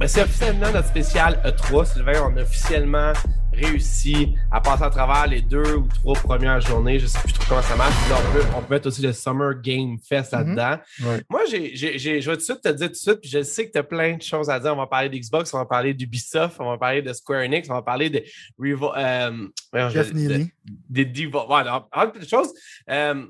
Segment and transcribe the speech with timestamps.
[0.00, 2.30] Ben, c'est officiellement notre spécial E3, Sylvain.
[2.32, 3.12] On a officiellement
[3.52, 6.98] réussi à passer à travers les deux ou trois premières journées.
[6.98, 8.08] Je sais plus trop comment ça marche.
[8.08, 10.76] Là, on, peut, on peut mettre aussi le Summer Game Fest là-dedans.
[11.02, 11.22] Ouais.
[11.28, 13.28] Moi, j'ai, j'ai, j'ai- je vais tout de suite te dire tout de suite, puis
[13.28, 14.72] je sais que tu as plein de choses à dire.
[14.72, 17.74] On va parler d'Xbox, on va parler d'Ubisoft, on va parler de Square Enix, on
[17.74, 18.22] va parler de
[18.58, 19.48] Revo, euh,
[19.90, 20.44] Jeff je- Neely.
[20.64, 22.54] de- des de choses.
[22.88, 23.26] Euh,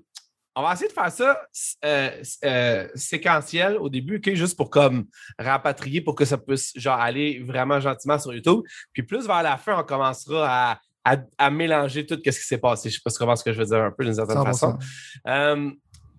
[0.57, 1.41] on va essayer de faire ça
[1.85, 2.11] euh,
[2.45, 5.07] euh, séquentiel au début, juste pour comme
[5.39, 8.61] rapatrier pour que ça puisse genre aller vraiment gentiment sur YouTube.
[8.93, 12.59] Puis plus vers la fin, on commencera à, à, à mélanger tout ce qui s'est
[12.59, 12.91] passé.
[12.91, 14.77] Je sais pas comprends ce que je veux dire un peu d'une certaine façon.
[15.25, 15.29] 100%.
[15.29, 15.71] Euh,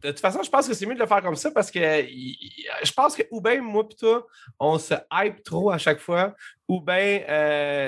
[0.01, 1.79] de toute façon, je pense que c'est mieux de le faire comme ça parce que
[1.79, 4.25] je pense que ou bien moi et toi,
[4.59, 6.33] on se hype trop à chaque fois,
[6.67, 7.21] ou bien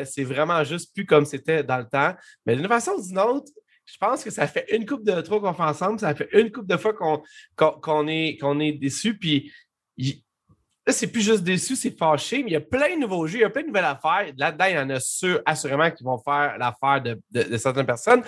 [0.06, 2.14] c'est vraiment juste plus comme c'était dans le temps.
[2.46, 3.52] Mais d'une façon ou d'une autre,
[3.86, 6.52] je pense que ça fait une coupe de trop qu'on fait ensemble, ça fait une
[6.52, 9.18] coupe de fois qu'on est, qu'on est déçu.
[9.18, 9.52] Puis
[9.98, 13.40] là, c'est plus juste déçu, c'est fâché, mais il y a plein de nouveaux jeux,
[13.40, 14.32] il y a plein de nouvelles affaires.
[14.38, 17.86] Là-dedans, il y en a sûr, assurément, qui vont faire l'affaire de, de- de certaines
[17.86, 18.24] personnes.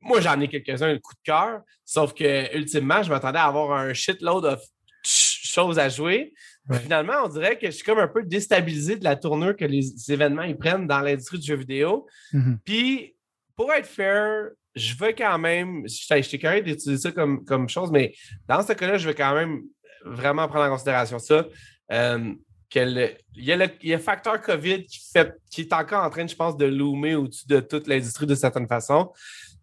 [0.00, 3.72] Moi, j'en ai quelques-uns, un coup de cœur, sauf que ultimement, je m'attendais à avoir
[3.78, 4.56] un shitload de
[5.02, 6.32] ch- choses à jouer.
[6.68, 6.78] Ouais.
[6.80, 10.10] Finalement, on dirait que je suis comme un peu déstabilisé de la tournure que les
[10.10, 12.06] événements ils prennent dans l'industrie du jeu vidéo.
[12.32, 12.58] Mhm.
[12.64, 13.14] Puis,
[13.54, 18.14] pour être fair, je veux quand même, j'étais curieux d'utiliser ça comme, chose, mais
[18.46, 19.62] dans ce cas-là, je veux quand même
[20.04, 21.46] vraiment prendre en considération ça.
[21.92, 22.34] Euh,
[22.68, 26.26] que il, y a le, il y a facteur COVID qui, est encore en train,
[26.26, 29.12] je pense, de loomer au-dessus de toute l'industrie de certaine façon.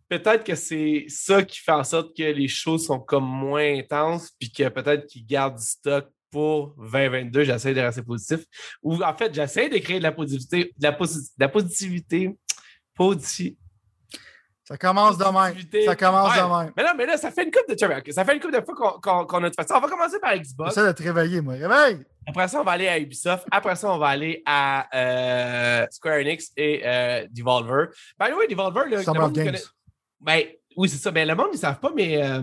[0.09, 4.31] Peut-être que c'est ça qui fait en sorte que les choses sont comme moins intenses,
[4.39, 7.43] puis que peut-être qu'ils gardent du stock pour 2022.
[7.43, 8.45] J'essaie de rester positif.
[8.81, 10.83] Ou en fait, j'essaie de créer de la positivité, de
[11.39, 12.31] la, positivité.
[12.97, 13.57] Posi-
[14.65, 15.33] Ça commence de même.
[15.53, 15.85] Positivité.
[15.85, 16.41] Ça commence Ouais.
[16.41, 16.73] de même.
[16.77, 17.77] Mais non, mais là, ça fait une coupe de
[18.13, 19.77] Ça fait une coupe de fois qu'on qu'on- qu'on a fait ça.
[19.77, 20.73] On va commencer par Xbox.
[20.75, 21.55] J'essaie de te réveiller, moi.
[21.55, 22.05] Réveille!
[22.25, 23.45] Après ça, on va aller à Ubisoft.
[23.51, 27.87] Après ça, on va aller à euh, Square Enix et euh, Devolver.
[28.17, 29.45] By the way, Devolver, là, le monde Games.
[29.47, 29.61] connaît-
[30.21, 30.43] Ben,
[30.77, 31.11] oui, c'est ça.
[31.11, 32.41] Ben, le monde, ils ne savent pas, mais euh,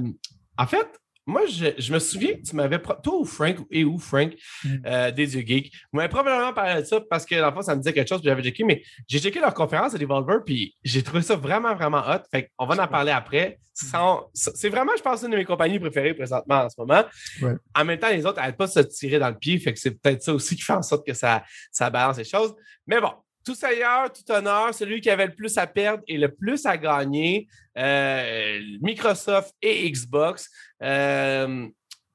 [0.59, 0.87] en fait,
[1.27, 2.79] moi, je, je me souviens que tu m'avais.
[2.81, 4.33] Toi ou Frank, et où Frank,
[4.65, 4.69] Mm.
[4.87, 7.63] euh, des yeux geeks, vous m'avez probablement parlé de ça parce que, dans le fond,
[7.63, 10.39] ça me disait quelque chose, puis j'avais checké, mais j'ai checké leur conférence à Devolver,
[10.45, 12.21] puis j'ai trouvé ça vraiment, vraiment hot.
[12.31, 13.59] Fait qu'on va en parler après.
[13.73, 17.03] Sans- C'est vraiment, je pense, une de mes compagnies préférées présentement en ce moment.
[17.43, 17.53] Ouais.
[17.75, 19.79] En même temps, les autres n'arrêtent pas de se tirer dans le pied, fait que
[19.79, 22.55] c'est peut-être ça aussi qui fait en sorte que ça, ça balance les choses.
[22.87, 23.13] Mais bon,
[23.45, 26.77] tout ailleurs, tout honneur, celui qui avait le plus à perdre et le plus à
[26.77, 30.49] gagner, euh, Microsoft et Xbox.
[30.83, 31.67] Euh,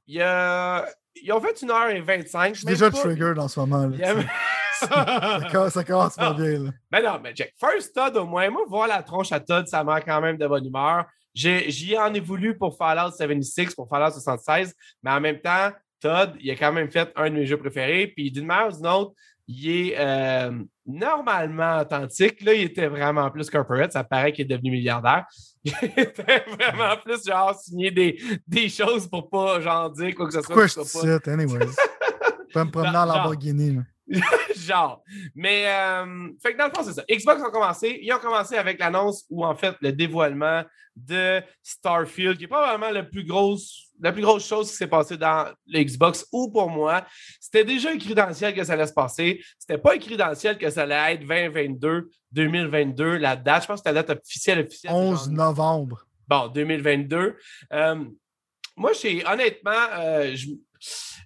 [0.07, 0.85] il y a-
[1.15, 2.53] ils ont fait une heure et 25.
[2.53, 3.89] Je suis déjà triggered en ce moment.
[4.79, 6.59] Ça, commence- ça commence pas bien.
[6.65, 6.69] Là.
[6.91, 9.83] Mais non, mais Jack, First Todd, au moins, moi, voir la tronche à Todd, ça
[9.83, 11.05] m'a quand même de bonne humeur.
[11.33, 15.71] J'ai- J'y en ai voulu pour Fallout 76, pour Fallout 76, mais en même temps,
[16.01, 18.07] Todd, il a quand même fait un de mes jeux préférés.
[18.07, 19.13] Puis d'une manière ou d'une autre,
[19.47, 20.51] il est euh,
[20.85, 22.41] normalement authentique.
[22.41, 23.91] Là, il était vraiment plus corporate.
[23.91, 25.25] Ça paraît qu'il est devenu milliardaire.
[25.63, 30.33] Il était vraiment plus genre signer des, des choses pour pas genre dire quoi que
[30.33, 30.47] ce soit.
[30.47, 31.59] Pourquoi je te cite, anyways?
[32.49, 33.05] Je peux me promener en.
[33.05, 33.79] Lamborghini.
[34.55, 35.03] genre.
[35.33, 37.03] Mais, euh, fait que dans le fond, c'est ça.
[37.09, 37.99] Xbox ont commencé.
[38.01, 40.63] Ils ont commencé avec l'annonce ou en fait le dévoilement
[40.95, 45.17] de Starfield, qui est probablement la plus grosse, la plus grosse chose qui s'est passée
[45.17, 47.05] dans le Xbox ou pour moi.
[47.39, 49.43] C'était déjà écrit dans le ciel que ça allait se passer.
[49.59, 53.63] C'était pas écrit dans le ciel que ça allait être 2022, 2022, la date.
[53.63, 54.91] Je pense que la date officielle, officielle.
[54.91, 56.05] c'est 11 genre- novembre.
[56.27, 57.35] Bon, 2022.
[57.73, 58.05] Euh,
[58.77, 58.91] moi,
[59.27, 60.47] honnêtement, euh, je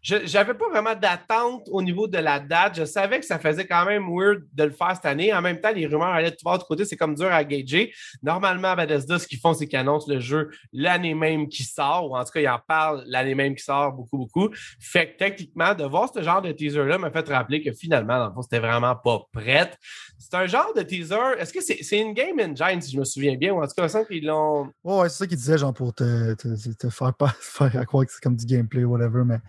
[0.01, 2.77] je- j'avais pas vraiment d'attente au niveau de la date.
[2.77, 5.33] Je savais que ça faisait quand même weird de le faire cette année.
[5.33, 6.85] En même temps, les rumeurs allaient de tout côté.
[6.85, 7.93] C'est comme dur à gager.
[8.23, 12.09] Normalement, à Bethesda, ce qu'ils font, c'est qu'ils annoncent le jeu l'année même qui sort,
[12.09, 14.49] ou en tout cas, ils en parlent l'année même qui sort beaucoup, beaucoup.
[14.79, 18.27] Fait que techniquement, de voir ce genre de teaser-là m'a fait rappeler que finalement, dans
[18.27, 19.77] le fond, c'était vraiment pas prête.
[20.21, 21.15] C'est un genre de teaser.
[21.39, 23.73] Est-ce que c'est c'est une game engine, si je me souviens bien, ou en tout
[23.75, 24.65] cas, semble qu'ils l'ont.
[24.83, 27.85] Ouais, ouais, c'est ça qu'il disait, genre, pour te, te, te faire, pas, faire à
[27.85, 29.39] croire que c'est comme du gameplay ou whatever, mais.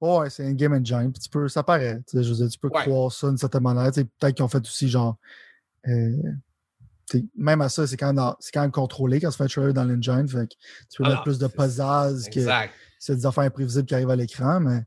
[0.00, 1.12] Ouais, c'est un game engine.
[1.12, 1.98] Puis tu peux, ça paraît.
[2.08, 2.82] tu sais, Je veux dire, tu peux Ouais.
[2.82, 3.86] croire ça d'une certaine manière.
[3.92, 5.16] tu sais, Peut-être qu'ils ont fait aussi, genre.
[5.86, 6.16] euh,
[7.36, 9.84] même à ça, c'est quand, même quand même contrôlé quand tu fais un trailer dans
[9.84, 10.28] l'engine.
[10.28, 10.54] Fait que
[10.90, 12.40] tu peux mettre plus de pizzazz que
[12.98, 14.82] c'est des affaires imprévisibles qui arrivent à l'écran, mais.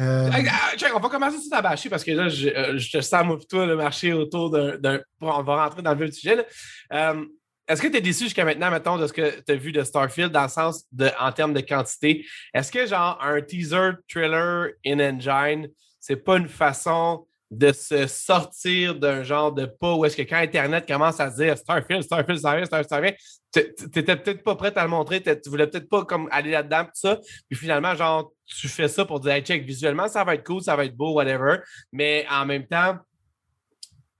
[0.00, 3.24] Euh, ah, on va commencer tout à bâcher parce que là, je, euh, te sens,
[3.24, 5.00] moi, le marché autour d'un.
[5.20, 6.46] On va rentrer dans le vif du sujet.
[6.92, 7.24] Euh,
[7.68, 9.82] Est-ce que tu es déçu jusqu'à maintenant, mettons, de ce que tu as vu de
[9.82, 12.24] Starfield dans le sens de, en termes de quantité?
[12.54, 15.68] Est-ce que, genre, un teaser, trailer in engine,
[15.98, 20.36] c'est pas une façon de se sortir d'un genre de pas où est-ce que quand
[20.36, 23.16] Internet commence à dire Starfield, Starfield, Starfield, Starfield,
[23.52, 23.60] tu
[23.96, 26.90] n'étais peut-être pas prêt à le montrer, tu voulais peut-être pas comme aller là-dedans, tout
[26.94, 27.18] ça.
[27.48, 30.76] Puis finalement, genre, tu fais ça pour dire, check, visuellement, ça va être cool, ça
[30.76, 31.58] va être beau, whatever.
[31.92, 32.98] Mais en même temps,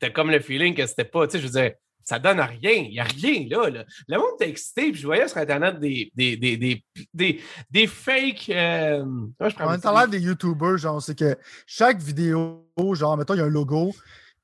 [0.01, 1.73] tu as comme le feeling que c'était pas, tu sais, je veux dire,
[2.05, 2.73] ça donne rien.
[2.73, 6.11] Il n'y a rien là, Le monde était excité, puis je voyais sur Internet des,
[6.15, 6.83] des, des,
[7.15, 8.51] des, des, fakes.
[8.51, 9.05] Euh...
[9.41, 11.37] je prends l'air des YouTubers, genre, c'est que
[11.67, 13.93] chaque vidéo, genre, mettons, il y a un logo,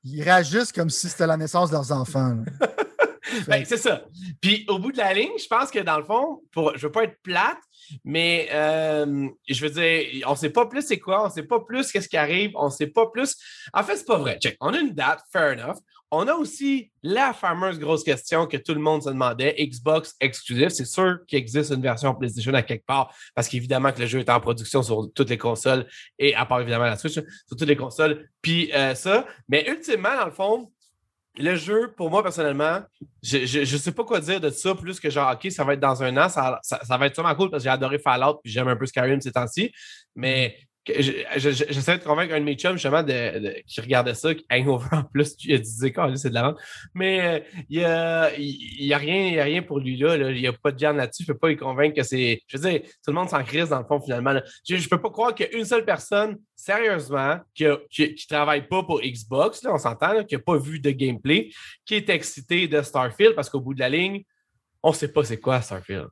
[0.03, 2.37] ils réagissent comme si c'était la naissance de leurs enfants.
[3.47, 4.03] ben, c'est ça.
[4.41, 6.81] Puis au bout de la ligne, je pense que dans le fond, pour, je ne
[6.83, 7.57] veux pas être plate,
[8.03, 11.43] mais euh, je veux dire, on ne sait pas plus c'est quoi, on ne sait
[11.43, 13.35] pas plus qu'est-ce qui arrive, on ne sait pas plus.
[13.73, 14.37] En fait, c'est pas vrai.
[14.41, 14.57] Check.
[14.61, 15.77] On a une date, fair enough.
[16.09, 20.69] On a aussi la fameuse grosse question que tout le monde se demandait, Xbox exclusif.
[20.69, 24.19] C'est sûr qu'il existe une version PlayStation à quelque part, parce qu'évidemment que le jeu
[24.19, 25.85] est en production sur toutes les consoles,
[26.17, 29.25] et à part évidemment la Switch, sur toutes les consoles, puis euh, ça.
[29.49, 30.71] Mais ultimement, dans le fond,
[31.39, 32.81] le jeu, pour moi, personnellement,
[33.21, 35.79] je ne sais pas quoi dire de ça, plus que genre, OK, ça va être
[35.79, 38.51] dans un an, ça, ça, va être sûrement cool parce que j'ai adoré Fallout puis
[38.51, 39.71] j'aime un peu Skyrim ces temps-ci.
[40.15, 40.57] Mais
[40.87, 45.35] J'essaie de convaincre un de mes chums justement de, qui regardait ça, Hangover en plus,
[45.43, 46.59] il a dit c'est de la vente.
[46.93, 47.39] Mais euh,
[47.69, 50.77] il n'y a, y a, rien, rien pour lui là, il n'y a pas de
[50.77, 52.41] viande là-dessus, je ne peux pas y convaincre que c'est.
[52.47, 54.33] Je veux dire, tout le monde s'en crise dans le fond finalement.
[54.67, 58.67] Je ne peux pas croire qu'il y a une seule personne, sérieusement, qui ne travaille
[58.67, 61.49] pas pour Xbox, là, on s'entend, qui n'a pas vu de gameplay,
[61.85, 64.23] qui est excité de Starfield parce qu'au bout de la ligne,
[64.83, 66.07] on ne sait pas c'est quoi Starfield.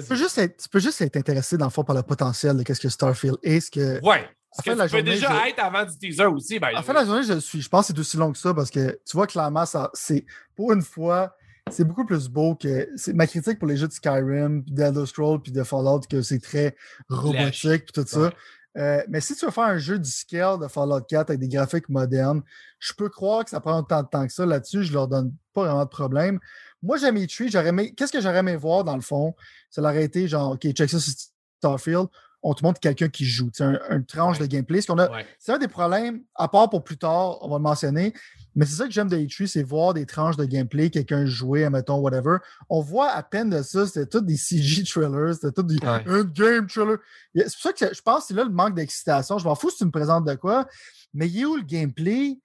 [0.00, 2.56] Tu peux, juste être, tu peux juste être intéressé dans le fond par le potentiel
[2.56, 3.60] de ce que Starfield est.
[3.60, 4.28] Ce que, ouais.
[4.52, 6.58] Ce que tu peux déjà être avant du teaser aussi.
[6.58, 7.62] Ben, en fait, la journée, je suis.
[7.62, 10.26] Je pense que c'est aussi long que ça parce que tu vois clairement, ça, c'est
[10.54, 11.34] pour une fois,
[11.70, 12.88] c'est beaucoup plus beau que.
[13.14, 16.76] Ma critique pour les jeux de Skyrim, d'Elder Scrolls, puis de Fallout, que c'est très
[17.08, 18.30] robotique, puis tout ça.
[18.78, 21.48] Euh, mais si tu veux faire un jeu du scale de Fallout 4 avec des
[21.48, 22.42] graphiques modernes,
[22.78, 24.46] je peux croire que ça prend autant de temps que ça.
[24.46, 26.40] Là-dessus, je leur donne pas vraiment de problème.
[26.82, 27.94] Moi, j'aime les J'aurais aimé...
[27.94, 29.34] Qu'est-ce que j'aurais aimé voir dans le fond?
[29.70, 31.12] Ça l'aurait été genre, OK, check ça sur
[31.58, 32.08] Starfield.
[32.44, 33.50] On te montre quelqu'un qui joue.
[33.52, 34.80] C'est un, tranche de gameplay.
[34.80, 38.12] C'est un des problèmes, à part pour plus tard, on va le mentionner.
[38.54, 41.68] Mais c'est ça que j'aime de E3, c'est voir des tranches de gameplay, quelqu'un jouer,
[41.70, 42.38] mettons, whatever.
[42.68, 46.66] On voit à peine de ça, c'était tout des CG trailers, c'était tout des game
[46.66, 46.98] trailer.
[47.34, 49.38] C'est pour ça que je pense que c'est là le manque d'excitation.
[49.38, 50.66] Je m'en fous si tu me présentes de quoi,
[51.14, 52.38] mais il est où le gameplay?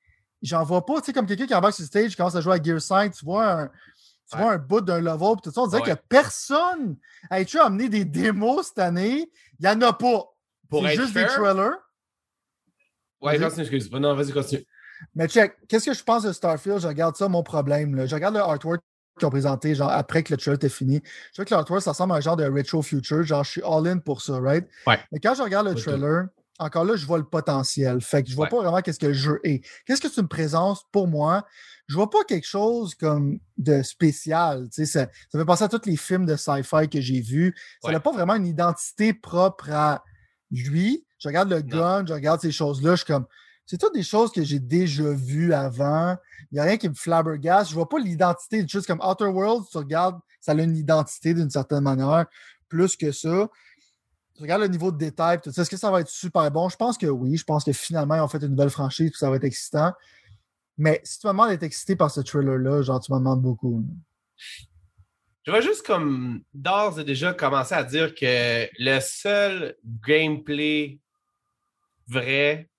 [0.43, 2.53] J'en vois pas, tu sais, comme quelqu'un qui embarque sur le stage, commence à jouer
[2.53, 3.71] à Gear 5, tu vois un,
[4.29, 5.61] tu vois un bout d'un level, tout ça.
[5.61, 6.97] On dirait que personne
[7.29, 9.31] a été amené des démos cette année.
[9.59, 10.23] Il n'y en a pas.
[10.71, 11.77] C'est juste des trailers.
[13.21, 13.91] Ouais, continue, excuse.
[13.91, 14.65] Non, vas-y, continue.
[15.15, 16.79] Mais check, qu'est-ce que je pense de Starfield?
[16.79, 17.95] Je regarde ça, mon problème.
[17.95, 18.05] Là.
[18.05, 18.81] Je regarde le artwork
[19.17, 21.01] qu'ils ont présenté, genre après que le trailer était fini.
[21.31, 23.23] Je vois que l'artwork, ça ressemble à un genre de retro future.
[23.23, 24.67] Genre, je suis all-in pour ça, right?
[24.85, 24.99] Ouais.
[25.11, 26.27] Mais quand je regarde le trailer,
[26.59, 28.01] encore là, je vois le potentiel.
[28.01, 29.63] Fait que je vois pas vraiment qu'est-ce que le jeu est.
[29.85, 31.45] Qu'est-ce que tu me présentes pour moi?
[31.87, 34.67] je vois pas quelque chose comme de spécial.
[34.71, 37.55] Ça, ça fait penser à tous les films de sci-fi que j'ai vus.
[37.81, 40.03] Ça n'a pas vraiment une identité propre à
[40.51, 41.05] lui.
[41.17, 43.25] Je regarde le gun, je regarde ces choses-là, je suis comme.
[43.65, 46.15] C'est toutes des choses que j'ai déjà vues avant.
[46.51, 47.69] Il n'y a rien qui me flabbergasse.
[47.69, 48.65] Je vois pas l'identité.
[48.65, 52.27] Juste comme Outer Worlds, tu regardes, ça a une identité d'une certaine manière.
[52.69, 53.49] Plus que ça.
[54.37, 56.69] Tu regardes le niveau de détail, Est-ce que ça va être super bon?
[56.69, 57.37] Je pense que oui.
[57.37, 59.93] Je pense que finalement, ils ont fait une nouvelle franchise, ça va être excitant.
[60.77, 63.83] Mais si tu me demandes d'être excité par ce trailer-là, genre, tu me demandes beaucoup.
[65.43, 70.99] Je vais juste comme d'ores et déjà commencer à dire que le seul gameplay
[72.07, 72.69] vrai,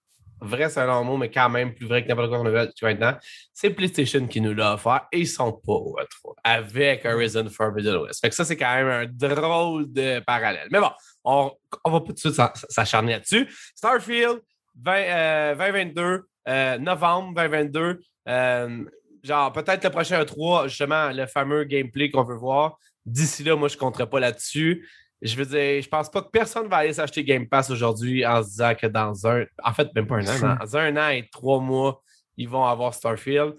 [0.40, 2.64] vrai c'est un long mot, mais quand même plus vrai que n'importe quoi qu'on a
[2.64, 3.14] vu maintenant,
[3.52, 7.97] c'est PlayStation qui nous l'a offert et ils sont pas au E3 avec Horizon Forbidden
[7.97, 8.21] West.
[8.21, 10.68] Fait que ça, c'est quand même un drôle de parallèle.
[10.71, 10.90] Mais bon,
[11.25, 11.50] on,
[11.85, 13.49] on va pas tout de suite s'acharner là-dessus.
[13.75, 14.40] Starfield
[14.75, 18.00] 2022, euh, novembre 2022.
[18.28, 18.85] Euh,
[19.23, 22.78] genre, peut-être le prochain E3, justement, le fameux gameplay qu'on veut voir.
[23.04, 24.88] D'ici là, moi, je ne compterai pas là-dessus.
[25.20, 28.42] Je veux dire, je pense pas que personne va aller s'acheter Game Pass aujourd'hui en
[28.42, 29.44] se disant que dans un.
[29.62, 32.02] En fait, même pas un an, dans un an et trois mois,
[32.37, 33.54] ils vont avoir Starfield.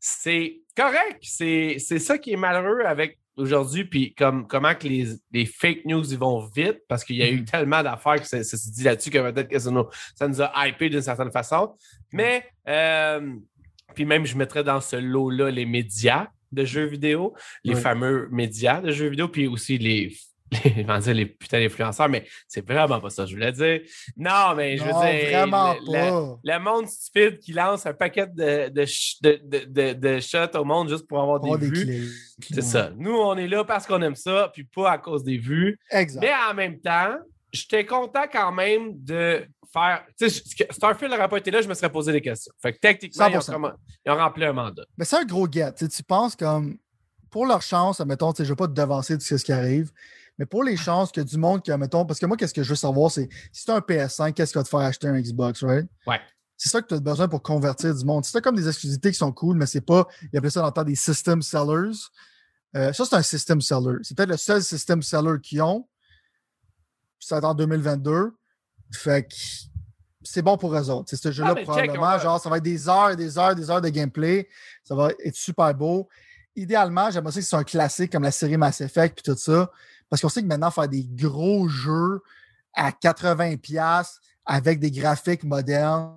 [0.00, 1.18] C'est correct.
[1.22, 6.04] C'est ça qui est malheureux avec aujourd'hui, puis comme, comment que les, les, fake news
[6.12, 7.50] ils vont vite, parce qu'il y a eu mm-hmm.
[7.50, 10.68] tellement d'affaires que ça, se dit là-dessus que peut-être que ça nous, ça nous, a
[10.68, 11.74] hypé d'une certaine façon.
[12.12, 13.34] Mais, euh,
[13.94, 18.80] puis même, je mettrais dans ce lot-là les médias de jeux vidéo, les fameux médias
[18.80, 20.16] de jeux vidéo, puis aussi les
[20.64, 23.80] les, dire les putains d'influenceurs, mais c'est vraiment pas ça que je voulais dire.
[24.16, 25.38] Non, mais je veux dire.
[25.38, 26.38] Vraiment le, pas.
[26.44, 31.06] Le, monde stupide qui lance un paquet de, de, de, de, shots au monde juste
[31.08, 32.08] pour avoir des, vues.
[32.40, 32.90] C'est ça.
[32.96, 35.78] Nous, on est là parce qu'on aime ça, puis pas à cause des vues.
[35.90, 36.20] Exact.
[36.20, 37.16] Mais en même temps,
[37.52, 40.04] j'étais content quand même de faire.
[40.18, 42.52] Tu sais, Starfield n'aurait pas été là, je me serais posé des questions.
[42.60, 44.84] Fait que techniquement, ils ont, rempli un mandat.
[44.96, 45.72] Mais c'est un gros get.
[45.74, 46.78] Tu penses comme
[47.34, 49.90] pour leur chance, admettons, je ne vais pas te devancer de ce qui arrive,
[50.38, 52.68] mais pour les chances que du monde qui, admettons, parce que moi, qu'est-ce que je
[52.68, 55.20] veux savoir, c'est si tu as un PS5, qu'est-ce qui va te faire acheter un
[55.20, 55.88] Xbox, right?
[56.06, 56.20] Ouais.
[56.56, 58.24] C'est ça que tu as besoin pour convertir du monde.
[58.24, 60.72] C'est comme des exclusivités qui sont cool, mais c'est pas, il appellent ça dans le
[60.72, 61.98] temps des system sellers.
[62.76, 63.98] Euh, ça, c'est un system seller.
[64.02, 65.88] C'est peut-être le seul system seller qu'ils ont.
[67.18, 68.30] Ça va être en 2022.
[68.92, 69.34] Fait que
[70.22, 71.10] c'est bon pour eux autres.
[71.10, 72.16] C'est ce jeu-là, ah, probablement.
[72.16, 74.48] Genre, ça va être des heures et des heures et des heures de gameplay.
[74.84, 76.08] Ça va être super beau.
[76.56, 79.70] Idéalement, j'aimerais ça que c'est un classique comme la série Mass Effect puis tout ça.
[80.08, 82.22] Parce qu'on sait que maintenant, faire des gros jeux
[82.74, 86.14] à 80$ avec des graphiques modernes,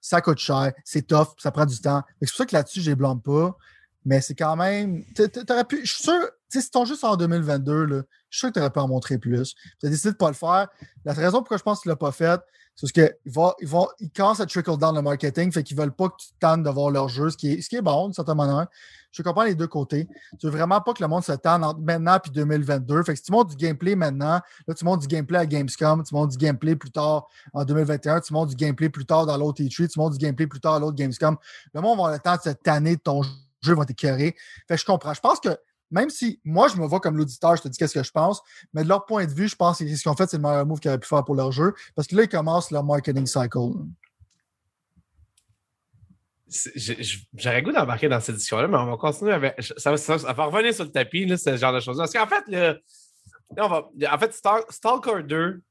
[0.00, 2.02] ça coûte cher, c'est tough, ça prend du temps.
[2.20, 3.56] C'est pour ça que là-dessus, je les blâme pas.
[4.04, 5.04] Mais c'est quand même.
[5.14, 5.84] T'aurais pu.
[5.84, 8.70] Je suis sûr, si ton juste en 2022, là, je suis sûr que tu aurais
[8.70, 9.54] pu en montrer plus.
[9.80, 10.68] Tu as décidé de ne pas le faire.
[11.04, 12.40] La raison pourquoi je pense que tu ne l'as pas fait,
[12.76, 15.78] c'est parce qu'ils vont, ils vont, ils commencent à trickle down le marketing, fait qu'ils
[15.78, 17.82] veulent pas que tu tannes de voir leur jeu, ce qui est, ce qui est
[17.82, 18.66] bon, d'une certaine manière.
[19.12, 20.06] Je comprends les deux côtés.
[20.38, 23.02] Tu veux vraiment pas que le monde se tanne entre maintenant et 2022.
[23.02, 26.04] Fait que si tu montres du gameplay maintenant, là, tu montres du gameplay à Gamescom,
[26.04, 29.38] tu montres du gameplay plus tard en 2021, tu montres du gameplay plus tard dans
[29.38, 31.34] l'autre E3, tu montres du gameplay plus tard à l'autre Gamescom.
[31.72, 33.22] Le monde va avoir le temps de se tanner de ton
[33.62, 34.36] jeu, va t'écœurer.
[34.68, 35.14] Fait que je comprends.
[35.14, 35.56] Je pense que
[35.90, 38.42] même si moi, je me vois comme l'auditeur, je te dis qu'est-ce que je pense,
[38.74, 40.42] mais de leur point de vue, je pense que ce qu'ils ont fait, c'est le
[40.42, 41.74] meilleur move qu'ils auraient pu faire pour leur jeu.
[41.94, 43.58] Parce que là, ils commencent leur marketing cycle.
[47.34, 49.60] J'aurais goût d'embarquer dans cette édition-là, mais on va continuer avec.
[49.76, 51.98] Ça, va revenir sur le tapis, ce genre de choses.
[51.98, 52.80] Parce qu'en fait,
[53.58, 54.32] on va, en fait,
[54.70, 55.62] Stalker 2,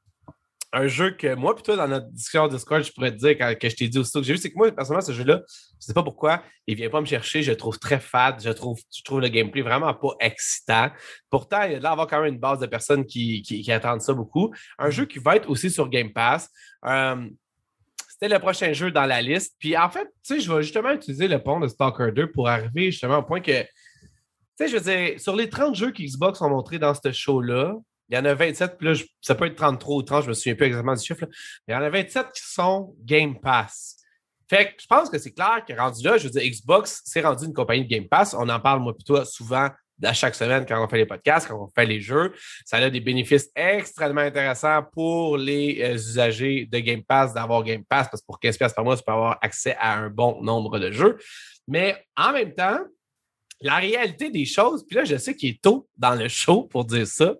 [0.76, 3.70] un jeu que moi, plutôt dans notre discussion Discord, je pourrais te dire quand, que
[3.70, 5.94] je t'ai dit aussi que j'ai vu, c'est que moi, personnellement, ce jeu-là, je sais
[5.94, 8.78] pas pourquoi, il vient pas me chercher, je le trouve très fade, je trouve,
[9.22, 10.92] le gameplay vraiment pas excitant.
[11.30, 14.02] Pourtant, il y a là avoir quand même une base de personnes qui, qui, attendent
[14.02, 14.54] ça beaucoup.
[14.78, 16.50] Un jeu qui va être aussi sur Game Pass.
[16.86, 17.26] Euh,
[18.10, 19.56] c'était le prochain jeu dans la liste.
[19.58, 22.50] Puis en fait, tu sais, je vais justement utiliser le pont de Stalker 2 pour
[22.50, 23.68] arriver justement au point que, tu
[24.58, 27.76] sais, je veux dire, sur les 30 jeux qu'Xbox ont montrés dans ce show-là,
[28.10, 30.34] il y en a 27, puis là, ça peut être 33 ou 30, je me
[30.34, 31.26] souviens plus exactement du chiffre.
[31.68, 33.98] mais il y en a 27 qui sont Game Pass.
[34.48, 37.22] Fait que je pense que c'est clair que rendu là, je veux dire, Xbox, c'est
[37.22, 38.36] rendu une compagnie de Game Pass.
[38.38, 39.70] On en parle, moi, plutôt souvent
[40.04, 42.34] à chaque semaine quand on fait les podcasts, quand on fait les jeux.
[42.66, 47.84] Ça a des bénéfices extrêmement intéressants pour les euh, usagers de Game Pass d'avoir Game
[47.86, 50.80] Pass, parce que pour 15$ par mois, tu peux avoir accès à un bon nombre
[50.80, 51.18] de jeux.
[51.68, 52.80] Mais en même temps,
[53.62, 56.86] la réalité des choses, puis là, je sais qu'il est tôt dans le show pour
[56.86, 57.36] dire ça,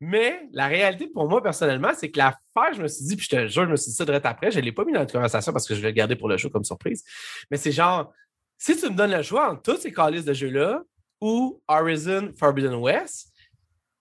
[0.00, 3.36] mais la réalité pour moi, personnellement, c'est que l'affaire, je me suis dit, puis je
[3.36, 5.00] te jure, je me suis dit ça direct après, je ne l'ai pas mis dans
[5.00, 7.04] la conversation parce que je vais le garder pour le show comme surprise,
[7.50, 8.12] mais c'est genre,
[8.56, 10.82] si tu me donnes le choix entre tous ces calices de jeux-là
[11.20, 13.32] ou Horizon Forbidden West,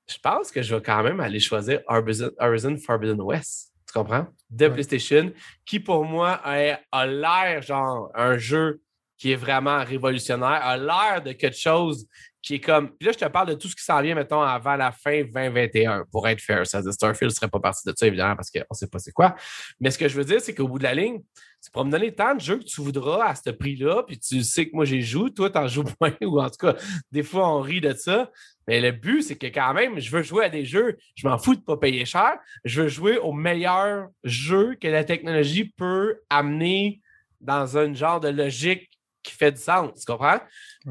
[0.07, 3.73] je pense que je vais quand même aller choisir Horizon, Forbidden West.
[3.87, 4.27] Tu comprends?
[4.49, 5.31] De PlayStation,
[5.65, 8.81] qui pour moi a l'air genre un jeu
[9.21, 12.07] qui est vraiment révolutionnaire, a l'air de quelque chose
[12.41, 12.89] qui est comme.
[12.97, 15.21] Puis là, je te parle de tout ce qui s'en vient, mettons, avant la fin
[15.21, 16.65] 2021, pour être fair.
[16.65, 19.11] Ça, Starfield ne serait pas partie de ça, évidemment, parce qu'on ne sait pas c'est
[19.11, 19.35] quoi.
[19.79, 21.21] Mais ce que je veux dire, c'est qu'au bout de la ligne,
[21.63, 24.41] tu pourras me donner tant de jeux que tu voudras à ce prix-là, puis tu
[24.41, 26.75] sais que moi, j'ai joué, toi, tu en joues moins, ou en tout cas,
[27.11, 28.31] des fois, on rit de ça.
[28.67, 31.37] Mais le but, c'est que quand même, je veux jouer à des jeux, je m'en
[31.37, 32.39] fous de ne pas payer cher.
[32.65, 37.01] Je veux jouer aux meilleurs jeux que la technologie peut amener
[37.39, 38.89] dans un genre de logique
[39.23, 40.39] qui fait du sens, tu comprends?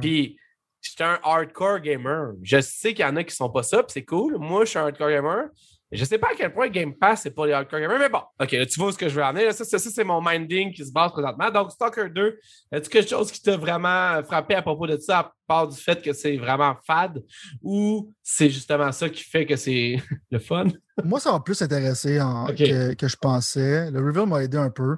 [0.00, 0.38] Puis,
[0.82, 2.32] je suis un hardcore gamer.
[2.42, 4.38] Je sais qu'il y en a qui ne sont pas ça, puis c'est cool.
[4.38, 5.48] Moi, je suis un hardcore gamer.
[5.92, 8.08] Je ne sais pas à quel point Game Pass, c'est pas les hardcore gamers, mais
[8.08, 9.50] bon, OK, tu vois ce que je veux amener.
[9.52, 11.50] ça, c'est mon minding qui se base présentement.
[11.50, 12.38] Donc, Stalker 2,
[12.70, 16.00] est-ce quelque chose qui t'a vraiment frappé à propos de ça, à part du fait
[16.00, 17.24] que c'est vraiment fade,
[17.60, 20.66] ou c'est justement ça qui fait que c'est le fun?
[21.02, 23.90] Moi, ça m'a plus intéressé en, que, que, je pensais.
[23.90, 24.96] Le reveal m'a aidé un peu.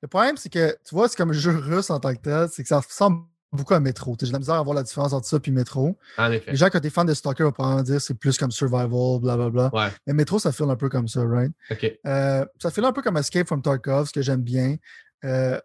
[0.00, 2.48] Le problème, c'est que, tu vois, c'est comme un jeu russe en tant que tel,
[2.50, 4.16] c'est que ça ressemble beaucoup à Metro.
[4.20, 5.98] J'ai de la misère à voir la différence entre ça et Metro.
[6.18, 6.50] En effet.
[6.50, 9.70] Les gens, quand t'es fan de Stalker, vont probablement dire c'est plus comme Survival, blablabla.
[9.72, 9.88] Ouais.
[10.06, 11.52] Mais Metro, ça file un peu comme ça, right?
[11.70, 11.98] OK.
[12.06, 14.76] Euh, ça file un peu comme Escape from Tarkov, ce que j'aime bien.
[15.24, 15.60] Euh,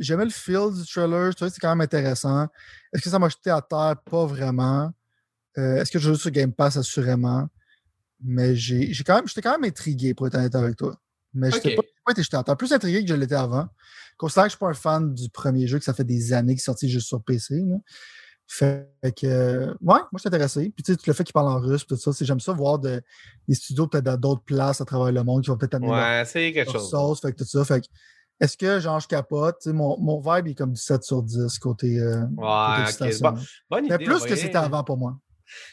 [0.00, 1.30] J'aimais le feel du trailer.
[1.30, 2.48] Je trouvais que c'est quand même intéressant.
[2.90, 3.96] Est-ce que ça m'a jeté à terre?
[4.10, 4.90] Pas vraiment.
[5.58, 6.78] Euh, est-ce que je joue sur Game Pass?
[6.78, 7.46] Assurément?
[8.22, 10.96] Mais j'ai quand même, j'étais quand même intrigué, pour être honnête avec toi.
[11.34, 12.56] Mais je pas, pas, été jeté à terre.
[12.56, 13.68] Plus intrigué que je l'étais avant.
[14.16, 16.32] Considérant que je ne suis pas un fan du premier jeu, que ça fait des
[16.32, 17.62] années qu'il est sorti juste sur PC.
[18.46, 20.72] Fait que, ouais, moi, je suis intéressé.
[20.74, 23.00] Puis, tu sais, le fait qu'il parle en russe, tout ça, j'aime ça voir des
[23.52, 26.52] studios peut-être dans d'autres places à travers le monde qui vont peut-être amener ouais, c'est
[26.52, 26.90] quelque chose.
[26.90, 27.64] sauce, fait que tout ça.
[27.64, 27.86] Fait que,
[28.40, 29.64] est-ce que, genre, je capote?
[29.66, 33.18] Mon, mon vibe est comme du 7 sur 10 côté, euh, ouais, côté okay.
[33.20, 33.34] bon,
[33.70, 35.16] bonne idée, Mais plus que c'était avant pour moi.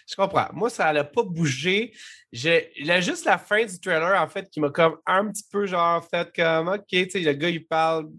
[0.09, 0.47] Je comprends.
[0.53, 1.93] Moi, ça n'a pas bougé.
[2.33, 6.05] A juste la fin du trailer, en fait, qui m'a comme un petit peu genre
[6.07, 8.09] fait comme OK, tu sais, le gars, il parle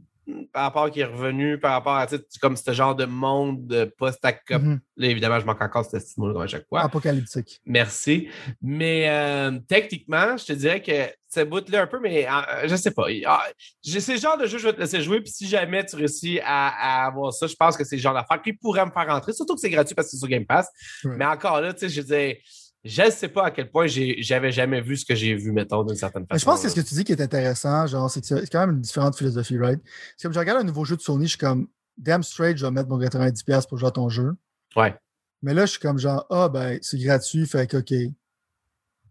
[0.53, 2.07] par rapport à qui est revenu, par rapport à
[2.41, 4.51] comme ce genre de monde post-apocalyptique.
[4.51, 4.81] Mhm.
[4.97, 6.83] Là, évidemment, je manque encore ce mot à chaque fois.
[6.83, 7.61] Apocalyptique.
[7.65, 8.29] Merci.
[8.61, 12.91] Mais euh, techniquement, je te dirais que ça bout-là un peu, mais euh, je sais
[12.91, 13.07] pas.
[13.27, 13.45] Ah,
[13.83, 15.97] c'est le genre de jeu que je vais te laisser jouer, puis si jamais tu
[15.97, 19.07] réussis à, avoir ça, je pense que c'est le genre d'affaire qui pourrait me faire
[19.07, 20.69] rentrer, surtout que c'est gratuit parce que c'est sur Game Pass.
[21.05, 22.41] Mais encore là, tu sais, je disais
[22.89, 25.85] je ne sais pas à quel point j'avais jamais vu ce que j'ai vu, mettons,
[25.85, 26.39] d'une certaine façon.
[26.39, 28.81] je pense que ce que tu dis qui est intéressant, genre, c'est quand même une
[28.81, 29.81] différente philosophie, right?
[30.17, 32.65] C'est comme je regarde un nouveau jeu de Sony, je suis comme, damn straight, je
[32.65, 34.33] vais mettre mon 90$ pour jouer à ton jeu.
[34.75, 34.97] Ouais.
[35.43, 37.93] Mais là, je suis comme genre, ah, ben, c'est gratuit, fait que, OK.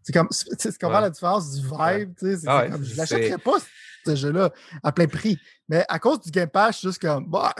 [0.02, 2.48] C'est comme, c'est comment la différence du vibe, tu sais?
[2.48, 3.58] Ah je l'achèterais pas,
[4.04, 5.38] ce jeu-là, à plein prix.
[5.68, 7.54] Mais à cause du Game Pass, je suis juste comme, bah,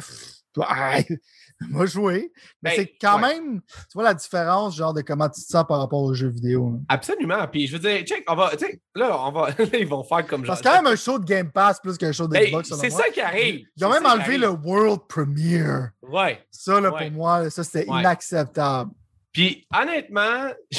[1.70, 2.32] m'a joué.
[2.62, 5.64] Mais ben, c'est quand même, tu vois la différence, genre, de comment tu te sens
[5.66, 6.74] par rapport aux jeux vidéo.
[6.74, 6.82] Hein.
[6.88, 7.46] Absolument.
[7.48, 8.52] Puis je veux dire, check, on va,
[8.94, 9.48] là, on va,
[9.78, 10.56] ils vont faire comme genre.
[10.56, 12.72] C'est quand même un show de Game Pass plus qu'un show de ben, Xbox.
[12.74, 13.66] C'est ça qui arrive.
[13.76, 15.90] Ils ont même enlevé le World Premiere.
[16.02, 16.44] Ouais.
[16.50, 18.90] Ça, là, pour moi, ça, c'était inacceptable.
[19.32, 20.50] Puis honnêtement,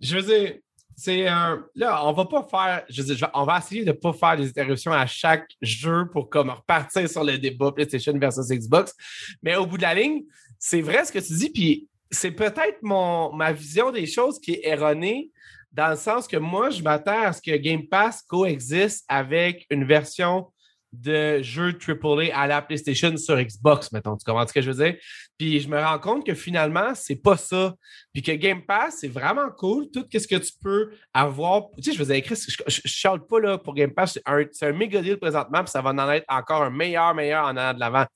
[0.00, 0.54] je veux dire,
[1.02, 1.64] c'est un.
[1.74, 2.84] Là, on va pas faire.
[2.88, 3.02] Je
[3.34, 7.08] on va essayer de ne pas faire des interruptions à chaque jeu pour comme repartir
[7.08, 8.94] sur le débat PlayStation versus Xbox.
[9.42, 10.22] Mais au bout de la ligne,
[10.60, 14.68] c'est vrai ce que tu dis, puis c'est peut-être ma vision des choses qui est
[14.68, 15.32] erronée,
[15.72, 19.84] dans le sens que moi, je m'attends à ce que Game Pass coexiste avec une
[19.84, 20.52] version
[20.92, 24.16] de jeux AAA à la PlayStation sur Xbox, mettons.
[24.16, 24.96] Tu comprends ce que je veux dire?
[25.38, 27.74] Puis je me rends compte que finalement, c'est pas ça.
[28.12, 29.90] Puis que Game Pass, c'est vraiment cool.
[29.90, 31.70] Tout ce que tu peux avoir.
[31.76, 34.18] Tu sais, je vous ai écrit, je, ne chante pas là, pour Game Pass.
[34.52, 37.56] C'est un, méga deal présentement, puis ça va en être encore un meilleur, meilleur en
[37.56, 38.06] allant de l'avant.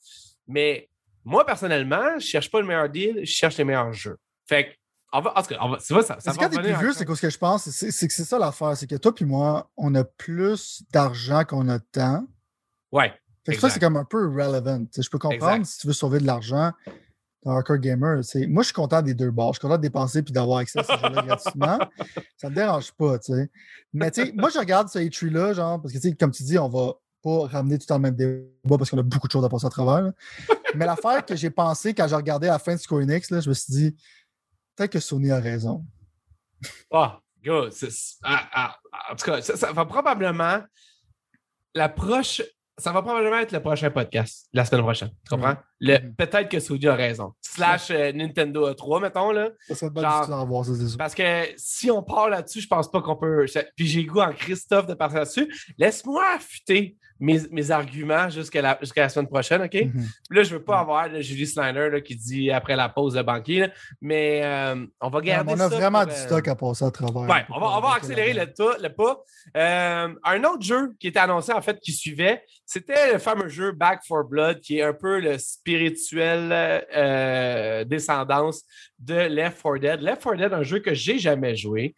[0.47, 0.89] Mais
[1.25, 4.17] moi, personnellement, je cherche pas le meilleur deal, je cherche les meilleurs jeux.
[4.47, 4.71] Fait que
[5.13, 7.71] en tout cas, va, ça, ça, quand t'es plus vieux, c'est ce que je pense,
[7.71, 11.69] c'est que c'est ça l'affaire, c'est que toi puis moi, on a plus d'argent qu'on
[11.69, 12.27] a de temps.
[12.93, 13.13] Ouais.
[13.59, 14.85] ça, c'est comme un peu irrelevant.
[14.97, 16.73] je peux comprendre si tu veux sauver de l'argent
[17.43, 18.21] dans Hardcore Gamer.
[18.49, 19.55] Moi, je suis content des deux bords.
[19.55, 21.79] Je suis content de dépenser et d'avoir accès à ces jeux-là gratuitement.
[22.37, 23.17] Ça me dérange pas.
[23.93, 27.47] Mais moi, je regarde ce A3-là, genre, parce que, comme tu dis, on va pas
[27.47, 30.13] ramener tout le même débat parce qu'on a beaucoup de choses à passer à travers.
[30.75, 33.49] Mais l'affaire que j'ai pensé quand j'ai regardé la fin de Square Enix, là, je
[33.49, 33.97] me suis dit,
[34.75, 35.85] peut-être que Sony a raison.
[36.93, 37.69] Ah, oh,
[39.11, 40.63] en tout cas, ça, va probablement
[41.75, 42.43] l'approche
[42.79, 45.11] ça va probablement être le prochain podcast, la semaine prochaine.
[45.25, 45.57] Tu comprends?
[45.83, 46.15] Mm-hmm.
[46.15, 47.33] Peut-être que Sony a raison.
[47.41, 49.31] Slash euh, Nintendo A3, mettons.
[49.31, 49.51] Là.
[49.69, 51.23] Ça serait voir ça, Parce que
[51.57, 53.47] si on part là-dessus, je pense pas qu'on peut.
[53.77, 55.53] Puis j'ai goût en Christophe de partir là-dessus.
[55.79, 59.73] Laisse-moi affûter mes, arguments jusqu'à la, jusqu'à la semaine prochaine, OK?
[59.73, 60.05] Mm-hmm.
[60.31, 63.69] Là, je veux pas avoir Julie Snyder qui dit après la pause le banquier,
[64.01, 65.57] mais euh, on va garder ça.
[65.57, 67.23] On a vraiment du euh, stock à passer à travers.
[67.23, 68.47] Ouais, on va, on va accélérer le,
[68.83, 69.23] le pas.
[70.25, 74.01] un autre jeu qui était annoncé, en fait, qui suivait, c'était le fameux jeu Back
[74.07, 78.63] for Blood, qui est un peu le spirituel euh, descendance
[79.01, 80.01] de Left 4 Dead.
[80.01, 81.97] Left 4 Dead, un jeu que j'ai jamais joué.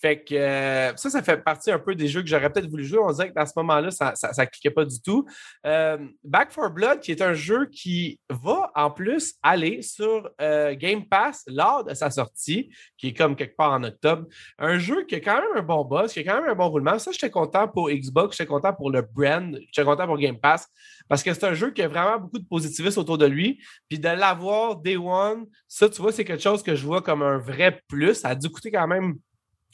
[0.00, 2.82] Fait que euh, ça, ça fait partie un peu des jeux que j'aurais peut-être voulu
[2.82, 2.98] jouer.
[2.98, 5.26] On dirait qu'à ce moment-là, ça ne cliquait pas du tout.
[5.66, 11.06] Euh, Back for Blood, qui est un jeu qui va en plus aller sur Game
[11.06, 14.24] Pass lors de sa sortie, qui est comme quelque part en octobre.
[14.58, 16.68] Un jeu qui a quand même un bon boss, qui a quand même un bon
[16.68, 16.98] roulement.
[16.98, 20.66] Ça, j'étais content pour Xbox, j'étais content pour le brand, j'étais content pour Game Pass
[21.10, 23.62] parce que c'est un jeu qui a vraiment beaucoup de positivisme autour de lui.
[23.88, 27.22] Puis de l'avoir Day One, ça, tu vois, c'est quelque chose que je vois comme
[27.22, 28.14] un vrai plus.
[28.14, 29.16] Ça a dû coûter quand même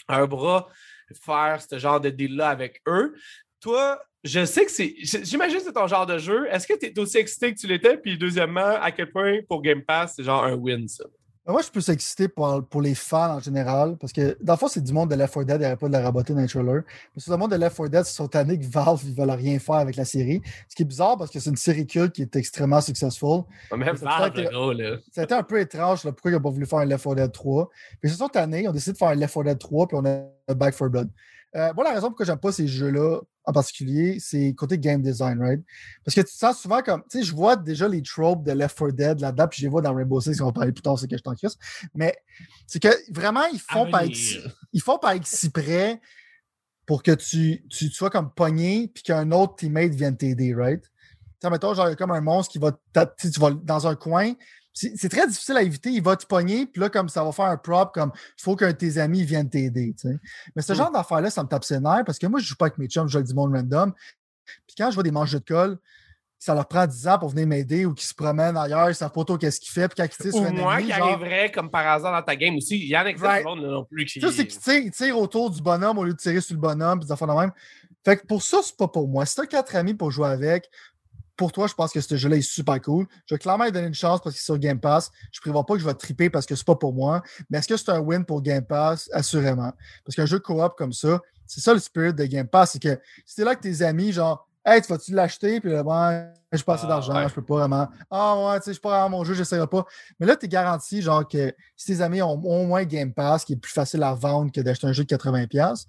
[0.08, 0.68] un bras
[1.14, 3.14] faire ce genre de deal-là avec eux.
[3.60, 4.94] Toi, je sais que c'est.
[4.98, 6.46] J'imagine que c'est ton genre de jeu.
[6.50, 7.96] Est-ce que tu es aussi excité que tu l'étais?
[7.96, 11.04] Puis deuxièmement, à quel point pour Game Pass, c'est genre un win, ça?
[11.48, 14.58] Moi, je suis plus excité pour, pour les fans en général, parce que dans le
[14.58, 16.34] fond, c'est du monde de Left 4 Dead, il n'y aurait pas de la raboter
[16.34, 16.82] dans les trailers.
[17.14, 19.30] Mais c'est le monde de Left 4 Dead, ils sont tannés que Valve, ils veulent
[19.30, 20.42] rien faire avec la série.
[20.68, 23.42] Ce qui est bizarre parce que c'est une série culte qui est extrêmement successful.
[24.02, 24.96] Valve, gros, là.
[25.12, 27.04] Ça a été un peu étrange, là, pourquoi ils n'ont pas voulu faire un Left
[27.04, 27.68] 4 Dead 3.
[27.68, 29.86] Puis ils se sont tannés, ils ont décidé de faire un Left 4 Dead 3,
[29.86, 31.10] puis on a Back 4 Blood.
[31.54, 35.40] Euh, moi, la raison pourquoi j'aime pas ces jeux-là en particulier, c'est côté game design,
[35.40, 35.62] right?
[36.04, 38.76] Parce que tu sens souvent comme, tu sais, je vois déjà les tropes de Left
[38.76, 40.98] 4 Dead là-dedans, puis je les vois dans Rainbow Six, on va parler plus tard,
[40.98, 41.56] c'est que je t'en crise.
[41.94, 42.16] Mais
[42.66, 45.14] c'est que vraiment, ils font, par ils font par
[46.86, 50.82] pour que tu, tu, sois comme pogné, puis qu'un autre teammate vienne t'aider, right?
[50.82, 50.88] Tu
[51.42, 52.76] sais, mettons, genre, comme un monstre qui va,
[53.18, 54.32] tu vas dans un coin,
[54.76, 55.90] c'est très difficile à éviter.
[55.90, 58.56] Il va te pogner, puis là, comme ça va faire un prop, comme il faut
[58.56, 59.94] qu'un de tes amis vienne t'aider.
[60.54, 60.76] Mais ce mm.
[60.76, 62.86] genre d'affaires-là, ça me tape ses nerfs parce que moi, je joue pas avec mes
[62.86, 63.94] chums, je joue avec du monde random.
[64.44, 65.78] Puis quand je vois des manches de colle,
[66.38, 69.10] ça leur prend 10 ans pour venir m'aider ou qui se promènent ailleurs, ils savent
[69.10, 71.50] pas trop qu'est-ce qu'il fait, puis quand ils tirent Ou sur moi qui genre- arriverait
[71.50, 72.78] comme par hasard dans ta game aussi.
[72.78, 73.46] Il y en a qui Right.
[73.46, 74.04] non plus.
[74.04, 74.20] Qui...
[74.20, 76.98] Tu sais, c'est qu'ils tirent, autour du bonhomme au lieu de tirer sur le bonhomme,
[76.98, 77.52] puis des affaires de même.
[78.04, 79.24] Fait que pour ça, c'est pas pour moi.
[79.24, 80.70] Si t'as quatre amis pour jouer avec,
[81.36, 83.06] pour toi, je pense que ce jeu-là est super cool.
[83.26, 85.10] Je vais clairement lui donner une chance parce qu'il est sur Game Pass.
[85.32, 87.22] Je prévois pas que je vais triper parce que c'est pas pour moi.
[87.50, 89.10] Mais est-ce que c'est un win pour Game Pass?
[89.12, 89.72] Assurément.
[90.04, 92.72] Parce qu'un jeu coop comme ça, c'est ça le spirit de Game Pass.
[92.72, 95.60] C'est que si t'es là avec tes amis, genre, hey, tu vas-tu l'acheter?
[95.60, 97.28] Puis là, ouais, j'ai pas assez Ah, d'argent, ouais.
[97.28, 97.88] je peux pas vraiment.
[98.10, 99.84] Ah ouais, tu sais, je suis pas mon jeu, j'essaierai pas.
[100.18, 103.44] Mais là, tu es garanti, genre, que si tes amis ont au moins Game Pass,
[103.44, 105.84] qui est plus facile à vendre que d'acheter un jeu de 80$,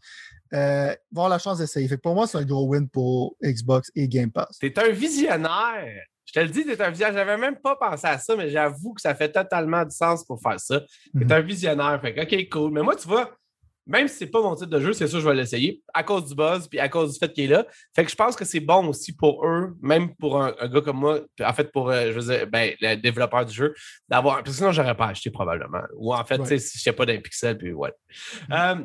[0.53, 1.87] euh, avoir la chance d'essayer.
[1.87, 4.57] Fait que pour moi, c'est un gros win pour Xbox et Game Pass.
[4.59, 6.03] T'es un visionnaire.
[6.25, 7.15] Je te le dis, t'es un visionnaire.
[7.25, 10.41] J'avais même pas pensé à ça, mais j'avoue que ça fait totalement du sens pour
[10.41, 10.81] faire ça.
[11.17, 11.31] T'es Mhm.
[11.31, 11.99] un visionnaire.
[12.01, 12.71] Fait que, OK, cool.
[12.73, 13.31] Mais moi, tu vois,
[13.89, 16.03] même si c'est pas mon type de jeu, c'est sûr que je vais l'essayer à
[16.03, 17.65] cause du buzz puis à cause du fait qu'il est là.
[17.95, 20.81] Fait que je pense que c'est bon aussi pour eux, même pour un, un gars
[20.81, 23.73] comme moi, en fait, pour, euh, je veux dire, ben, le développeur du jeu,
[24.09, 24.35] d'avoir.
[24.43, 25.83] Parce que sinon, j'aurais pas acheté probablement.
[25.95, 26.43] Ou en fait, Ouais.
[26.43, 27.93] tu sais, si je pas d'un pixel, puis ouais.
[28.51, 28.75] Euh,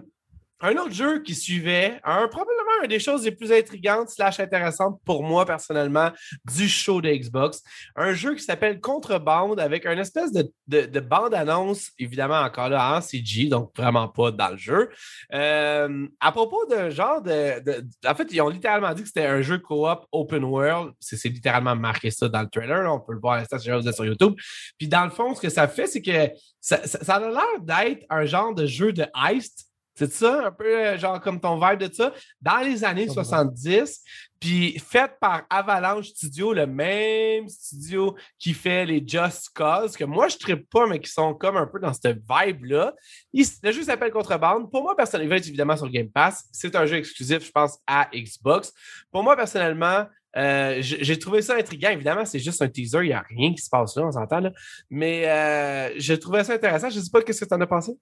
[0.63, 5.01] un autre jeu qui suivait, un, probablement une des choses les plus intrigantes slash intéressantes
[5.05, 6.11] pour moi personnellement
[6.55, 7.63] du show de Xbox.
[7.97, 12.97] Un jeu qui s'appelle Contrebande avec une espèce de, de- de bande-annonce, évidemment encore là
[12.97, 14.89] en CG, donc vraiment pas dans le jeu.
[15.35, 17.63] Euh, à propos d'un genre de,
[18.07, 20.93] En fait, ils ont littéralement dit que c'était un jeu co-op open world.
[21.01, 22.93] C'est littéralement marqué ça dans le trailer.
[22.93, 24.35] On peut le voir à l'instant sur YouTube.
[24.79, 27.61] Puis dans le fond, ce que ça fait, c'est que ça, ça- ça a l'air
[27.61, 29.67] d'être un genre de jeu de heist.
[29.95, 33.17] C'est ça, un peu euh, genre comme ton vibe de ça, dans les années Comme
[33.17, 34.03] 70,
[34.41, 40.29] puis fait par Avalanche Studio, le même studio qui fait les Just Cause, que moi
[40.29, 42.95] je ne pas, mais qui sont comme un peu dans cette vibe-là.
[43.33, 44.71] Le jeu s'appelle Contrebande.
[44.71, 46.49] Pour moi, personnellement, il va être évidemment sur Game Pass.
[46.53, 48.73] C'est un jeu exclusif, je pense, à Xbox.
[49.13, 51.91] Pour moi, personnellement, euh, j'ai trouvé ça intriguant.
[51.91, 54.41] Évidemment, c'est juste un teaser, il n'y a rien qui se passe là, on s'entend.
[54.41, 54.53] là.
[54.91, 56.91] Mais euh, j'ai trouvé ça intéressant.
[56.91, 57.93] Je ne sais pas qu'est-ce que tu en as pensé?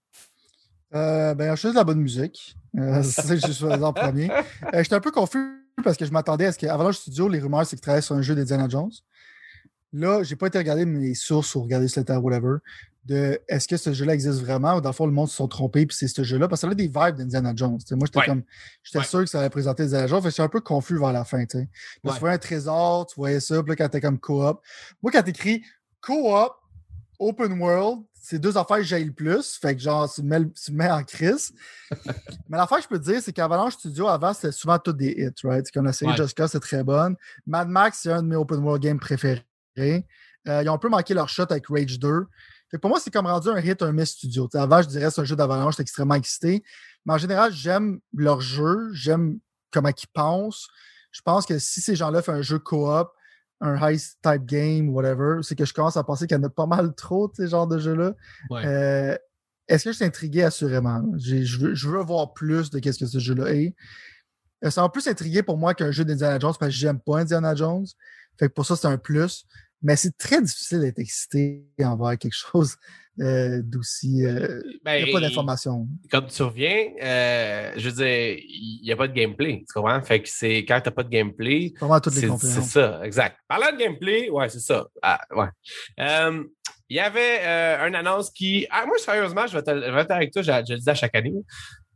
[0.94, 2.56] Euh, ben, je fais de la bonne musique.
[2.78, 4.30] Euh, c'est ça que j'ai choisi en premier.
[4.30, 5.38] Euh, J'étais un peu confus
[5.84, 8.22] parce que je m'attendais à ce qu'Avalanche Studio, les rumeurs, c'est qu'ils travaillent sur un
[8.22, 8.90] jeu d'Indiana Jones.
[9.92, 12.58] Là, j'ai pas été regarder mes sources ou regarder Slater whatever
[13.06, 15.48] de est-ce que ce jeu-là existe vraiment ou dans le fond, le monde se sont
[15.48, 16.48] trompés puis c'est ce jeu-là?
[16.48, 17.78] Parce que ça a des vibes d'Indiana Jones.
[17.92, 18.26] Moi, j'étais Ouais.
[18.26, 18.42] comme
[18.82, 19.04] j'étais Ouais.
[19.04, 20.20] sûr que ça allait présenter Indiana Jones.
[20.20, 21.38] Fait que j'étais un peu confus vers la fin.
[21.38, 21.46] Ouais.
[21.46, 21.66] Tu
[22.20, 24.60] voyais un trésor, tu voyais ça, puis là, quand t'es comme co-op.
[25.02, 25.64] Moi, quand t'écris
[26.02, 26.52] co-op,
[27.18, 29.56] open world, c'est deux affaires que j'aille le plus.
[29.56, 31.52] Fait que genre, tu me mets, tu me mets en crise.
[32.48, 35.10] Mais l'affaire que je peux te dire, c'est qu'Avalanche Studio, avant, c'était souvent tous des
[35.10, 35.70] hits, right?
[35.70, 36.26] Comme la série Ouais.
[36.36, 37.16] Cause, c'est très bonne.
[37.46, 39.44] Mad Max, c'est un de mes open world games préférés.
[39.78, 42.26] Euh, ils ont un peu manqué leur shot avec Rage 2.
[42.70, 44.46] Fait que pour moi, c'est comme rendu un hit, un miss studio.
[44.48, 46.62] T'sais, avant, je dirais c'est un jeu d'Avalanche, j'étais extrêmement excité.
[47.04, 49.38] Mais en général, j'aime leur jeu, j'aime
[49.70, 50.68] comment ils pensent.
[51.10, 53.12] Je pense que si ces gens-là font un jeu co-op,
[53.60, 56.48] un heist type game, whatever, c'est que je commence à penser qu'il y en a
[56.48, 58.14] pas mal trop de ces genres de jeux-là.
[58.48, 58.64] Ouais.
[58.64, 59.16] Euh,
[59.68, 60.42] Est-ce que je suis intrigué?
[60.42, 61.04] Assurément?
[61.18, 63.74] Je veux, je veux voir plus de qu'est-ce que ce jeu-là est.
[64.64, 67.18] Euh, Ça m'a plus intrigué pour moi qu'un jeu d'Indiana Jones parce que j'aime pas
[67.20, 67.86] Indiana Jones.
[68.38, 69.46] Fait que pour ça, c'est un plus.
[69.82, 72.76] Mais c'est très difficile d'être excité envers quelque chose
[73.20, 74.24] euh, d'aussi.
[74.24, 75.86] euh, Il Ben, n'y a pas d'informations.
[76.10, 79.64] Comme tu reviens, euh, je veux dire, il n'y a pas de gameplay.
[79.66, 80.00] Tu comprends?
[80.02, 83.36] Fait que c'est quand tu n'as pas de gameplay, Vraiment toutes les c'est ça, exact.
[83.48, 84.86] Parlant de gameplay, ouais, c'est ça.
[85.02, 85.48] Ah, ouais.
[86.00, 86.44] Euh,
[86.88, 88.66] il y avait euh, une annonce qui.
[88.70, 90.90] Ah, moi, sérieusement, je vais, te, je vais être avec toi, je, je le dis
[90.90, 91.32] à chaque année.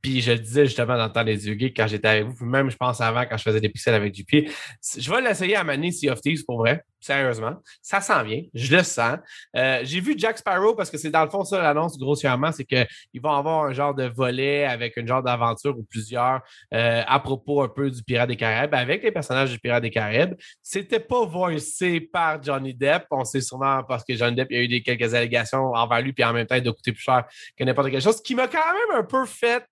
[0.04, 2.68] Puis je le disais justement dans le temps des yeux quand j'étais avec vous, même
[2.68, 4.50] je pense avant quand je faisais des pixels avec du pied.
[4.98, 7.54] Je vais l'essayer à Mané Sea of Thieves pour vrai, sérieusement.
[7.80, 9.16] Ça s'en vient, je le sens.
[9.56, 12.66] Euh, J'ai vu Jack Sparrow parce que c'est dans le fond ça l'annonce grossièrement, c'est
[12.66, 12.86] qu'ils
[13.22, 16.42] vont avoir un genre de volet avec une genre d'aventure ou plusieurs
[16.74, 19.90] euh, à propos un peu du Pirate des Caraïbes avec les personnages du Pirate des
[19.90, 20.34] Caraïbes.
[20.60, 23.06] C'était pas voicé par Johnny Depp.
[23.10, 26.02] On sait sûrement parce que Johnny Depp il y a eu des, quelques allégations envers
[26.02, 27.24] lui, puis en même temps, il doit coûter plus cher
[27.56, 29.64] que n'importe quelle chose, ce qui m'a quand même un peu fait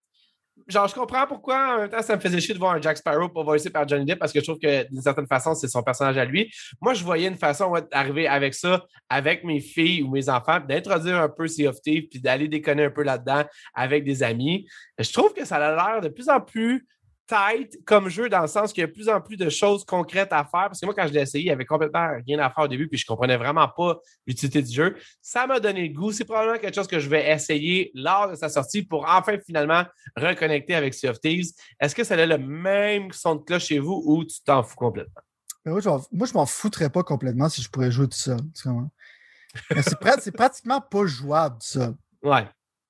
[0.69, 2.99] genre, je comprends pourquoi en même temps ça me faisait chier de voir un Jack
[2.99, 5.69] Sparrow pas voicé par Johnny Depp parce que je trouve que d'une certaine façon, c'est
[5.69, 6.53] son personnage à lui.
[6.81, 11.21] Moi, je voyais une façon d'arriver avec ça, avec mes filles ou mes enfants, d'introduire
[11.21, 13.45] un peu Sea of Thieves, puis d'aller déconner un peu là-dedans
[13.75, 14.67] avec des amis.
[14.99, 16.87] Je trouve que ça a l'air de plus en plus
[17.27, 19.85] tight comme jeu dans le sens qu'il y a de plus en plus de choses
[19.85, 20.67] concrètes à faire.
[20.69, 22.69] Parce que moi, quand je l'ai essayé, il y avait complètement rien à faire au
[22.69, 24.97] début, puis je comprenais vraiment pas l'utilité du jeu.
[25.21, 26.13] Ça m'a donné le goût.
[26.13, 29.85] C'est probablement quelque chose que je vais essayer lors de sa sortie pour enfin finalement
[30.17, 31.51] reconnecter avec Sea of Thieves.
[31.81, 34.77] Est-ce que ça a le même son de cloche chez vous ou tu t'en fous
[34.77, 35.23] complètement?
[35.65, 38.19] Mais moi, je m'en- moi, je m'en foutrais pas complètement si je pourrais jouer tout
[38.19, 38.39] seul.
[38.55, 41.95] c'est prat- c'est pratiquement pas jouable seul.
[42.23, 42.47] Ouais.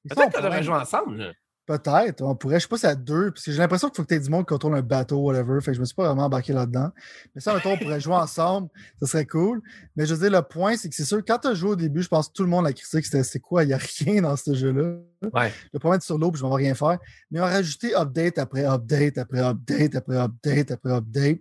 [0.07, 1.17] C'est ça, Peut-être qu'on devrait jouer ensemble.
[1.19, 1.33] là.
[1.65, 2.57] Peut-être, on pourrait.
[2.57, 4.21] Je sais pas si à deux, parce que j'ai l'impression qu'il faut que tu aies
[4.21, 5.61] du monde qui contrôle un bateau, whatever.
[5.61, 6.91] Fait que je me suis pas vraiment embarqué là-dedans.
[7.35, 8.69] Mais ça, mettons, on pourrait jouer ensemble,
[9.01, 9.63] ça serait cool.
[9.95, 11.77] Mais je veux dire, le point, c'est que c'est sûr, quand tu as joué au
[11.77, 13.79] début, je pense que tout le monde a critiqué c'était c'est quoi, il n'y a
[13.79, 14.97] rien dans ce jeu-là?
[15.33, 15.53] Ouais.
[15.73, 16.99] Le problème sur l'eau, puis je ne vais rien faire.
[17.31, 21.41] Mais on a rajouté update après update après update après update après update.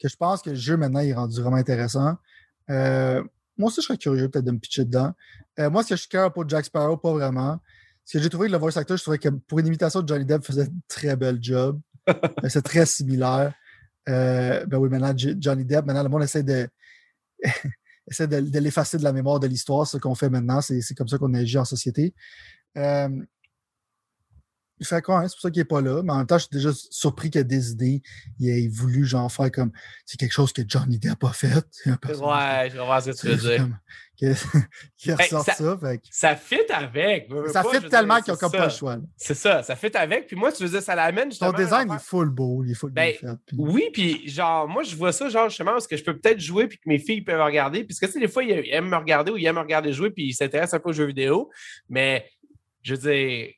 [0.00, 2.16] Que je pense que le jeu maintenant il est rendu vraiment intéressant.
[2.70, 3.22] Euh,
[3.58, 5.12] moi aussi, je serais curieux peut-être de me pitcher dedans.
[5.58, 7.58] Euh, moi, ce que je suis cœur pour Jack Sparrow, pas vraiment.
[8.08, 10.08] Ce que j'ai trouvé que le voice actor, je trouvais que pour une imitation de
[10.08, 11.78] Johnny Depp, faisait un très bel job.
[12.08, 13.52] Euh, c'est très similaire.
[14.08, 16.66] Euh, ben oui, maintenant, Johnny Depp, maintenant, le monde essaie de,
[18.10, 20.62] essaie de, l'effacer de la mémoire de l'histoire, ce qu'on fait maintenant.
[20.62, 22.14] C'est comme ça qu'on agit en société.
[22.78, 23.10] Euh,
[24.84, 25.28] fait quoi, hein?
[25.28, 26.02] c'est pour ça qu'il n'est pas là.
[26.02, 28.02] Mais en même temps, je suis déjà surpris qu'il a des idées.
[28.38, 29.72] Il a voulu genre faire comme
[30.04, 31.64] c'est quelque chose que Johnny Depp a fait.
[32.18, 33.68] Ouais, je vois ce que tu veux dire.
[34.96, 35.54] qui ressort ça.
[35.54, 36.00] Ça, fait.
[36.10, 37.28] ça fit avec.
[37.52, 38.98] Ça fit tellement qu'ils n'ont comme pas le choix.
[39.16, 40.26] C'est ça, ça fit avec.
[40.26, 41.30] Puis moi, tu veux dire, ça l'amène.
[41.30, 42.64] Ton design, il est full beau.
[42.64, 43.26] Il est full ben, fait.
[43.56, 46.66] Oui, puis genre, moi, je vois ça, genre, justement, parce que je peux peut-être jouer
[46.66, 47.84] puis que mes filles peuvent regarder.
[47.84, 50.10] Puisque, tu sais, des fois, ils aiment me regarder ou ils aiment me regarder jouer
[50.10, 51.50] puis ils s'intéressent un peu aux jeux vidéo.
[51.88, 52.28] Mais,
[52.82, 53.52] je veux dire,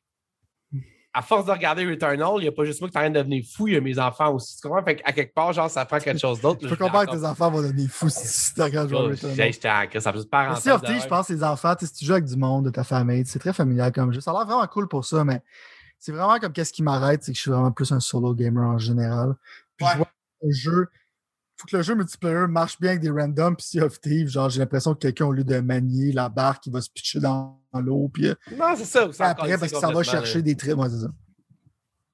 [1.12, 3.10] à force de regarder Returnal, il n'y a pas juste moi qui est en train
[3.10, 4.56] de devenir fou, il y a mes enfants aussi.
[4.56, 4.84] Tu comprends?
[4.84, 6.60] Fait à quelque part, genre, ça prend quelque chose d'autre.
[6.62, 9.36] je peux comprendre que tes enfants vont devenir fous si tu regardes jouer Returnal.
[10.00, 12.70] Ça peut pas Aussi, je pense, les enfants, si tu joues avec du monde, de
[12.70, 14.20] ta famille, c'est très familial comme jeu.
[14.20, 15.42] Ça a l'air vraiment cool pour ça, mais
[15.98, 18.64] c'est vraiment comme qu'est-ce qui m'arrête, c'est que je suis vraiment plus un solo gamer
[18.64, 19.34] en général.
[19.76, 20.08] Puis je vois
[20.44, 20.88] un jeu
[21.60, 24.48] faut que le jeu multiplayer marche bien avec des randoms puis Sea of Thieves, genre
[24.48, 27.60] j'ai l'impression que quelqu'un au lieu de manier la barque, il va se pitcher dans,
[27.74, 30.88] l'eau puis euh, Non, c'est ça, après parce que ça va chercher des traits, moi
[30.88, 31.08] c'est ça.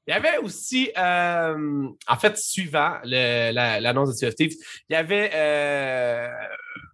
[0.08, 4.54] Il y avait aussi, euh, en fait, suivant l'annonce de Sea of Thieves,
[4.88, 6.28] il y avait euh,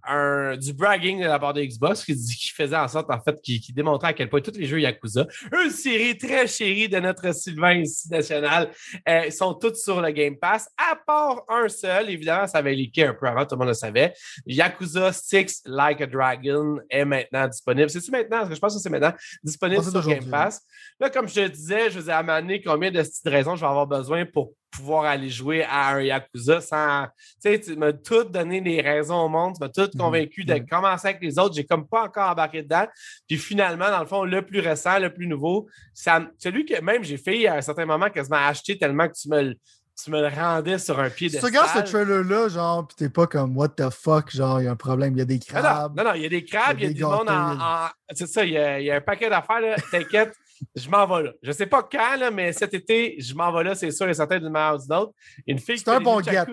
[0.05, 3.41] un, du bragging de la part de Xbox qui, qui faisait en sorte, en fait,
[3.41, 5.27] qui, qui, démontrait à quel point tous les jeux Yakuza,
[5.65, 8.71] une série très chérie de notre Sylvain ici national,
[9.09, 12.11] euh, sont tous sur le Game Pass, à part un seul.
[12.11, 14.13] Évidemment, ça avait leaké un peu avant, tout le monde le savait.
[14.47, 17.91] Yakuza 6 Like a Dragon est maintenant disponible.
[17.91, 18.39] C'est-tu maintenant?
[18.39, 20.61] Parce que je pense que c'est maintenant disponible sur Game Pass.
[20.99, 23.67] Là, comme je te disais, je vous ai amené combien de petites raisons je vais
[23.67, 27.07] avoir besoin pour pouvoir aller jouer à un Yakuza sans.
[27.43, 30.01] Tu sais, tu m'as tout donné les raisons au monde, tu m'as tout mhm.
[30.01, 30.67] convaincu de mhm.
[30.67, 31.55] commencer avec les autres.
[31.55, 32.87] J'ai comme pas encore embarqué dedans.
[33.29, 37.05] Puis finalement, dans le fond, le plus récent, le plus nouveau, ça, celui que même
[37.05, 39.55] j'ai fait à un certain moment quasiment acheté tellement que tu me
[40.03, 43.09] tu me le rendais sur un pied de Tu regardes ce trailer-là, genre, pis t'es
[43.09, 45.39] pas comme what the fuck, genre, il y a un problème, il y a des
[45.39, 45.97] crabes.
[45.97, 47.89] Non, non, il y a des crabes, il y a, du monde en.
[48.11, 49.77] C'est ça, il y, a, il y, a, un paquet d'affaires, là.
[49.91, 50.35] T'inquiète,
[50.75, 51.33] je m'en vais là.
[51.43, 54.15] Je sais pas quand, là, mais cet été, je m'en vais là, c'est sûr et
[54.15, 55.13] certain d'une manière ou d'une autre.
[55.47, 56.45] Une fille C'est un bon get.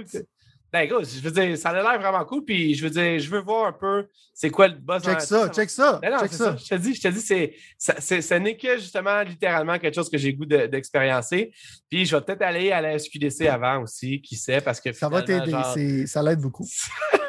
[0.72, 3.28] Ben, écoute, je veux dire, ça a l'air vraiment cool, puis je veux dire, je
[3.28, 5.02] veux voir un peu c'est quoi le boss.
[5.04, 6.00] Check ça, check ça.
[6.00, 6.56] Ben check ça.
[6.58, 10.18] Je te dis, je te dis, c'est, ce n'est que justement, littéralement, quelque chose que
[10.20, 11.52] j'ai goût d'expériencer.
[11.90, 14.94] puis je vais peut-être aller à la SQDC avant aussi, qui sait, parce que.
[14.94, 16.68] Ça va t'aider, ça l'aide beaucoup.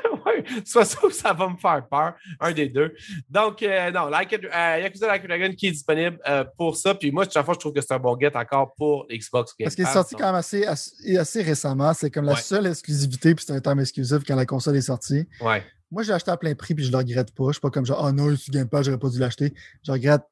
[0.64, 2.94] soit ça ou ça va me faire peur, un des deux.
[3.28, 6.94] Donc, euh, non, like it, euh, Yakuza Like Dragon qui est disponible euh, pour ça.
[6.94, 9.66] Puis moi, chaque fois, je trouve que c'est un bon get encore pour Xbox Game
[9.66, 11.92] Parce qu'il est sorti quand même assez, assez, récemment.
[11.94, 15.26] C'est comme la seule exclusivité, puis c'est un terme exclusif quand la console est sortie.
[15.40, 15.62] Ouais.
[15.90, 17.46] Moi, j'ai acheté à plein prix, puis je le regrette pas.
[17.48, 19.52] Je suis pas comme genre, oh non, sur Game Pass, j'aurais pas dû l'acheter.
[19.84, 20.22] Je regrette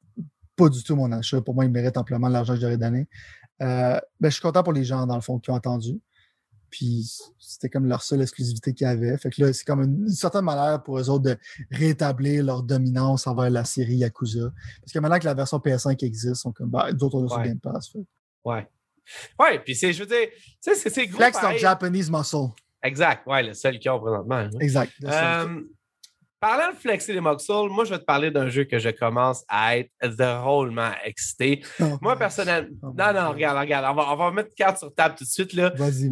[0.56, 1.40] pas du tout mon achat.
[1.40, 3.08] Pour moi, il mérite amplement l'argent que j'aurais donné.
[3.58, 6.00] ben, je suis content pour les gens, dans le fond, qui ont attendu.
[6.70, 9.16] Puis c'était comme leur seule exclusivité qu'ils avaient.
[9.18, 11.37] Fait que là, c'est comme une, certaine manière pour eux autres de
[11.70, 14.50] rétablir leur dominance envers la série Yakuza.
[14.81, 17.61] Parce que maintenant que la version PS5 existe, sont comme, bah, d'autres on sur Game
[17.61, 17.90] Pass.
[17.90, 18.04] Fait.
[18.44, 18.68] Ouais.
[19.38, 20.28] Ouais, puis c'est, je veux dire,
[20.62, 21.18] tu sais, c'est gros.
[21.18, 22.52] Flex of Japanese muscle.
[22.83, 24.37] Exact, ouais, le seul qu'ils ont présentement.
[24.37, 24.50] Hein.
[24.61, 24.92] Exact.
[25.04, 25.62] Euh,
[26.38, 29.44] parlant de flexer les muscles, moi, je vais te parler d'un jeu que je commence
[29.48, 31.62] à être drôlement excité.
[31.81, 32.76] Oh, moi, personnellement.
[32.83, 33.87] Oh, non, non, regarde, regarde.
[33.90, 35.52] On va, on va mettre carte sur table tout de suite.
[35.54, 35.72] Là.
[35.74, 36.09] Vas-y,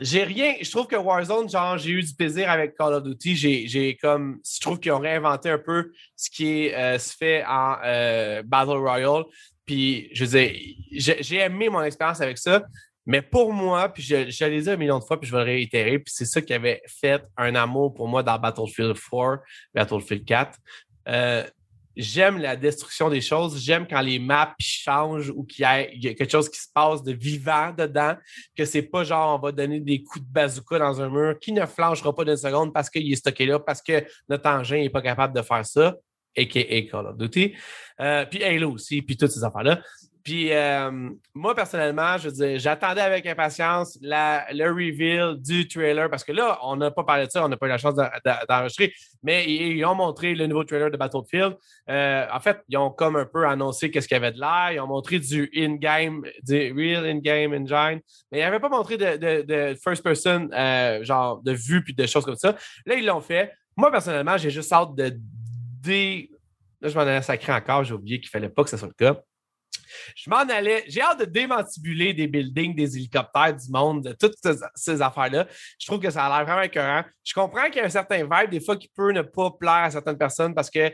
[0.00, 0.54] j'ai rien.
[0.60, 3.66] Je trouve que Warzone, genre, j'ai eu du plaisir avec Call of Duty.
[3.66, 4.40] J'ai comme.
[4.44, 8.78] Je trouve qu'ils ont réinventé un peu ce qui euh, se fait en euh, Battle
[8.78, 9.24] Royale.
[9.64, 10.52] Puis, je veux dire,
[10.92, 12.62] j'ai aimé mon expérience avec ça.
[13.06, 15.44] Mais pour moi, puis je, je l'ai dit un million de fois, puis je vais
[15.44, 19.38] le réitérer, puis c'est ça qui avait fait un amour pour moi dans Battlefield 4,
[19.72, 20.58] Battlefield 4
[21.96, 23.62] j'aime la destruction des choses.
[23.62, 27.12] J'aime quand les maps changent ou qu'il y, a quelque chose qui se passe de
[27.12, 28.14] vivant dedans,
[28.56, 31.52] que c'est pas genre on va donner des coups de bazooka dans un mur qui
[31.52, 34.90] ne flanchera pas d'une seconde parce qu'il est stocké là, parce que notre engin n'est
[34.90, 35.96] pas capable de faire ça,
[36.36, 36.82] a.k.a.
[36.82, 37.54] Call of Duty.
[38.00, 39.80] Euh, puis Halo aussi, puis toutes ces affaires-là.
[40.26, 40.90] Puis euh,
[41.34, 46.74] moi, personnellement, je veux j'attendais avec impatience le reveal du trailer parce que là, on
[46.74, 49.94] n'a pas parlé de ça, on n'a pas eu la chance d'enregistrer, mais ils, ont
[49.94, 51.54] montré le nouveau trailer de Battlefield.
[51.88, 54.72] Euh, en fait, ils ont comme un peu annoncé qu'est-ce qu'il y avait de l'air.
[54.72, 58.00] Ils ont montré du in-game, du real in-game engine,
[58.32, 62.24] mais ils n'avaient pas montré de, first person, euh, genre de vue puis de choses
[62.24, 62.56] comme ça.
[62.84, 63.52] Là, ils l'ont fait.
[63.76, 66.32] Moi, personnellement, j'ai juste hâte de dé...
[66.80, 68.94] Là, je m'en ai sacré encore, j'ai oublié qu'il fallait pas que ce soit le
[68.94, 69.20] cas.
[70.14, 70.84] Je m'en allais.
[70.88, 74.34] J'ai hâte de démantibuler des buildings, des hélicoptères, du monde, de toutes
[74.74, 75.46] ces, affaires-là.
[75.78, 77.04] Je trouve que ça a l'air vraiment écœurant.
[77.24, 79.84] Je comprends qu'il y a un certain vibe, des fois, qui peut ne pas plaire
[79.84, 80.92] à certaines personnes parce que,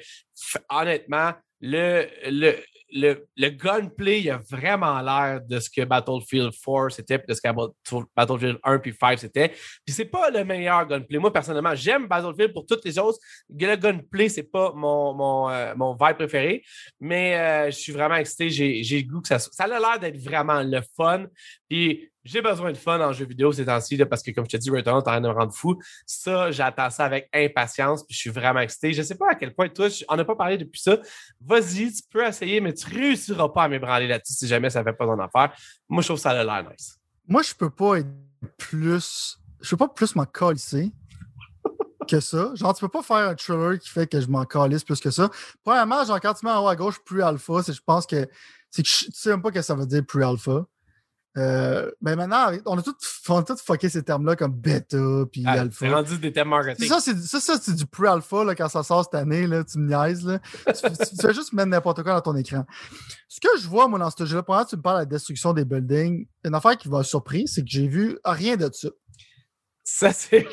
[0.70, 2.56] honnêtement, le, le,
[2.92, 7.40] le, gunplay, il a vraiment l'air de ce que Battlefield 4 c'était, puis de ce
[7.40, 9.48] que Battlefield 1 puis 5 c'était.
[9.48, 11.18] Puis c'est pas le meilleur gunplay.
[11.18, 13.18] Moi, personnellement, j'aime Battlefield pour toutes les autres.
[13.48, 16.62] Le gunplay, c'est pas mon, mon, euh, vibe préféré,
[17.00, 18.50] mais euh, je suis vraiment excité.
[18.50, 21.26] J'ai, j'ai le goût que ça Ça a l'air d'être vraiment le fun.
[21.68, 24.56] Puis j'ai besoin de fun en jeu vidéo ces temps-ci parce que, comme je te
[24.56, 25.78] dis, Returnal, t'es en train de me rendre fou.
[26.06, 28.92] Ça, j'attends ça avec impatience puis je suis vraiment excité.
[28.92, 30.98] Je ne sais pas à quel point, toi, on n'a pas parlé depuis ça.
[31.40, 34.80] Vas-y, tu peux essayer, mais tu ne réussiras pas à m'ébranler là-dessus si jamais ça
[34.80, 35.56] ne fait pas ton affaire.
[35.88, 36.98] Moi, je trouve ça a l'air nice.
[37.26, 38.08] Moi, je peux pas être
[38.56, 39.38] plus.
[39.60, 40.92] Je peux pas plus m'en calisser
[42.08, 42.52] que ça.
[42.54, 45.10] Genre, tu peux pas faire un trailer qui fait que je m'en calisse plus que
[45.10, 45.30] ça.
[45.64, 48.28] Premièrement, genre, quand tu mets en haut à gauche, pre-alpha, je pense que.
[48.70, 50.64] C'est que tu sais même pas ce que ça veut dire pre-alpha.
[51.38, 52.94] Euh, mais maintenant, on a tout,
[53.28, 54.98] on tout fucké ces termes-là comme bêta
[55.30, 55.86] puis ah, alpha.
[55.86, 56.88] C'est rendu des termes marketing.
[56.88, 59.46] Ça, c'est, ça, c'est du pre-alpha quand ça sort cette année.
[59.46, 60.26] Là, tu me niaises.
[60.26, 60.40] Là.
[60.66, 62.66] tu, fais juste mettre n'importe quoi dans ton écran.
[63.28, 65.06] Ce que je vois, moi, dans ce jeu-là, pendant que tu me parles de la
[65.06, 68.88] destruction des buildings, une affaire qui m'a surpris, c'est que j'ai vu rien de ça.
[69.84, 70.46] Ça, c'est.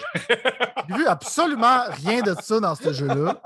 [0.89, 3.41] j'ai vu absolument rien de ça dans ce jeu-là.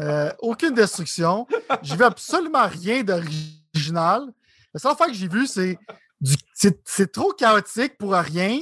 [0.00, 1.46] Euh, aucune destruction.
[1.82, 4.32] J'ai vu absolument rien d'original.
[4.72, 5.78] La seule affaire que j'ai vu, c'est
[6.54, 8.60] c'est trop chaotique pour rien.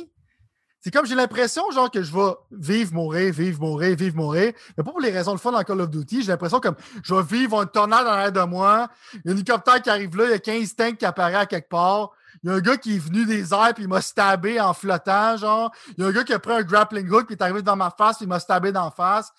[0.82, 4.54] C'est comme j'ai l'impression, genre, que je vais vivre, mourir, vivre, mourir, vivre, mourir.
[4.76, 6.22] Mais pas pour les raisons de fun dans Call of Duty.
[6.22, 8.88] J'ai l'impression comme je vais vivre une tornade en l'air de moi.
[9.12, 11.42] Il y a un hélicoptère qui arrive là, il y a 15 tanks qui apparaissent
[11.42, 12.12] à quelque part.
[12.42, 14.72] Il y a un gars qui est venu des airs puis il m'a stabé en
[14.72, 15.70] flottant, genre.
[15.98, 17.76] Il y a un gars qui a pris un grappling hook puis est arrivé dans
[17.76, 19.30] ma face puis il m'a stabé d'en face.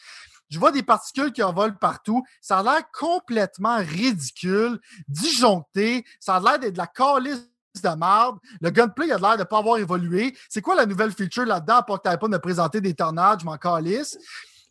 [0.51, 2.23] Je vois des particules qui envolent partout.
[2.41, 6.05] Ça a l'air complètement ridicule, disjoncté.
[6.19, 8.37] Ça a l'air d'être de la calice de merde.
[8.59, 10.35] Le gunplay a l'air de ne pas avoir évolué.
[10.49, 13.39] C'est quoi la nouvelle feature là-dedans pour que tu pas de présenter des tornades?
[13.39, 14.17] Je m'en calisse?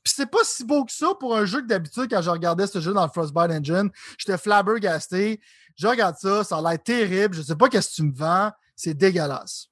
[0.02, 2.66] Puis c'est pas si beau que ça pour un jeu que d'habitude, quand je regardais
[2.66, 5.40] ce jeu dans le Frostbite Engine, j'étais flabbergasté.
[5.76, 7.34] Je regarde ça, ça a l'air terrible.
[7.34, 8.50] Je sais pas qu'est-ce que tu me vends.
[8.76, 9.68] C'est dégueulasse.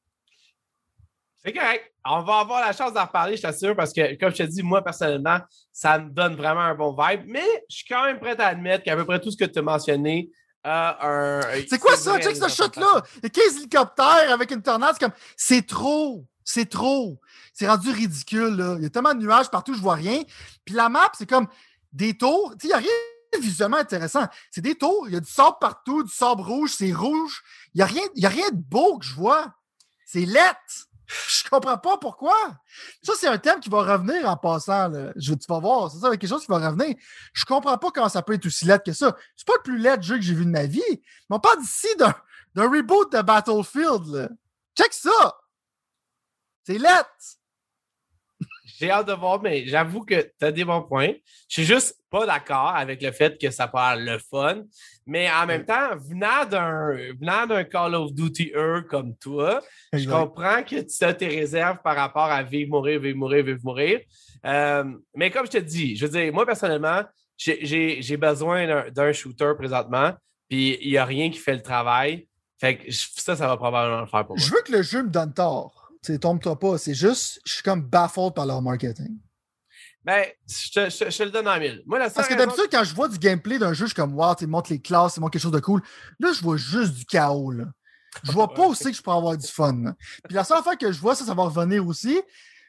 [1.45, 1.93] C'est correct.
[2.05, 4.63] On va avoir la chance d'en reparler, je t'assure, parce que, comme je te dis,
[4.63, 5.39] moi, personnellement,
[5.73, 7.23] ça me donne vraiment un bon vibe.
[7.27, 9.59] Mais je suis quand même prêt à admettre qu'à peu près tout ce que tu
[9.59, 10.31] as mentionné,
[10.65, 12.19] c'est quoi ça?
[12.21, 13.03] Check ce shot-là!
[13.17, 14.95] Il y a 15 hélicoptères avec une tornade.
[14.95, 15.15] C'est comme.
[15.37, 16.27] C'est trop!
[16.45, 17.21] C'est trop!
[17.53, 18.75] C'est rendu ridicule, là.
[18.79, 20.23] Il y a tellement de nuages partout, je vois rien.
[20.65, 21.49] Puis la map, c'est comme
[21.93, 22.55] des tours.
[22.59, 24.27] Tu sais, il n'y a rien de visuellement intéressant.
[24.51, 25.07] C'est des tours.
[25.09, 27.43] Il y a du sable partout, du sable rouge, c'est rouge.
[27.75, 29.55] Il n'y a, rien, a rien de beau que je vois.
[30.07, 30.88] C'est lettre!
[31.09, 32.37] Je comprends pas pourquoi.
[33.03, 34.93] Ça, c'est un thème qui va revenir en passant.
[35.17, 36.95] Je, tu vas voir, c'est ça, quelque chose qui va revenir.
[37.33, 39.17] Je comprends pas comment ça peut être aussi laid que ça.
[39.37, 40.83] C'est pas le plus laid jeu que j'ai vu de ma vie.
[40.91, 42.15] Mais on parle ici d'un,
[42.57, 44.37] reboot de Battlefield.
[44.77, 45.39] Check ça!
[46.65, 47.38] C'est laid!
[48.77, 51.13] J'ai hâte de voir, mais j'avoue que tu as des bons points.
[51.49, 54.63] Je suis juste pas d'accord avec le fait que ça parle le fun.
[55.07, 56.45] Mais en même temps, venant
[57.47, 61.97] d'un, Call of Duty E comme toi, je comprends que tu as tes réserves par
[61.97, 64.01] rapport à vivre, mourir, vivre, mourir, vivre, mourir.
[64.45, 67.03] Euh, mais comme je te dis, je veux dire, moi personnellement,
[67.39, 70.13] j'ai, besoin d'un, shooter présentement,
[70.49, 72.27] puis il n'y a rien qui fait le travail.
[72.61, 74.45] Fait que ça, ça va probablement le faire pour moi.
[74.45, 75.78] Je veux que le jeu me donne tort.
[76.17, 76.79] Tombe-toi pas.
[76.79, 79.19] C'est juste, je suis comme baffled par leur marketing.
[80.05, 81.83] Ben, je te, le donne en mille.
[81.85, 84.35] Moi, Parce que d'habitude, quand je vois du gameplay d'un jeu, je suis comme, wow,
[84.35, 85.83] tu montres les classes, tu montres quelque chose de cool.
[86.19, 87.51] Là, je vois juste du chaos.
[87.51, 87.65] Là.
[88.25, 89.95] Je vois pas aussi que je peux avoir du fun.
[90.25, 92.19] Puis la seule fois que je vois, ça, ça va revenir aussi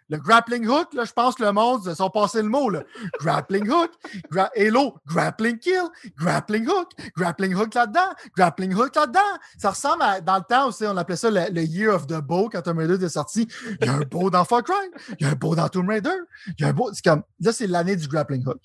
[0.09, 2.69] le grappling hook, là, je pense que le monde, ils ont passé le mot.
[2.69, 2.83] Là.
[3.19, 3.91] Grappling hook,
[4.31, 9.19] gra Halo, grappling kill, grappling hook, grappling hook là-dedans, grappling hook là-dedans.
[9.57, 12.49] Ça ressemble à, dans le temps aussi, on appelait ça le, Year of the Bow
[12.51, 13.47] quand Tomb Raider est sorti.
[13.81, 14.73] Il y a un beau dans Far Cry,
[15.19, 16.09] il y a un beau dans Tomb Raider,
[16.47, 16.89] il y a un beau.
[16.93, 18.61] C'est comme, là, c'est l'année du grappling hook.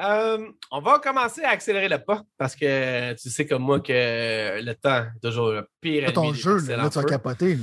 [0.00, 4.62] Euh, on va commencer à accélérer le pas parce que tu sais comme moi que
[4.62, 6.04] le temps est toujours le pire.
[6.06, 7.58] C'est ton jeu, là, tu vas capoter.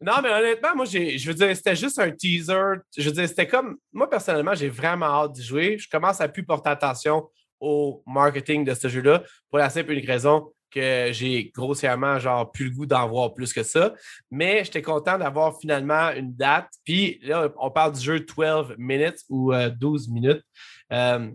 [0.00, 2.76] Non, mais honnêtement, moi, je veux dire, c'était juste un teaser.
[2.96, 3.76] Je veux dire, c'était comme.
[3.92, 5.78] Moi, personnellement, j'ai vraiment hâte d'y jouer.
[5.78, 9.94] Je commence à plus porter attention au marketing de ce jeu-là pour la simple et
[9.94, 10.52] unique raison.
[10.70, 13.94] que j'ai grossièrement genre plus le goût d'en voir plus que ça.
[14.30, 16.68] Mais j'étais content d'avoir finalement une date.
[16.84, 20.42] Puis là, on parle du jeu 12 minutes ou 12 euh, minutes.
[20.92, 21.30] Euh,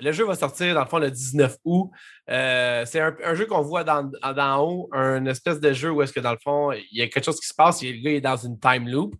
[0.00, 1.90] le jeu va sortir dans le fond le 19 août.
[2.30, 4.10] Euh, c'est un, jeu qu'on voit dans,
[4.58, 7.24] haut, un espèce de jeu où est-ce que dans le fond, il y a quelque
[7.24, 9.14] chose qui se passe, le gars est dans une time loop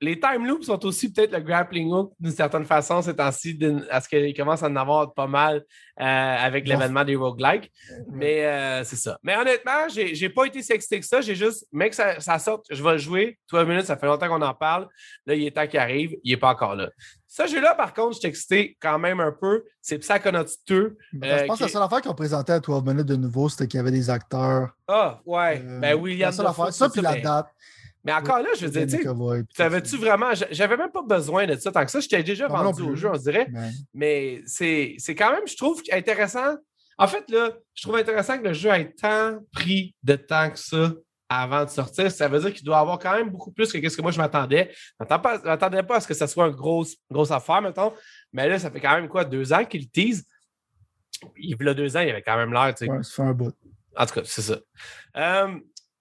[0.00, 3.58] les time loops sont aussi peut-être le grappling hook d'une certaine façon ces temps-ci,
[3.90, 5.64] à ce qu'il commence à en avoir pas mal
[6.00, 7.70] euh, avec l'événement des roguelikes.
[8.10, 9.18] Mais euh, c'est ça.
[9.22, 11.20] Mais honnêtement, j'ai, j'ai pas été sexté que ça.
[11.20, 13.38] J'ai juste, mec, ça, ça sorte, je vais le jouer.
[13.52, 14.88] 12 minutes, ça fait longtemps qu'on en parle.
[15.26, 16.16] Là, il est temps qu'il arrive.
[16.24, 16.88] Il est pas encore là.
[17.28, 19.64] Ce jeu-là, par contre, je excité quand même un peu.
[19.82, 20.96] C'est Psychonauts 2.
[21.12, 23.48] Ben, je pense que la seule affaire qu'ils ont présenté à 12 minutes de nouveau,
[23.48, 24.70] c'était qu'il y avait des acteurs.
[24.88, 25.62] Ah, ouais.
[25.64, 26.30] Euh, ben, William.
[26.30, 27.46] La seule Ça, puis la date.
[27.56, 31.70] Mais encore là, je veux dire, tu savais-tu vraiment, j'avais même pas besoin de ça
[31.70, 33.48] tant que ça, j'étais déjà vendu au jeu, on dirait.
[33.92, 36.56] Mais c'est quand même, je trouve intéressant.
[36.98, 40.58] En fait, là, je trouve intéressant que le jeu ait tant pris de temps que
[40.58, 40.92] ça
[41.30, 42.10] avant de sortir.
[42.10, 44.18] Ça veut dire qu'il doit avoir quand même beaucoup plus que ce que moi je
[44.18, 44.70] m'attendais.
[44.98, 47.94] Je m'attendais pas à ce que ça soit une grosse, grosse affaire, mettons.
[48.32, 50.26] Mais là, ça fait quand même quoi, deux ans qu'il tease?
[51.36, 52.74] Il y a deux ans, il avait quand même l'air.
[52.80, 53.54] Ouais, ça fait un bout.
[53.96, 54.58] En tout cas, c'est ça.
[55.16, 55.58] Euh,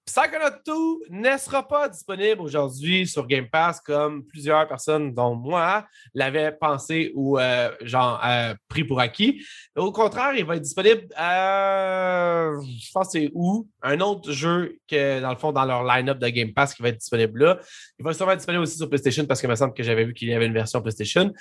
[0.09, 0.73] Psychonaut 2
[1.11, 5.85] ne sera pas disponible aujourd'hui sur Game Pass comme plusieurs personnes, dont moi,
[6.15, 9.45] l'avaient pensé ou euh, genre euh, pris pour acquis.
[9.75, 15.21] Au contraire, il va être disponible, euh, je pense c'est où, un autre jeu que
[15.21, 17.59] dans le fond, dans leur line-up de Game Pass qui va être disponible là.
[17.99, 20.15] Il va sûrement être disponible aussi sur PlayStation parce qu'il me semble que j'avais vu
[20.15, 21.31] qu'il y avait une version PlayStation.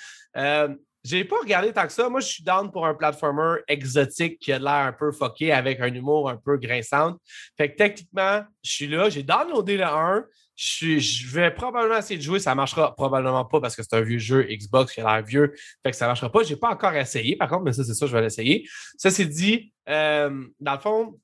[1.03, 2.09] J'ai pas regardé tant que ça.
[2.09, 5.79] Moi, je suis down pour un platformer exotique qui a l'air un peu fucké avec
[5.79, 7.15] un humour un peu grinçant.
[7.57, 9.09] Fait que techniquement, je suis là.
[9.09, 10.25] J'ai downloadé le 1.
[10.55, 12.39] Je, vais probablement essayer de jouer.
[12.39, 15.53] Ça marchera probablement pas parce que c'est un vieux jeu Xbox qui a l'air vieux.
[15.83, 16.43] Fait que ça marchera pas.
[16.43, 18.67] J'ai pas encore essayé, par contre, mais ça, c'est ça, je vais l'essayer.
[18.97, 21.17] Ça, c'est dit, euh, dans le fond,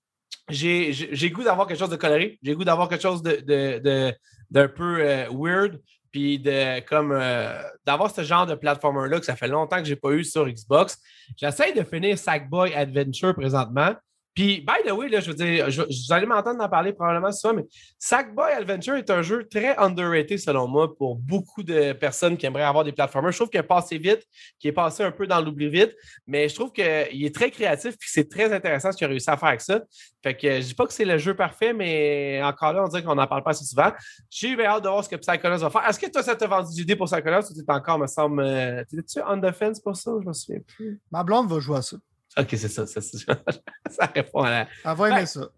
[0.49, 2.39] j'ai goût d'avoir quelque chose de coloré.
[2.41, 4.13] J'ai goût d'avoir quelque chose d'un de,
[4.51, 5.81] de, peu euh, weird
[6.15, 9.89] puis de comme euh, d'avoir ce genre de platformer-là que ça fait longtemps que je
[9.89, 10.97] n'ai pas eu sur Xbox.
[11.35, 13.93] J'essaie de finir Sackboy Adventure présentement.
[14.35, 17.31] Puis, by the way, là, je veux dire, je, vous allez m'entendre en parler probablement
[17.31, 17.63] ça, mais
[17.97, 22.63] Sackboy Adventure est un jeu très underrated selon moi pour beaucoup de personnes qui aimeraient
[22.63, 23.31] avoir des platformers.
[23.31, 24.23] Je trouve qu'il est passé vite,
[24.59, 25.95] qu'il est passé un peu dans l'oubli vite,
[26.27, 29.29] mais je trouve qu'il est très créatif et c'est très intéressant ce qu'il a réussi
[29.29, 29.79] à faire avec ça.
[30.21, 33.03] Fait que je dis pas que c'est le jeu parfait, mais encore là, on dirait
[33.03, 33.91] qu'on n'en parle pas assez souvent.
[34.29, 35.87] J'ai eu hâte de voir ce que Psychonauts va faire.
[35.87, 38.41] Est-ce que toi, ça t'a vendu l'idée pour Psychonauts ou tu es encore, me semble,
[38.41, 40.11] euh, t'es-tu on defense pour ça?
[40.21, 40.99] Je me souviens plus?
[41.09, 41.95] Ma blonde va jouer à ça.
[42.37, 43.01] OK, c'est ça, ça,
[43.89, 44.05] ça.
[44.13, 44.67] répond à la.
[44.83, 45.49] Elle va aimer ben, ça.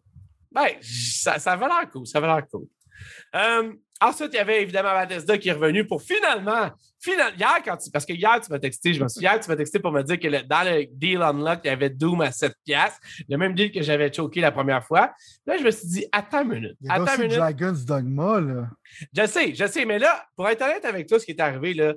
[0.52, 2.06] Ben, ça, ça va l'air cool.
[2.06, 2.68] Ça va l'air cool.
[3.36, 6.72] Euh, ensuite, il y avait évidemment Bethesda qui est revenu pour finalement,
[7.06, 9.56] hier, quand tu, parce que hier, tu m'as texté, je me souviens, hier, tu m'as
[9.56, 12.54] texté pour me dire que dans le deal unlock, il y avait Doom à 7
[12.66, 15.14] piastres, le même deal que j'avais choqué la première fois.
[15.46, 16.78] Là, je me suis dit, attends une minute.
[16.82, 17.38] Il y a attends une minute.
[17.38, 18.70] Dragon's Dogma, là.
[19.16, 21.74] Je sais, je sais, mais là, pour être honnête avec toi, ce qui est arrivé,
[21.74, 21.94] là,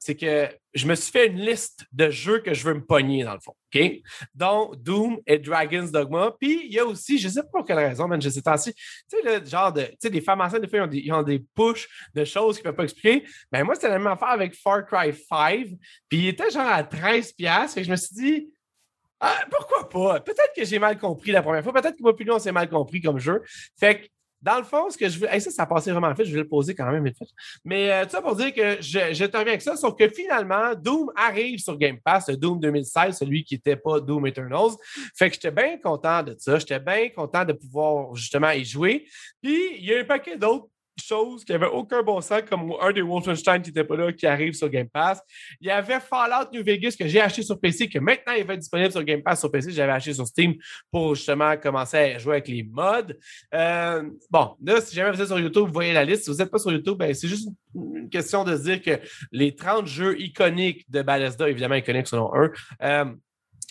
[0.00, 3.24] c'est que je me suis fait une liste de jeux que je veux me pogner,
[3.24, 3.54] dans le fond.
[3.74, 4.02] OK?
[4.34, 6.32] Dont Doom et Dragon's Dogma.
[6.38, 8.42] Puis, il y a aussi, je ne sais pas pour quelle raison, mais je sais
[8.42, 11.12] pas si, tu sais, le genre de, tu sais, des femmes enceintes, des fois, ils
[11.12, 13.22] ont des, push de choses qu'ils ne peuvent pas expliquer.
[13.52, 15.66] Mais ben, moi, c'était la même affaire avec Far Cry 5.
[16.08, 17.78] Puis, il était genre à 13$.
[17.78, 18.54] Et je me suis dit,
[19.20, 20.20] ah, pourquoi pas?
[20.20, 21.72] Peut-être que j'ai mal compris la première fois.
[21.72, 23.42] Peut-être que moi, plus on s'est mal compris comme jeu.
[23.78, 24.06] Fait que
[24.44, 25.26] dans le fond, ce que je veux.
[25.26, 27.10] ça, ça a passé vraiment vite, je vais le poser quand même.
[27.64, 31.10] Mais euh, tout ça pour dire que je, je avec ça, sauf que finalement, Doom
[31.16, 34.72] arrive sur Game Pass, le Doom 2016, celui qui n'était pas Doom Eternals.
[35.16, 36.58] Fait que j'étais bien content de ça.
[36.58, 39.06] J'étais bien content de pouvoir justement y jouer.
[39.42, 40.68] Puis il y a un paquet d'autres
[41.02, 44.26] chose qui n'avait aucun bon sens, comme un des Wolfenstein qui n'était pas là, qui
[44.26, 45.20] arrive sur Game Pass.
[45.60, 48.54] Il y avait Fallout New Vegas que j'ai acheté sur PC, que maintenant il va
[48.54, 49.72] être disponible sur Game Pass sur PC.
[49.72, 50.54] J'avais acheté sur Steam
[50.90, 53.14] pour justement commencer à jouer avec les mods.
[53.54, 56.24] Euh, bon, là, si jamais vous êtes sur YouTube, vous voyez la liste.
[56.24, 59.00] Si vous n'êtes pas sur YouTube, ben, c'est juste une question de se dire que
[59.32, 62.52] les 30 jeux iconiques de Bethesda, évidemment iconiques selon eux,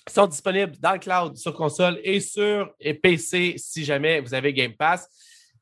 [0.10, 4.74] sont disponibles dans le cloud, sur console et sur PC si jamais vous avez Game
[4.74, 5.08] Pass.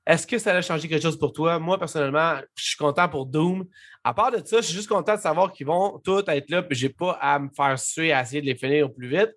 [0.06, 1.60] Est-ce que ça a changé quelque chose pour toi?
[1.60, 3.66] Moi, personnellement, je suis content pour Doom.
[4.04, 6.64] À part de ça, je suis juste content de savoir qu'ils vont tous être là,
[6.64, 9.08] puis je n'ai pas à me faire suer à essayer de les finir au plus
[9.08, 9.32] vite.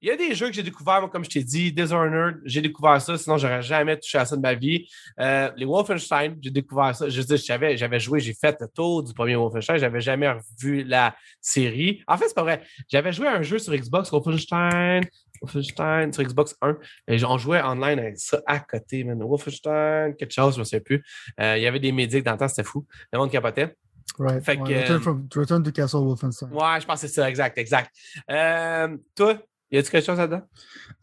[0.00, 3.02] Il y a des jeux que j'ai découverts, comme je t'ai dit, Dishonored, j'ai découvert
[3.02, 4.88] ça, sinon j'aurais jamais touché à ça de ma vie.
[5.18, 7.08] Euh, les Wolfenstein, j'ai découvert ça.
[7.08, 7.36] Je dire,
[7.76, 12.04] j'avais joué, j'ai fait le tour du premier Wolfenstein, j'avais jamais revu la série.
[12.06, 12.62] En fait, c'est pas vrai.
[12.88, 15.02] J'avais joué à un jeu sur Xbox, Wolfenstein,
[15.42, 16.76] Wolfenstein sur Xbox 1.
[17.08, 19.22] Et on jouait online avec ça à côté, man.
[19.22, 21.04] Wolfenstein, quelque chose, je ne me souviens plus.
[21.40, 22.86] Euh, il y avait des médics dans le temps, c'était fou.
[23.12, 23.76] Le monde capotait.
[24.18, 24.42] Right.
[24.44, 26.50] Fait que, return, from, return, to Castle Wolfenstein.
[26.50, 27.94] Ouais, je pense que c'est ça, exact, exact.
[28.30, 29.38] Euh, toi,
[29.70, 30.42] Y a-t-il quelque chose là-dedans?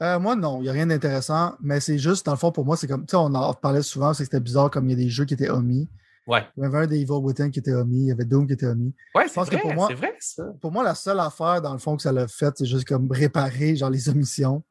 [0.02, 2.66] Euh, moi, non, il n'y a rien d'intéressant, mais c'est juste, dans le fond, pour
[2.66, 4.98] moi, c'est comme, tu sais, on en parlait souvent, c'est que c'était bizarre comme il
[4.98, 5.88] y a des jeux qui étaient omis.
[6.28, 6.44] Ouais.
[6.58, 8.54] Il y avait un des Evil Within qui était omis, il y avait Doom qui
[8.54, 8.94] était omis.
[9.14, 10.44] Ouais, c'est vrai, pour moi- c'est vrai, ça.
[10.62, 13.12] Pour moi, la seule affaire, dans le fond, que ça l'a fait, c'est juste comme
[13.12, 14.64] réparer, genre, les omissions.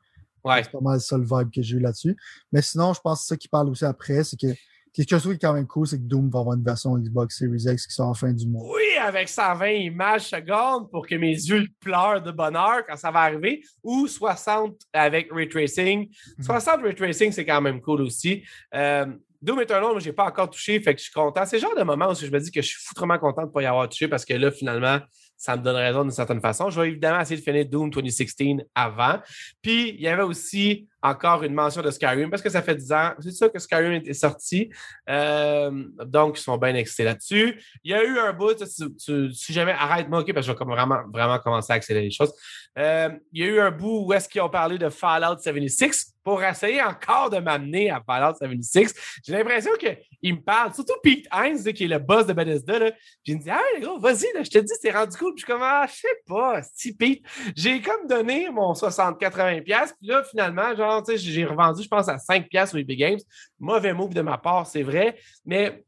[0.45, 0.63] Ouais.
[0.63, 2.17] C'est pas mal le seul vibe que j'ai eu là-dessus.
[2.53, 4.49] Mais sinon, je pense que c'est ça qui parle aussi après, c'est que
[4.93, 7.39] quelque chose qui est quand même cool, c'est que Doom va avoir une version Xbox
[7.39, 8.63] Series X qui sort en fin du mois.
[8.75, 13.21] Oui, avec 120 images secondes pour que mes yeux pleurent de bonheur quand ça va
[13.21, 16.09] arriver, ou 60 avec ray tracing.
[16.39, 16.45] Mhm.
[16.45, 18.43] 60 ray tracing, c'est quand même cool aussi.
[18.75, 19.07] Euh,
[19.45, 21.45] Doom Eternal, moi, je n'ai pas encore touché, fait que je suis content.
[21.45, 23.49] C'est le genre de moment où je me dis que je suis foutrement content de
[23.49, 25.01] ne pas y avoir touché parce que là, finalement,
[25.37, 26.71] ça me donne raison d'une certaine façon.
[26.71, 28.37] Je vais évidemment essayer de finir Doom 2016
[28.75, 29.21] avant.
[29.61, 32.93] Puis, il y avait aussi encore une mention de Skyrim parce que ça fait 10
[32.93, 33.11] ans.
[33.21, 34.71] C'est ça que Skyrim est sorti.
[35.11, 35.71] Euh,
[36.07, 37.61] donc, ils sont bien excités là-dessus.
[37.83, 41.03] Il y a eu un bout, si jamais, arrête-moi, OK, parce que je vais vraiment,
[41.13, 42.33] vraiment commencer à accélérer les choses.
[42.79, 46.14] Euh, il y a eu un bout où est-ce qu'ils ont parlé de Fallout 76
[46.25, 48.95] pour essayer encore de m'amener à Fallout 76.
[49.25, 52.91] J'ai l'impression qu'il me parle, surtout Pete Hines, qui est le boss de Bethesda, là.
[52.91, 55.35] Puis il me dit, hey, gros, vas-y, je te dis, c'est rendu cool.
[55.35, 57.23] Puis je suis comme, ah, je sais pas, si Pete.
[57.55, 59.75] J'ai comme donné mon 60-80$, puis
[60.09, 63.21] là, finalement, genre, tu sais, j'ai revendu, je pense, à 5$ sur eBay Games.
[63.61, 65.19] Mauvais move de ma part, c'est vrai.
[65.45, 65.85] Mais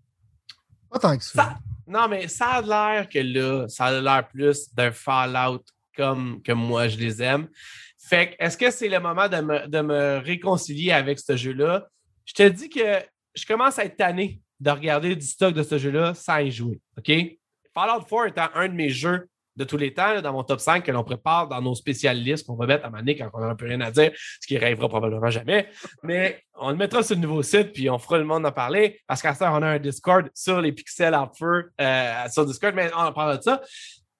[0.90, 1.42] Pas tant que ça.
[1.42, 1.58] Ça-
[1.88, 5.62] non, mais ça a l'air que là, ça a l'air plus d'un Fallout
[5.96, 7.48] comme que moi je les aime.
[8.08, 11.88] Fait que, est-ce que c'est le moment de me, de me réconcilier avec ce jeu-là?
[12.24, 13.00] Je te dis que
[13.34, 16.80] je commence à être tanné de regarder du stock de ce jeu-là sans y jouer.
[16.96, 17.10] OK?
[17.74, 20.84] Fallout 4 étant un de mes jeux de tous les temps, dans mon top 5
[20.84, 23.68] que l'on prépare dans nos spécialistes qu'on va mettre à Mané quand on n'aura plus
[23.68, 25.68] rien à dire, ce qui rêvera probablement jamais.
[26.02, 29.00] Mais on le mettra sur le nouveau site, puis on fera le monde en parler.
[29.06, 32.74] Parce qu'à ça, on a un Discord sur les pixels en feu euh, sur Discord,
[32.74, 33.62] mais on en parle de ça.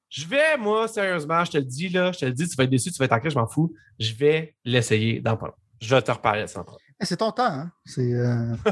[0.09, 2.65] Je vais, moi, sérieusement, je te le dis, là, je te le dis, tu vas
[2.65, 3.73] être déçu, tu vas être en crise, je m'en fous.
[3.99, 5.57] Je vais l'essayer dans pas.
[5.81, 6.61] Je vais te reparler de ça.
[6.61, 6.87] en problème.
[7.01, 7.71] Eh, c'est ton temps, hein?
[7.85, 8.13] C'est.
[8.15, 8.57] euh,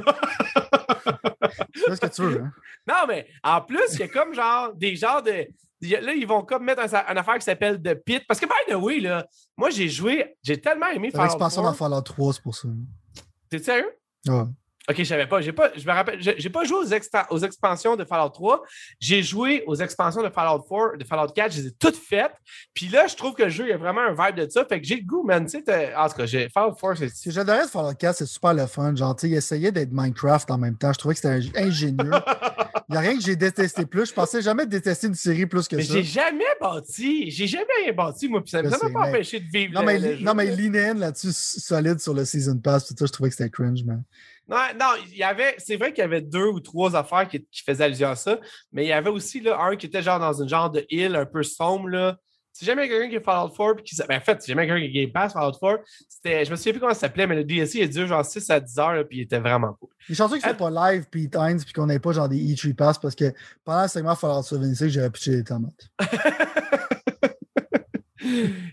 [1.74, 2.52] ce que tu veux, hein?
[2.86, 5.46] Non, mais en plus, il y a comme genre des genres de.
[5.82, 8.22] Là, ils vont comme mettre un, une affaire qui s'appelle The Pit.
[8.26, 9.26] Parce que, by the way, là,
[9.56, 11.70] moi, j'ai joué, j'ai tellement aimé C'est Fallout l'expansion 4.
[11.72, 12.68] dans Fallout 3, c'est pour ça.
[13.50, 13.90] T'es sérieux?
[14.26, 14.44] Ouais.
[14.88, 15.40] Ok, je savais pas.
[15.40, 16.78] J'ai pas, je me rappelle, j'ai pas joué
[17.30, 18.62] aux, expansions de Fallout 3.
[19.00, 21.52] J'ai joué aux expansions de Fallout 4, de Fallout 4.
[21.52, 22.34] Je les ai toutes faites.
[22.74, 24.64] Puis là, je trouve que le jeu, il y a vraiment un vibe de ça.
[24.66, 25.46] Fait que j'ai le goût, man.
[25.46, 27.08] Tu sais, en tout cas, j'ai Fallout 4, c'est.
[27.08, 28.94] Ce j'adorais de Fallout 4, c'est super le fun.
[28.94, 30.92] Genre, tu essayait d'être Minecraft en même temps.
[30.92, 32.10] Je trouvais que c'était ingénieux.
[32.88, 34.06] Il n'y a rien que j'ai détesté plus.
[34.10, 35.94] Je pensais jamais détester une série plus que Mais ça.
[35.94, 37.30] j'ai jamais bâti.
[37.30, 38.42] J'ai jamais rien bâti, moi.
[38.42, 40.94] Puis ça Je m'a pas mais- empêché de vivre Non, le- mais, le jeu, mais
[40.94, 44.02] là-dessus, solide sur le Season Pass, tout ça, je trouvais que c'était cringe, man.
[44.48, 47.44] Non, non, il y avait, c'est vrai qu'il y avait deux ou trois affaires qui,
[47.50, 48.38] qui faisaient allusion à ça,
[48.72, 51.16] mais il y avait aussi là, un qui était genre dans une genre de île
[51.16, 51.88] un peu sombre.
[51.88, 52.18] Là.
[52.52, 54.82] Si jamais quelqu'un qui est Fallout 4, puis qui, ben, en fait, si jamais quelqu'un
[54.82, 57.34] qui est Game Pass Fallout 4, c'était, je me souviens plus comment ça s'appelait, mais
[57.36, 59.72] le DLC il a duré genre 6 à 10 heures, là, puis il était vraiment
[59.80, 59.88] cool.
[60.08, 62.74] Les chanceux que c'était pas live, Pete Hines, puis qu'on n'ait pas genre des E3
[62.74, 63.32] Pass, parce que
[63.64, 65.90] pendant le segment Fallout 76, j'aurais pitché les tomates.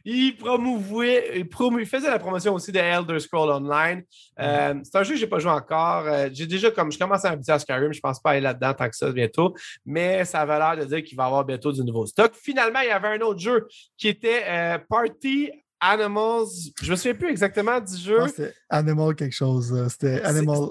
[0.03, 4.03] Il promouvait, il, faisait la promotion aussi de Elder Scroll Online.
[4.39, 6.05] Euh, c'est un jeu que j'ai pas joué encore.
[6.07, 8.73] Euh, j'ai déjà comme je commence à habituer à Skyrim, je pense pas aller là-dedans
[8.73, 11.71] tant que ça bientôt, mais ça avait l'air de dire qu'il va y avoir bientôt
[11.71, 12.33] du nouveau stock.
[12.35, 16.47] Finalement, il y avait un autre jeu qui était euh, Party Animals.
[16.81, 18.27] Je me souviens plus exactement du Je jeu.
[18.27, 19.87] C'était Animal quelque chose.
[19.89, 20.69] C'était Animal.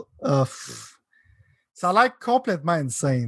[1.73, 3.27] ça a l'air complètement insane.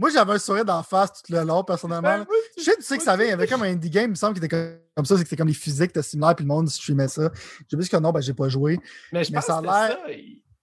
[0.00, 2.18] Moi, j'avais un sourire d'en face tout le long, personnellement.
[2.20, 2.26] Ben,
[2.56, 3.26] Je sais, tu sais que ça vient.
[3.26, 4.48] Il y avait comme un indie game, il me semble, qui était
[4.96, 5.14] comme- ça.
[5.16, 7.30] C'est que c'était comme les physiques, c'était similaire, puis le monde streamait ça.
[7.70, 8.80] J'ai vu que non, ben, j'ai pas joué.
[9.12, 9.98] Mais je Mais pense ça a l'air-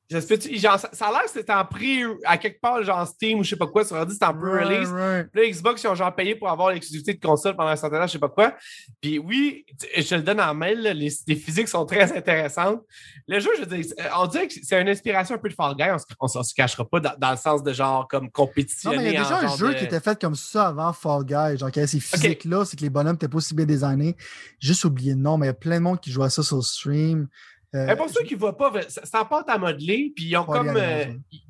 [0.10, 2.62] je sais pas, tu- genre, ça, ça a l'air que c'était en prix à quelque
[2.62, 4.90] part, genre Steam ou je sais pas quoi, sur ordi, c'était en pre-release.
[4.90, 5.28] Right, right.
[5.34, 8.00] Puis là, Xbox, ils ont genre payé pour avoir l'exclusivité de console pendant un certain
[8.00, 8.56] temps, je sais pas quoi.
[9.02, 9.66] Puis oui,
[9.98, 12.82] je te le donne en mail, là, les, les physiques sont très intéressantes.
[13.28, 15.54] Le jeu, je veux dire, c'est- on dirait que c'est une inspiration un peu de
[15.54, 16.06] Fall Guy, on se,
[16.40, 18.98] on se- cachera pas dans, dans le sens de genre comme Non, compétitionner.
[18.98, 21.26] mais il y a déjà un jeu de- qui était fait comme ça avant Fall
[21.26, 21.58] Guy.
[21.58, 24.16] Genre, qui avait ces physiques-là, c'est que les bonhommes n'étaient pas aussi bien designés.
[24.60, 26.42] Juste oublié le nom, mais il y a plein de monde qui joue à ça
[26.44, 27.28] sur le stream.
[27.76, 30.70] Euh, pour ceux qui ne voient pas, ça- pâte à modeler, puis ils ont comme.
[30.76, 31.06] euh,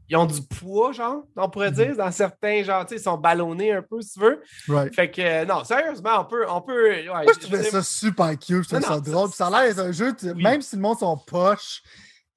[0.10, 1.76] ils- ont du poids, genre, on pourrait Mhm.
[1.76, 4.42] dire, dans certains, genre, tu sais, ils sont ballonnés un peu, si tu veux.
[4.68, 4.96] right.
[4.96, 6.46] Fait que, euh, non, sérieusement, on peut.
[6.50, 9.30] On peut ouais, Moi, je trouvais ça super cute, je trouvais Non, ça drôle.
[9.30, 10.42] ça- a l'air d'être un jeu, tu- Oui.
[10.44, 11.82] même si le monde sont poche,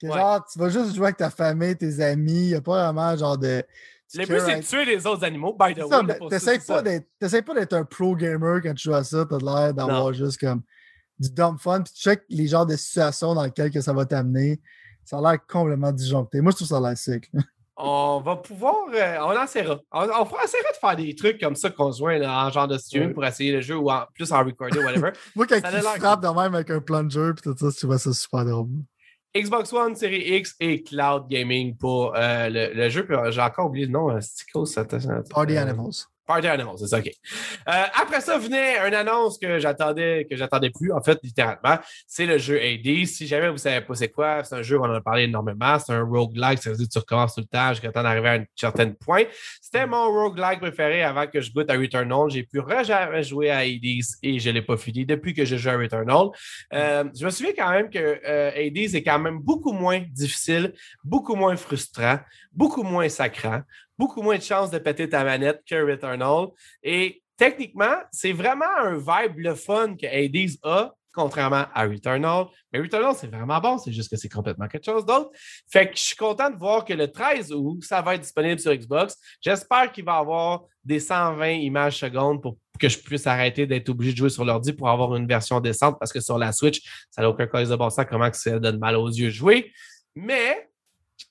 [0.01, 0.13] que Ouais.
[0.13, 3.17] genre, tu vas juste jouer avec ta famille, tes amis, il n'y a pas vraiment
[3.17, 3.63] genre de.
[4.15, 6.29] Le but, c'est de tuer les autres animaux, by the way.
[6.29, 6.59] T'essayes
[7.43, 10.63] pas d'être un pro gamer quand tu joues à ça, t'as l'air d'avoir juste comme
[11.21, 14.05] du dumb fun, puis tu check les genres de situations dans lesquelles que ça va
[14.07, 14.61] t'amener.
[15.05, 16.41] Ça a l'air complètement disjoncté.
[16.41, 17.31] Moi, je trouve ça a l'air sick.
[17.77, 18.75] on va pouvoir.
[18.95, 19.79] euh, on essaiera.
[19.93, 22.77] On, on fera, essaiera de faire des trucs comme ça conjoint là, en genre de
[22.79, 23.13] stream Ouais.
[23.15, 25.13] pour essayer le jeu ou en plus en recording, whatever.
[25.37, 27.77] Moi, quand Ça a il l'air frappe de même avec un plunger puis tout ça,
[27.79, 28.69] tu vois ça super drôle.
[29.35, 33.07] Xbox One, Série X et Cloud Gaming pour euh, le, le jeu.
[33.07, 34.09] Puis, euh, J'ai encore oublié le nom.
[34.21, 34.85] C'est quoi ça?
[34.85, 36.07] Party Euh, Animals.
[36.27, 37.11] Party Animals, c'est ça, OK.
[37.69, 41.79] Euh, après ça venait une annonce que j'attendais, que j'attendais plus, en fait, littéralement.
[42.07, 43.07] C'est le jeu AD.
[43.07, 45.79] Si jamais vous savez pas c'est quoi, c'est un jeu, on en a parlé énormément.
[45.79, 48.29] C'est un roguelike, ça veut dire que tu recommences tout le temps jusqu'à temps d'arriver
[48.29, 49.25] à un certain point.
[49.61, 52.31] C'était mon roguelike préféré avant que je goûte à Returnal.
[52.31, 55.71] J'ai pu jamais jouer à Hades et je l'ai pas fini depuis que je joue
[55.71, 56.29] à Returnal.
[56.73, 60.75] Euh, je me souviens quand même que euh, Hades est quand même beaucoup moins difficile,
[61.05, 62.19] beaucoup moins frustrant,
[62.53, 63.63] beaucoup moins sacrant,
[64.01, 66.49] beaucoup moins de chances de péter ta manette que Returnal.
[66.83, 72.47] Et techniquement, c'est vraiment un vibe le fun que Hades a, contrairement à Returnal.
[72.73, 75.31] Mais Returnal, c'est vraiment bon, c'est juste que c'est complètement quelque chose d'autre.
[75.71, 78.59] Fait que je suis content de voir que le 13 août, ça va être disponible
[78.59, 79.17] sur Xbox.
[79.43, 84.13] J'espère qu'il va avoir des 120 images secondes pour que je puisse arrêter d'être obligé
[84.13, 86.81] de jouer sur l'ordi pour avoir une version décente parce que sur la Switch,
[87.11, 89.71] ça n'a aucun cas de bon sens comment que ça donne mal aux yeux jouer.
[90.17, 90.70] Mais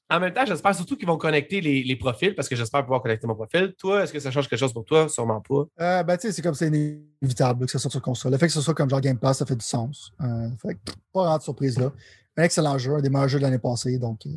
[0.10, 3.02] en même temps, j'espère surtout qu'ils vont connecter les, les profils parce que j'espère pouvoir
[3.02, 3.74] connecter mon profil.
[3.78, 5.08] Toi, est-ce que ça change quelque chose pour toi?
[5.08, 5.66] Sûrement pas.
[5.80, 8.32] Euh, ben, tu sais, c'est comme c'est inévitable que ça sorte sur console.
[8.32, 10.12] Le fait que ce soit comme genre Game Pass, ça fait du sens.
[10.22, 10.80] Euh, fait que
[11.14, 11.92] pas vraiment de surprise là.
[12.38, 13.98] Un excellent jeu, un des meilleurs jeux de l'année passée.
[14.00, 14.30] Donc, euh,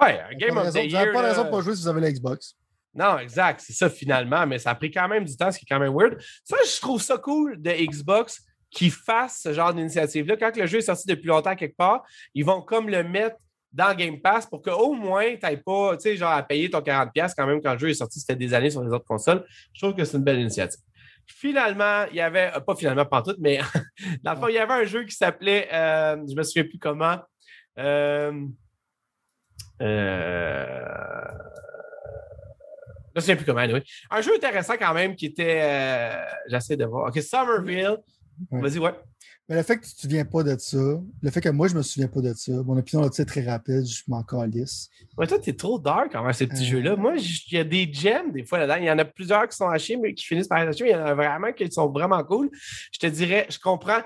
[0.00, 1.88] Ouais, un Game of the vous n'avez pas de raison de pas jouer si vous
[1.88, 2.56] avez la Xbox.
[2.94, 3.60] Non, exact.
[3.64, 5.78] C'est ça finalement, mais ça a pris quand même du temps, ce qui est quand
[5.78, 6.18] même weird.
[6.44, 10.36] Ça, je trouve ça cool de Xbox qu'ils fassent ce genre d'initiative-là.
[10.36, 12.02] Quand le jeu est sorti depuis longtemps quelque part,
[12.34, 13.36] ils vont comme le mettre
[13.72, 16.80] dans Game Pass pour qu'au moins tu n'aies pas, tu sais, genre à payer ton
[16.80, 19.44] 40$ quand même quand le jeu est sorti, c'était des années sur les autres consoles.
[19.72, 20.80] Je trouve que c'est une belle initiative.
[21.26, 23.60] Finalement, il y avait, euh, pas finalement, pas en tout, mais
[24.24, 26.78] dans le fond, il y avait un jeu qui s'appelait, euh, je me souviens plus
[26.78, 27.18] comment.
[27.78, 28.32] Euh,
[29.80, 31.24] euh,
[33.08, 33.82] je me souviens plus comment, oui.
[34.10, 35.60] Un jeu intéressant quand même qui était.
[35.62, 37.08] euh, J'essaie de voir.
[37.08, 37.96] OK, Somerville.
[38.50, 38.60] Ouais.
[38.60, 38.92] Vas-y, ouais.
[39.50, 40.78] Mais le fait que tu te souviens pas de ça,
[41.22, 43.44] le fait que moi je me souviens pas de ça, mon opinion là-dessus est très
[43.44, 44.88] rapide, je m'en calisse.
[45.18, 46.70] Ouais, toi, t'es trop dark envers ces petits Euh.
[46.70, 46.94] jeux-là.
[46.94, 48.76] Moi, j- il y a des gems des fois là-dedans.
[48.80, 50.84] Il y en a plusieurs qui sont hachés, mais qui finissent par être hachés.
[50.84, 52.48] mais Il y en a vraiment qui sont vraiment cool.
[52.92, 54.00] Je te dirais, je comprends.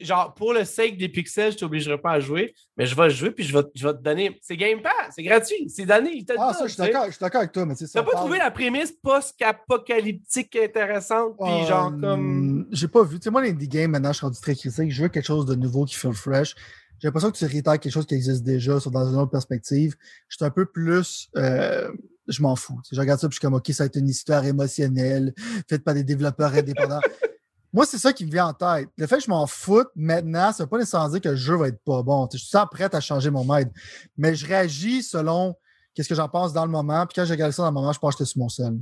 [0.00, 3.30] Genre, pour le sake des pixels, je t'obligerai pas à jouer, mais je vais jouer
[3.30, 4.38] puis je vais, je vais te donner.
[4.42, 6.24] C'est Game Pass, c'est gratuit, c'est donné.
[6.38, 8.04] Ah, ça, je suis d'accord, je suis d'accord avec toi, mais tu sais, ça T'as
[8.06, 12.66] pas parle- trouvé la prémisse post-apocalyptique intéressante, puis Euh, genre comme.
[12.70, 13.18] J'ai pas vu.
[13.18, 14.90] Tu sais, moi, les indie games, maintenant, je suis rendu très critique.
[14.90, 16.54] Je veux quelque chose de nouveau qui fait fresh.
[17.00, 19.94] J'ai l'impression que tu réitères quelque chose qui existe déjà, sur dans une autre perspective.
[20.28, 21.28] Je suis un peu plus.
[21.36, 21.90] euh,
[22.26, 22.78] je m'en fous.
[22.92, 25.32] Je regarde ça puis je suis comme, OK, ça va être une histoire émotionnelle,
[25.66, 27.00] faite par des développeurs indépendants.
[27.72, 28.88] Moi, c'est ça qui me vient en tête.
[28.96, 31.56] Le fait que je m'en foute maintenant, ça veut pas nécessairement dire que le jeu
[31.56, 32.28] va être pas bon.
[32.32, 33.70] Je suis prête à changer mon maître.
[34.16, 35.54] Mais je réagis selon
[35.94, 37.06] qu'est-ce que j'en pense dans le moment.
[37.06, 38.78] Puis quand je regarde ça dans le moment, je pense que j'étais sur mon sel.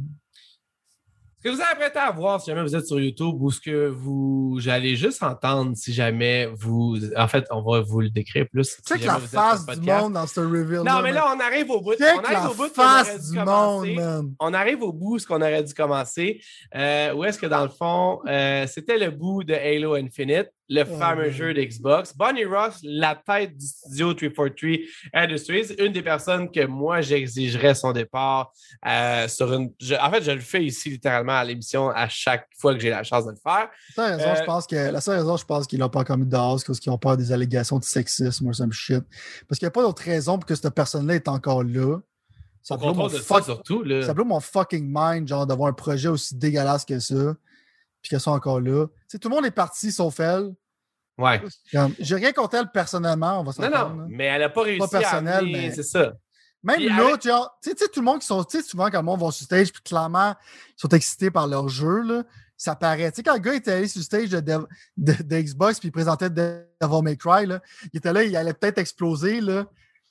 [1.38, 3.60] Ce que vous êtes prêt à voir si jamais vous êtes sur YouTube ou ce
[3.60, 6.96] que vous j'allais juste entendre si jamais vous.
[7.16, 8.64] En fait, on va vous le décrire plus.
[8.64, 10.82] si Tu sais que jamais la face du monde dans ce reveal.
[10.82, 11.94] Non, mais là, on arrive au bout.
[11.94, 14.34] check On arrive la au bout face du monde, man.
[14.40, 16.40] On arrive au bout ce qu'on aurait dû commencer.
[16.74, 20.82] Euh, où est-ce que dans le fond, euh, c'était le bout de Halo Infinite, le
[20.82, 22.16] Oh, fameux jeu d'Xbox.
[22.16, 24.78] Bonnie Ross, la tête du studio 343
[25.14, 28.52] Industries, une des personnes que moi j'exigerais son départ
[28.86, 29.70] euh, sur une.
[29.80, 32.90] je- en fait, je le fais ici littéralement à l'émission à chaque fois que j'ai
[32.90, 33.68] la chance de le faire.
[33.96, 36.00] La seule raison, Euh, je pense que, la seule raison, je pense qu'ils l'ont pas
[36.00, 39.04] encore mis dehors, c'est parce qu'ils ont peur des allégations de sexisme ou some shit.
[39.48, 41.98] Parce qu'il n'y a pas d'autre raison pour que cette personne-là est encore là.
[42.62, 43.84] Ça blow mon, ça, fuck- surtout.
[43.84, 44.02] Là.
[44.02, 47.34] ça mon fucking mind, genre, d'avoir un projet aussi dégueulasse que ça,
[48.06, 48.86] puis qu'elle soit encore là.
[49.10, 50.54] Tout le monde est parti sauf elle.
[51.18, 51.42] Ouais.
[51.98, 54.06] J'ai rien contre elle personnellement, on va Non, non, là.
[54.08, 56.12] mais elle n'a pas réussi personnel, à amener, mais- c'est ça.
[56.62, 58.62] Même Puis là, avec- tu sais, tu sais, tout le monde qui sont, tu sais,
[58.62, 60.34] souvent quand le monde va sur stage, puis clairement,
[60.68, 62.22] ils sont excités par leur jeu, là,
[62.56, 63.10] ça paraît.
[63.10, 65.88] Tu sais, quand le gars était allé sur stage de, Dev- de, de Xbox, puis
[65.88, 67.60] il présentait Devil May Cry, là,
[67.92, 69.66] il était là, il allait peut-être exploser, là.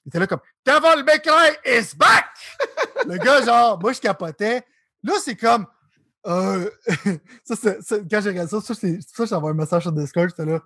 [0.06, 2.26] Il était là comme Devil May Cry is back!
[3.08, 4.64] le gars, genre, moi, je capotais.
[5.04, 5.68] Là, c'est comme.
[6.28, 6.70] Euh,
[7.44, 7.56] ça,
[8.10, 10.62] quand j'ai regardé ça, ça, c'est, ça, j'envoie un message sur Discord, j'étais là.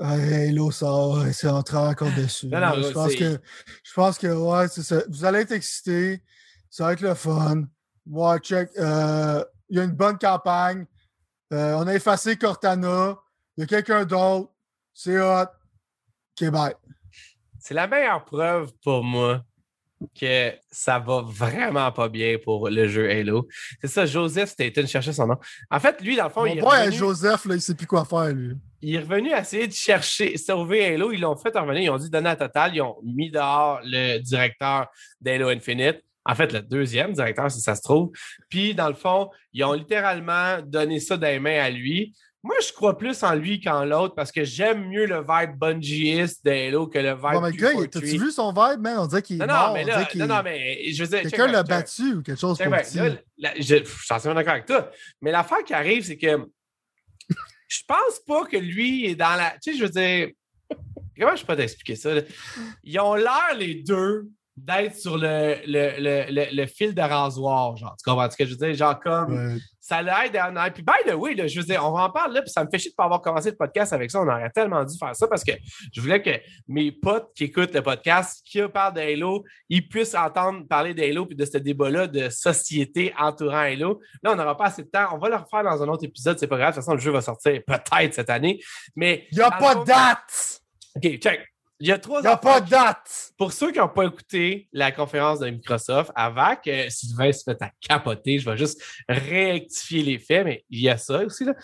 [0.00, 2.48] Hey, ça, ouais, c'est entré encore dessus.
[2.48, 3.38] Non, non, je, pense que,
[3.84, 5.02] je pense que, ouais, c'est ça.
[5.08, 6.22] Vous allez être excités.
[6.68, 7.64] Ça va être le fun.
[8.06, 8.70] Ouais, check.
[8.78, 10.86] euh, Il y a une bonne campagne.
[11.52, 13.16] Euh, on a effacé Cortana.
[13.56, 14.50] Il y a quelqu'un d'autre.
[14.92, 15.46] C'est hot.
[16.40, 16.74] OK, bye.
[17.60, 19.44] C'est la meilleure preuve pour moi
[20.18, 23.48] que ça va vraiment pas bien pour le jeu Halo.
[23.80, 25.36] C'est ça, Joseph Staten cherchait son nom.
[25.70, 26.96] En fait, lui, dans le fond, il est revenu...
[26.96, 28.56] Joseph, là, il sait plus quoi faire, lui.
[28.80, 31.12] Il est revenu essayer de chercher, sauver Halo.
[31.12, 31.82] Ils l'ont fait revenir.
[31.82, 32.74] Ils ont dit donner à total.
[32.74, 34.88] Ils ont mis dehors le directeur
[35.20, 36.02] d'Halo Infinite.
[36.24, 38.10] En fait, le deuxième directeur, si ça se trouve.
[38.48, 42.14] Puis, dans le fond, ils ont littéralement donné ça des mains à lui.
[42.44, 46.44] Moi, je crois plus en lui qu'en l'autre parce que j'aime mieux le vibe Bungieist
[46.44, 47.32] de Halo que le vibe.
[47.34, 48.98] Bon, mais gars, t'as-tu vu son vibe, man?
[48.98, 49.46] On dirait qu'il est.
[49.46, 51.22] Non, mort, non, mais là, non, non, mais je veux dire.
[51.22, 53.08] Quelqu'un l'a battu ou quelque chose comme ça.
[53.58, 54.90] Je suis entièrement d'accord avec toi.
[55.20, 56.48] Mais l'affaire qui arrive, c'est que
[57.68, 59.54] je pense pas que lui est dans la.
[59.62, 60.28] Tu sais, je veux dire.
[61.16, 62.10] Comment je peux t'expliquer ça?
[62.82, 64.26] Ils ont l'air, les deux,
[64.56, 67.94] d'être sur le, le, le, le, fil de rasoir, genre.
[67.96, 68.74] Tu comprends ce que je veux dire?
[68.74, 70.70] Genre, comme ça l'aide à.
[70.70, 72.62] Puis, by the way, là, je veux dire, on va en parler là, puis ça
[72.62, 74.20] me fait chier de ne pas avoir commencé le podcast avec ça.
[74.20, 75.50] On aurait tellement dû faire ça parce que
[75.92, 76.30] je voulais que
[76.68, 81.34] mes potes qui écoutent le podcast, qui parlent d'Halo, ils puissent entendre parler d'Halo puis
[81.34, 84.00] de ce débat-là de société entourant Halo.
[84.22, 85.08] Là, on n'aura pas assez de temps.
[85.12, 86.70] On va le refaire dans un autre épisode, c'est pas grave.
[86.70, 88.60] De toute façon, le jeu va sortir peut-être cette année.
[88.94, 89.26] Mais.
[89.32, 90.62] Il n'y a pas de date!
[90.94, 91.51] OK, check.
[91.82, 92.20] Il y a trois.
[92.20, 93.32] Il n'y a pas de date.
[93.36, 97.60] Pour ceux qui n'ont pas écouté la conférence de Microsoft, avant que Sylvain se mette
[97.60, 101.44] à capoter, je vais juste rectifier les faits, mais il y a ça aussi.
[101.44, 101.54] Là.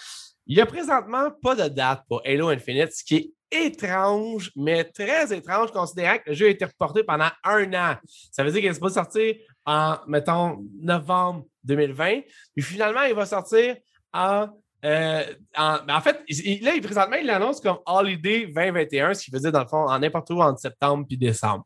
[0.48, 4.82] Il n'y a présentement pas de date pour Halo Infinite, ce qui est étrange, mais
[4.82, 7.96] très étrange, considérant que le jeu a été reporté pendant un an.
[8.32, 12.22] Ça veut dire qu'il n'est pas sorti en, mettons, novembre 2020.
[12.56, 13.76] Puis finalement, il va sortir
[14.12, 14.48] en
[14.84, 15.24] euh,
[15.56, 16.22] en, fait,
[16.62, 19.98] là, présentement, il l'annonce comme Holiday 2021, ce qui veut dire, dans le fond, en
[19.98, 21.64] n'importe où entre septembre puis décembre.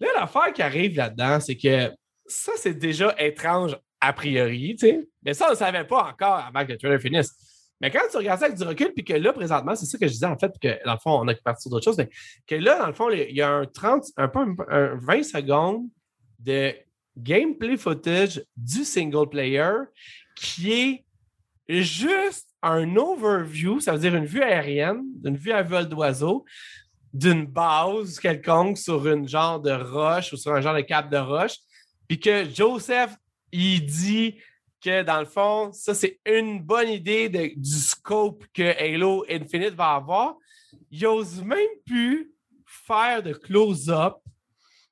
[0.00, 1.90] Là, l'affaire qui arrive là-dedans, c'est que
[2.26, 5.08] ça, c'est déjà étrange a priori, tu sais.
[5.22, 7.32] Mais ça, on ne savait pas encore avant que le trailer finisse.
[7.80, 10.06] Mais quand tu regardes ça avec du recul, puis que là, présentement, c'est ça que
[10.06, 12.10] je disais, en fait, que dans le fond, on a parti sur d'autres choses, mais
[12.46, 15.86] que là, dans le fond, il y a un 30, un peu un 20 secondes
[16.38, 16.74] de
[17.16, 19.70] gameplay footage du single player
[20.36, 21.04] qui est
[21.68, 26.44] juste un overview, ça veut dire une vue aérienne, une vue à vol d'oiseau,
[27.12, 31.16] d'une base quelconque sur une genre de roche ou sur un genre de cap de
[31.16, 31.56] roche,
[32.08, 33.14] puis que Joseph,
[33.52, 34.36] il dit
[34.82, 39.94] que dans le fond, ça c'est une bonne idée du scope que Halo Infinite va
[39.94, 40.36] avoir.
[40.90, 42.32] Il n'ose même plus
[42.66, 44.14] faire de close-up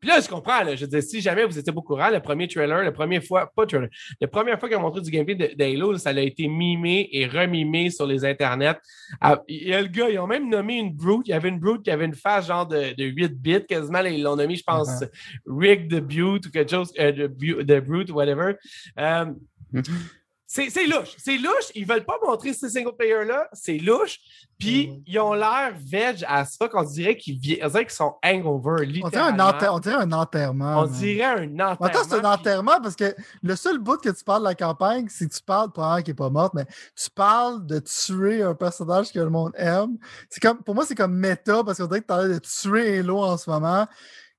[0.02, 2.48] puis là, je comprends, là, je dire, si jamais vous étiez au courant, le premier
[2.48, 3.88] trailer, la première fois, pas trailer,
[4.20, 7.88] la première fois qu'ils ont montré du gameplay d'Halo, ça a été mimé et remimé
[7.88, 8.80] sur les internets.
[9.20, 11.28] Ah, il y a le gars, ils ont même nommé une brute.
[11.28, 14.00] Il y avait une brute qui avait une face genre de, de 8 bits quasiment.
[14.00, 15.08] ils l'ont nommé, je pense, uh-huh.
[15.46, 18.54] Rick the Butte ou quelque chose, euh, the, Brute, whatever.
[18.98, 19.26] Euh,
[19.72, 20.21] mm-hmm.
[20.52, 21.14] C'est louche.
[21.16, 21.72] C'est louche.
[21.74, 23.48] Ils veulent pas montrer ces single players-là.
[23.54, 24.18] C'est louche.
[24.58, 25.02] Puis, mm-hmm.
[25.06, 29.50] ils ont l'air veg à ça qu'on dirait qu'ils sont hangover, littéralement.
[29.72, 30.80] On dirait un, enterrement.
[30.80, 31.86] On dirait un enterrement.
[31.86, 35.06] Attends, c'est un enterrement parce que le seul bout que tu parles de la campagne,
[35.08, 38.42] c'est que tu parles, pour un qui n'est pas morte, mais tu parles de tuer
[38.42, 39.96] un personnage que le monde aime.
[40.42, 43.38] Comme, pour moi, c'est comme méta parce qu'on dirait que tu de tuer Halo en
[43.38, 43.86] ce moment.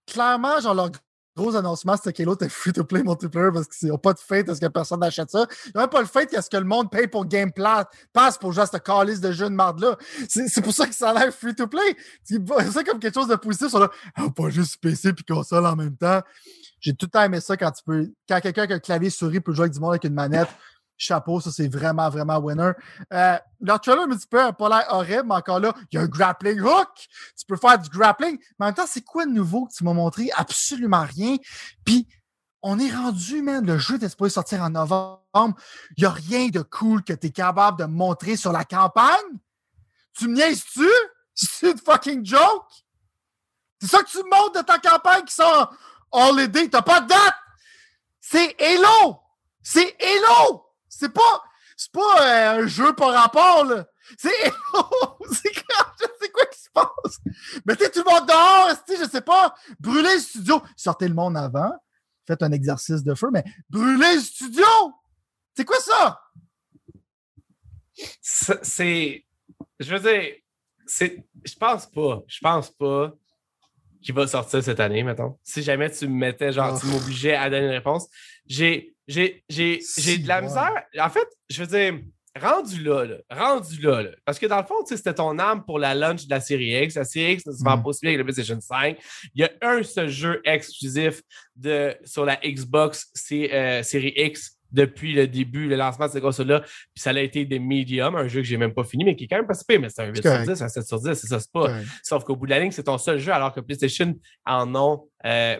[0.05, 0.91] Clairement, genre, leur
[1.35, 4.59] gros annoncement, c'était que l'autre est free-to-play multiplayer parce qu'ils n'ont pas de fait parce
[4.59, 5.45] que personne n'achète ça.
[5.65, 7.51] Ils n'ont même pas le fait qu'est-ce que le monde paye pour Game
[8.13, 9.97] passe pour juste cette calice de jeu de marde-là.
[10.27, 11.95] C'est pour ça que ça a l'air free-to-play.
[12.23, 13.89] C'est comme quelque chose de positif sur là.
[14.15, 16.21] Ah, pas juste PC puis console en même temps.
[16.79, 18.11] J'ai tout le temps aimé ça quand tu peux.
[18.27, 20.49] Quand quelqu'un qui a un clavier souris peut jouer avec du monde avec une manette
[20.97, 22.71] chapeau, ça c'est vraiment, vraiment winner.
[23.11, 26.01] Euh, leur trailer un petit peu pas l'air horrible, mais encore là, il y a
[26.01, 26.89] un grappling hook.
[27.37, 28.37] Tu peux faire du grappling.
[28.59, 30.29] Mais en même temps, c'est quoi de nouveau que tu m'as montré?
[30.35, 31.37] Absolument rien.
[31.85, 32.07] Puis,
[32.61, 33.65] on est rendu, man.
[33.65, 35.19] Le jeu est supposé sortir en novembre.
[35.97, 39.39] Il n'y a rien de cool que tu es capable de montrer sur la campagne?
[40.17, 40.87] Tu me niaises-tu?
[41.33, 42.67] C'est une fucking joke?
[43.81, 45.75] C'est ça que tu montres de ta campagne qui sort
[46.11, 46.69] holiday.
[46.69, 47.35] T'as pas de date!
[48.21, 49.19] C'est Hello!
[49.61, 50.63] C'est Hello!
[50.97, 51.43] C'est pas,
[51.75, 53.85] c'est pas euh, un jeu par rapport, là.
[54.17, 54.29] C'est
[55.31, 57.19] c'est quoi qui se passe?
[57.65, 59.55] Mettez tout le monde dehors, je sais pas.
[59.79, 60.61] Brûlez le studio.
[60.75, 61.71] Sortez le monde avant.
[62.27, 64.65] Faites un exercice de feu, mais brûlez le studio!
[65.55, 66.21] C'est quoi ça?
[67.93, 69.25] C'est.
[69.79, 70.35] Je veux dire,
[70.85, 71.25] c'est.
[71.43, 72.21] Je pense pas.
[72.27, 73.13] Je pense pas
[74.01, 75.37] qu'il va sortir cette année, mettons.
[75.43, 78.07] Si jamais tu me mettais, genre, tu m'obligeais à donner une réponse.
[78.45, 80.83] J'ai j'ai, de la misère.
[80.99, 81.99] En fait, je veux dire,
[82.39, 86.25] rendu là, rendu là, parce que dans le fond, c'était ton âme pour la launch
[86.25, 86.95] de la série X.
[86.95, 87.83] La série X ne se vend mm.
[87.83, 88.97] pas avec le PlayStation 5.
[89.35, 91.21] Il y a un seul jeu exclusif
[91.55, 96.23] de, sur la Xbox c'est, euh, série X depuis le début, le lancement de cette
[96.23, 96.61] console-là.
[96.61, 99.25] Puis ça a été des mediums, un jeu que j'ai même pas fini, mais qui
[99.25, 101.27] est quand même pas mais c'est un 8 sur 10, un 7 sur 10, c'est
[101.27, 101.77] ça, c'est pas.
[102.01, 105.07] Sauf qu'au bout de la ligne, c'est ton seul jeu, alors que PlayStation en ont
[105.25, 105.59] euh,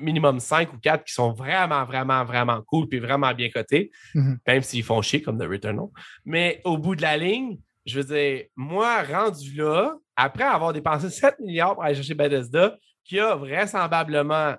[0.00, 4.38] minimum 5 ou 4 qui sont vraiment, vraiment, vraiment cool puis vraiment bien cotés, Mhm.
[4.46, 5.86] même s'ils font chier comme The Returnal.
[6.24, 11.10] Mais au bout de la ligne, je veux dire, moi, rendu là, après avoir dépensé
[11.10, 14.54] 7 milliards pour aller chercher Bethesda, qui a vraisemblablement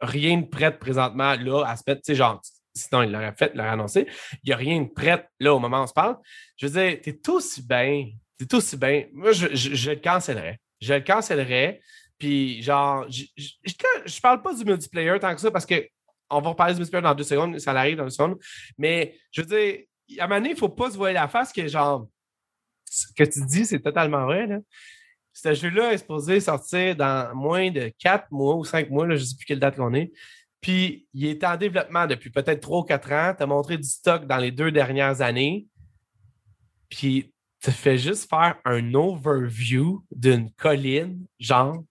[0.00, 2.40] rien de prêt présentement là à se mettre, tu sais, genre,
[2.74, 4.06] sinon il l'aurait fait, il l'aurait annoncé,
[4.42, 6.16] il n'y a rien de prêt là au moment où on se parle.
[6.56, 8.06] Je veux dire, t'es aussi bien,
[8.38, 9.04] t'es aussi bien.
[9.12, 10.58] Moi, je, je, je le cancellerais.
[10.80, 11.80] Je le cancellerais.
[12.24, 15.86] Puis, genre, je, parle pas du multiplayer tant que ça parce que
[16.30, 18.38] on va reparler du multiplayer dans deux secondes, ça arrive dans deux secondes.
[18.78, 19.80] Mais je veux dire,
[20.18, 22.08] à un moment donné, il faut pas se voir la face que, genre,
[22.86, 24.46] ce que tu dis, c'est totalement vrai.
[24.46, 24.60] Là.
[25.34, 29.20] Ce jeu-là est supposé sortir dans moins de quatre mois ou cinq mois, là, je
[29.20, 30.10] ne sais plus quelle date qu'on est.
[30.62, 33.34] Puis, il est en développement depuis peut-être trois ou quatre ans.
[33.36, 35.66] Tu as montré du stock dans les deux dernières années.
[36.88, 41.84] Puis, tu fais juste faire un overview d'une colline, genre.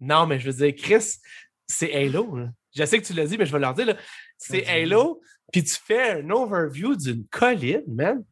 [0.00, 1.18] Non, mais je veux dire, Chris,
[1.66, 2.36] c'est Halo.
[2.36, 2.48] Là.
[2.74, 3.96] Je sais que tu l'as dit, mais je vais leur dire.
[4.38, 5.20] C'est Halo,
[5.52, 8.24] puis tu fais un overview d'une colline, man.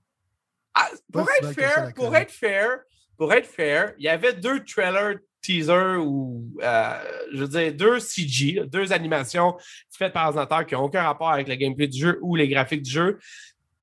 [0.75, 2.79] Ah, pour, être fair, pour être fair,
[3.17, 7.03] pour être fair, il y avait deux trailers teasers ou, euh,
[7.33, 9.57] je veux dire, deux CG, deux animations
[9.91, 12.83] faites par ordinateur qui n'ont aucun rapport avec le gameplay du jeu ou les graphiques
[12.83, 13.19] du jeu,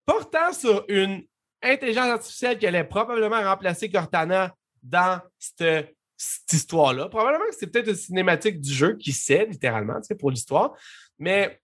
[0.05, 1.23] portant sur une
[1.61, 7.09] intelligence artificielle qui allait probablement remplacer Cortana dans cette, cette histoire-là.
[7.09, 10.73] Probablement que c'est peut-être une cinématique du jeu qui sait, littéralement, pour l'histoire.
[11.19, 11.59] Mais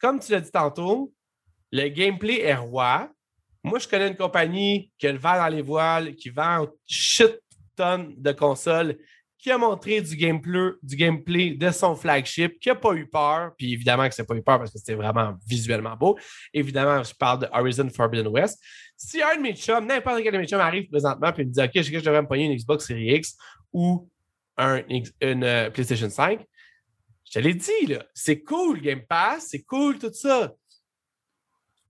[0.00, 1.12] comme tu l'as dit tantôt,
[1.70, 3.10] le gameplay est roi.
[3.64, 7.40] Moi, je connais une compagnie qui a le vent dans les voiles, qui vend shit
[7.76, 8.98] tonnes de consoles,
[9.38, 13.52] qui a montré du gameplay, du gameplay de son flagship, qui n'a pas eu peur.
[13.56, 16.16] Puis évidemment que c'est pas eu peur parce que c'était vraiment visuellement beau.
[16.54, 18.62] Évidemment, je parle de Horizon Forbidden West.
[18.96, 21.60] Si un de mes chums, n'importe quel de mes chums arrive présentement et me dit
[21.60, 23.36] OK, je je devrais me pogner une Xbox Series X
[23.72, 24.08] ou
[24.56, 26.44] un, une euh, PlayStation 5,
[27.24, 30.52] je te l'ai dit, là, c'est cool Game Pass, c'est cool tout ça.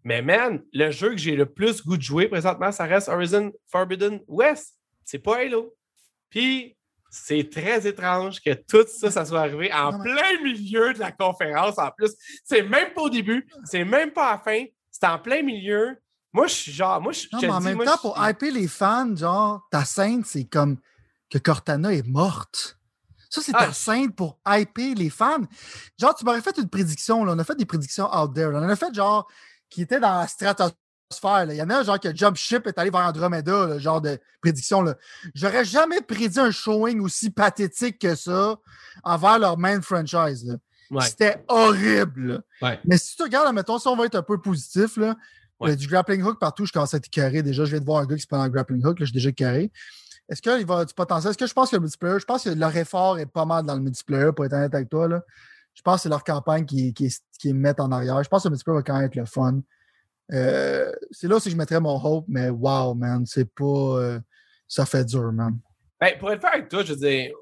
[0.05, 3.53] Mais man, le jeu que j'ai le plus goût de jouer présentement, ça reste Horizon
[3.68, 4.76] Forbidden West.
[5.05, 5.74] C'est pas Halo.
[6.28, 6.76] Puis,
[7.11, 10.99] c'est très étrange que tout ça, ça soit arrivé en Non, mais- plein milieu de
[10.99, 11.78] la conférence.
[11.78, 12.12] En plus,
[12.45, 15.97] c'est même pas au début, c'est même pas à la fin, c'est en plein milieu.
[16.33, 18.53] Moi, je suis genre, moi, je Non, mais en dis, même moi, temps, pour hyper
[18.53, 20.78] les fans, genre, ta scène, c'est comme
[21.33, 22.78] que Cortana est morte.
[23.30, 23.66] Ça, c'est Ah.
[23.66, 25.39] ta scène pour hyper les fans.
[25.99, 27.33] Genre, tu m'aurais fait une prédiction, là.
[27.35, 28.51] On a fait des prédictions out there.
[28.51, 28.59] là.
[28.61, 29.26] On en a fait, genre,
[29.70, 30.76] qui était dans la stratosphère.
[31.47, 31.55] là.
[31.55, 34.18] Il y en a, genre, que Jump Ship est allé vers Andromeda, le genre de
[34.43, 34.95] prédiction, là.
[35.35, 38.57] J'aurais jamais prédit un showing aussi pathétique que ça
[39.03, 40.59] envers leur main franchise.
[40.91, 41.05] Ouais.
[41.07, 42.43] C'était horrible.
[42.61, 42.78] Ouais.
[42.85, 45.16] Mais si tu regardes, mettons, si on va être un peu positif, là,
[45.61, 45.68] Ouais.
[45.68, 47.64] il y a du grappling hook partout, je commence à être carré déjà.
[47.64, 49.14] Je viens de voir un gars qui se prend un grappling hook, là, je suis
[49.14, 49.70] déjà carré.
[50.33, 51.28] Est-ce qu'il va du potentiel?
[51.30, 53.66] Est-ce que je pense que le multiplayer, je pense que leur effort est pas mal
[53.66, 55.07] dans le multiplayer, pour être honnête avec toi.
[55.07, 55.20] Là.
[55.74, 58.22] Je pense que c'est leur campagne qui, qui, qui met en arrière.
[58.24, 59.61] Je pense que le multiplayer va quand même être le fun.
[60.33, 63.64] Euh, c'est là aussi que je mettrais mon hope, mais wow, man, c'est pas.
[63.64, 64.18] euh,
[64.66, 65.59] ça fait dur, man.
[66.01, 67.33] Ben, pour être fair avec toi, je veux dire,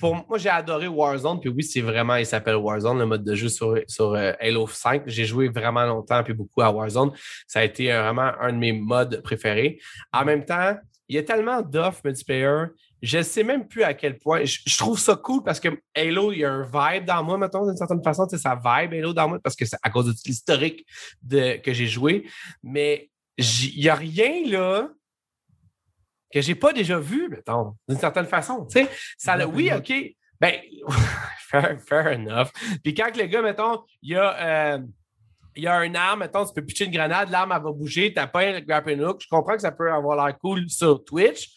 [0.00, 1.38] pour moi, j'ai adoré Warzone.
[1.38, 4.66] Puis oui, c'est vraiment, il s'appelle Warzone, le mode de jeu sur, sur euh, Halo
[4.66, 5.04] 5.
[5.06, 7.12] J'ai joué vraiment longtemps puis beaucoup à Warzone.
[7.46, 9.78] Ça a été euh, vraiment un de mes modes préférés.
[10.12, 10.76] En même temps,
[11.12, 12.64] il y a tellement d'offres multiplayer.
[13.02, 14.44] Je ne sais même plus à quel point.
[14.44, 17.36] Je, je trouve ça cool parce que Halo, il y a un vibe dans moi,
[17.36, 18.26] mettons, d'une certaine façon.
[18.26, 20.86] Tu sais, ça vibe Halo dans moi parce que c'est à cause de l'historique
[21.22, 22.26] de- que j'ai joué.
[22.62, 24.88] Mais il n'y a rien là
[26.32, 28.64] que j'ai pas déjà vu, mettons, d'une certaine façon.
[28.64, 28.88] Tu sais,
[29.18, 29.92] ça, oui, OK.
[30.40, 30.54] Ben,
[31.50, 32.48] fair, fair enough.
[32.82, 34.74] Puis quand le gars, mettons, il y a.
[34.74, 34.78] euh,
[35.56, 38.12] il y a un arme, mettons, tu peux pitcher une grenade, l'arme, elle va bouger,
[38.12, 39.20] t'as pas un grappling hook.
[39.22, 41.50] Je comprends que ça peut avoir l'air cool sur Twitch,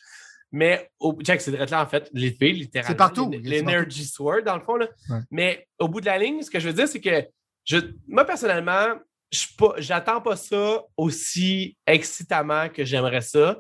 [0.51, 2.89] mais au, check, c'est là, en fait, l'épée, littéralement.
[2.89, 3.31] C'est partout.
[3.31, 4.75] L'Energy Sword, dans le fond.
[4.75, 4.87] Là.
[5.09, 5.19] Ouais.
[5.31, 7.27] Mais au bout de la ligne, ce que je veux dire, c'est que
[7.63, 7.77] je,
[8.07, 8.95] moi, personnellement,
[9.31, 13.59] je suis pas- j'attends pas ça aussi excitamment que j'aimerais ça.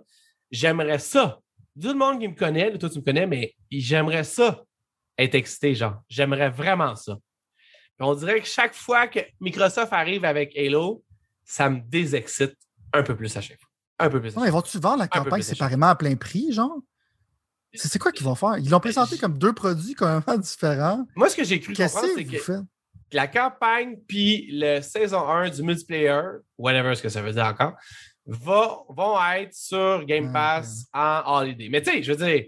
[0.51, 1.39] J'aimerais ça.
[1.81, 4.63] Tout le monde qui me connaît, toi tu me connais, mais j'aimerais ça
[5.17, 6.01] être excité, genre.
[6.07, 7.17] J'aimerais vraiment ça.
[7.97, 11.03] Puis on dirait que chaque fois que Microsoft arrive avec Halo,
[11.43, 12.55] ça me désexcite
[12.93, 13.69] un peu plus à chaque fois.
[13.99, 14.37] Un peu plus.
[14.37, 16.79] à ils vont-tu vendre la campagne séparément à plein prix, genre?
[17.73, 18.57] C'est quoi qu'ils vont faire?
[18.57, 21.05] Ils l'ont présenté comme deux produits complètement différents.
[21.15, 22.61] Moi, ce que j'ai cru comprendre, c'est que faites?
[23.11, 26.21] la campagne puis le saison 1 du multiplayer,
[26.57, 27.73] whatever ce que ça veut dire encore,
[28.25, 31.69] va, vont être sur Game Ah, Pass en holiday.
[31.69, 32.45] Mais tu sais, je veux dire,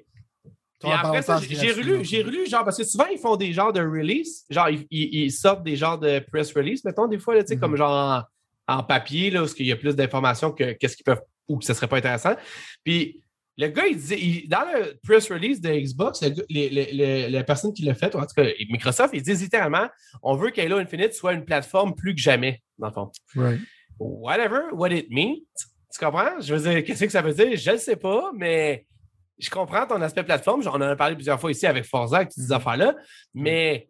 [0.80, 3.74] puis après ça, j'ai relu, j'ai relu, genre, parce que souvent, ils font des genres
[3.74, 7.56] de release, genre, ils, sortent des genres de press release, mettons, des fois, tu sais,
[7.56, 7.62] Mhm.
[7.62, 8.26] comme genre
[8.68, 11.58] en, en papier, là, où il y a plus d'informations que qu'est-ce qu'ils peuvent, ou
[11.58, 12.36] que ce serait pas intéressant.
[12.84, 13.22] Puis,
[13.60, 18.16] le gars, il disait, dans le press release de Xbox, la personne qui l'a fait,
[18.16, 19.88] en tout cas Microsoft, il dit littéralement
[20.22, 23.12] on veut qu'Halo Infinite soit une plateforme plus que jamais, dans le fond.
[23.36, 23.60] Right.
[23.98, 25.38] Whatever, what it means.
[25.92, 26.40] Tu comprends?
[26.40, 27.58] Je veux dire, qu'est-ce que ça veut dire?
[27.58, 28.86] Je ne sais pas, mais
[29.38, 30.62] je comprends ton aspect plateforme.
[30.66, 32.56] On en a parlé plusieurs fois ici avec Forza, toutes ces mm-hmm.
[32.56, 32.96] affaires-là,
[33.34, 33.90] mais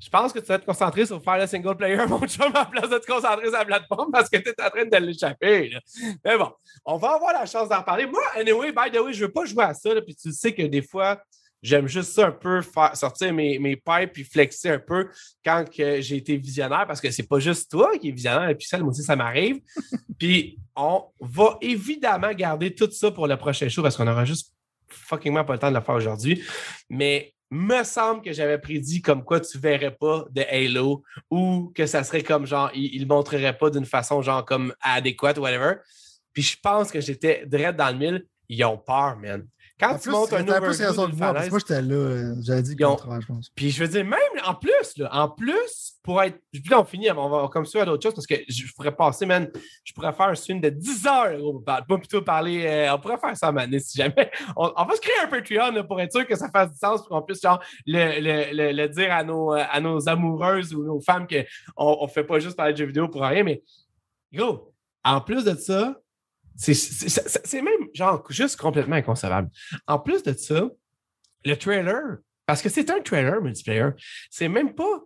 [0.00, 2.64] je pense que tu vas te concentrer sur faire le single player, mon chum, en
[2.64, 5.76] place de te concentrer sur la plateforme parce que tu es en train de l'échapper.
[6.24, 6.50] Mais bon,
[6.84, 8.06] on va avoir la chance d'en parler.
[8.06, 9.90] Moi, anyway, by the way, je ne veux pas jouer à ça.
[10.00, 11.22] puis tu sais que des fois,
[11.62, 15.10] j'aime juste ça un peu, faire sortir mes, mes pipes puis flexer un peu
[15.44, 18.48] quand j'ai été visionnaire parce que c'est pas juste toi qui es visionnaire.
[18.48, 19.60] Et puis ça, moi aussi, ça m'arrive.
[20.18, 24.54] puis on va évidemment garder tout ça pour le prochain show parce qu'on aura juste
[24.92, 26.42] fuckingment pas le temps de le faire aujourd'hui.
[26.88, 31.86] Mais me semble que j'avais prédit comme quoi tu verrais pas de Halo ou que
[31.86, 35.76] ça serait comme genre, il, ne montrerait pas d'une façon genre comme adéquate whatever.
[36.32, 38.26] Puis je pense que j'étais direct dans le mille.
[38.52, 39.46] Ils ont peur, man.
[39.78, 43.48] Quand tu montes un overview de moi, moi, j'étais là, j'avais dit contraire, je pense.
[43.54, 46.36] Puis je veux dire, même en plus, là, en plus, pour être.
[46.52, 48.94] Puis là, on finit, on va comme ça à d'autres choses parce que je pourrais
[48.94, 49.48] passer, man,
[49.84, 52.66] je pourrais faire un stream de 10 heures, pas plutôt parler.
[52.66, 54.32] Euh, on pourrait faire ça, man, si jamais.
[54.56, 57.10] On, va se créer un Patreon pour être sûr que ça fasse du sens pour
[57.10, 61.00] qu'on puisse genre, le, le, le, dire à nos, euh, à nos amoureuses ou nos
[61.00, 63.62] femmes qu'on ne fait pas juste parler de jeux vidéo pour rien, mais
[64.32, 64.74] gros,
[65.04, 65.94] en plus de ça,
[66.56, 69.50] c'est même genre juste complètement inconcevable.
[69.86, 70.68] En plus de ça,
[71.44, 73.90] le trailer, parce que c'est un trailer multiplayer,
[74.30, 75.02] c'est même pas,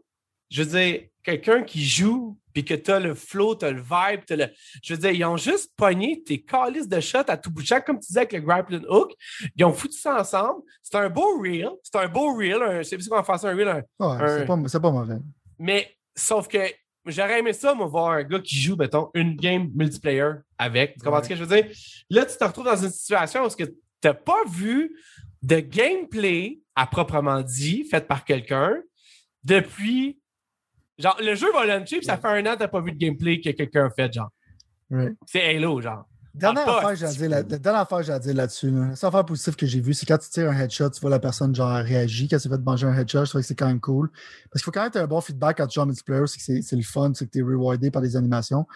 [0.51, 3.81] je veux dire, quelqu'un qui joue puis que tu as le flow, tu as le
[3.81, 4.47] vibe, as le...
[4.83, 7.67] je veux dire, ils ont juste pogné tes calices de shots à tout bout de
[7.67, 9.13] champ, comme tu disais avec le grappling hook.
[9.57, 10.63] Ils ont foutu ça ensemble.
[10.81, 11.71] C'est un beau reel.
[11.83, 12.63] C'est un beau reel.
[12.63, 12.83] Un...
[12.85, 13.85] C'est qu'on va faire un reel.
[13.99, 15.17] Ouais, C'est pas, pas mauvais.
[15.59, 16.59] Mais sauf que
[17.07, 20.95] J'aurais aimé ça, moi, voir un gars qui joue, mettons, une game multiplayer avec.
[20.95, 21.71] Tu comprends ce que je veux dire?
[22.11, 23.67] Là, tu te retrouves dans une situation où tu
[24.03, 24.97] n'as pas vu
[25.43, 28.75] de gameplay à proprement dit, fait par quelqu'un,
[29.43, 30.19] depuis.
[30.99, 32.93] Genre, le jeu va lancer, puis ça fait un an que tu n'as pas vu
[32.93, 34.31] de gameplay que quelqu'un a fait, genre.
[35.27, 36.07] C'est Halo, genre.
[36.35, 37.07] Dernière affaire, j'ai
[38.13, 38.71] à dire, là-dessus.
[38.71, 41.11] La seule affaire positive que j'ai vue, c'est quand tu tires un headshot, tu vois
[41.11, 42.27] la personne genre réagir.
[42.29, 44.11] Quand c'est fait de manger un headshot, je trouve que c'est quand même cool.
[44.51, 46.39] Parce qu'il faut quand même avoir un bon feedback quand tu joues en multiplayer, c'est
[46.39, 48.67] que c'est le fun, c'est que tu es rewardé par des animations.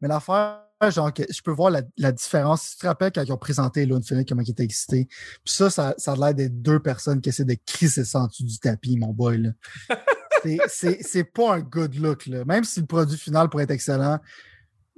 [0.00, 2.62] Mais l'affaire, genre, que je peux voir la, différence.
[2.62, 5.08] Si tu te rappelles quand ils ont présenté Infinite, comment ils étaient excités.
[5.44, 8.44] Puis ça, ça, a l'air d'être deux personnes qui essaient de crisser ça en dessous
[8.44, 9.52] du tapis, mon boy.
[10.68, 12.26] c'est pas un good look.
[12.26, 12.44] Là.
[12.44, 14.18] Même si le produit final pourrait être excellent,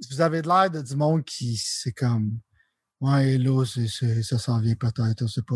[0.09, 2.39] vous avez l'air de du monde qui, c'est comme,
[3.01, 5.55] ouais, là, ça s'en vient peut-être, c'est pas.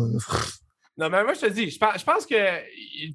[0.96, 2.36] non, mais moi, je te dis, je pense, que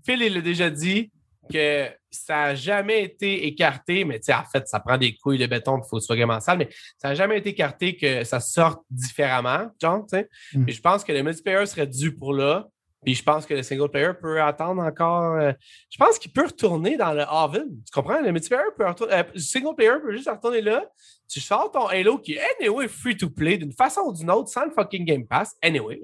[0.05, 1.11] Phil, il l'a déjà dit
[1.51, 5.37] que ça n'a jamais été écarté, mais tu sais, en fait, ça prend des couilles
[5.37, 7.95] de béton, il faut que ce soit vraiment sale, mais ça n'a jamais été écarté
[7.95, 10.29] que ça sorte différemment, genre, tu sais.
[10.53, 10.69] Mm.
[10.69, 12.67] je pense que le multiplayer serait dû pour là.
[13.05, 15.35] Puis je pense que le single player peut attendre encore.
[15.35, 15.53] Euh,
[15.91, 17.67] je pense qu'il peut retourner dans le Haven.
[17.85, 18.19] Tu comprends?
[18.19, 19.13] Le multiplayer peut retourner.
[19.13, 20.83] Euh, le single player peut juste retourner là.
[21.27, 24.49] Tu sors ton Halo qui est anyway free to play d'une façon ou d'une autre
[24.49, 25.55] sans le fucking Game Pass.
[25.61, 26.01] Anyway.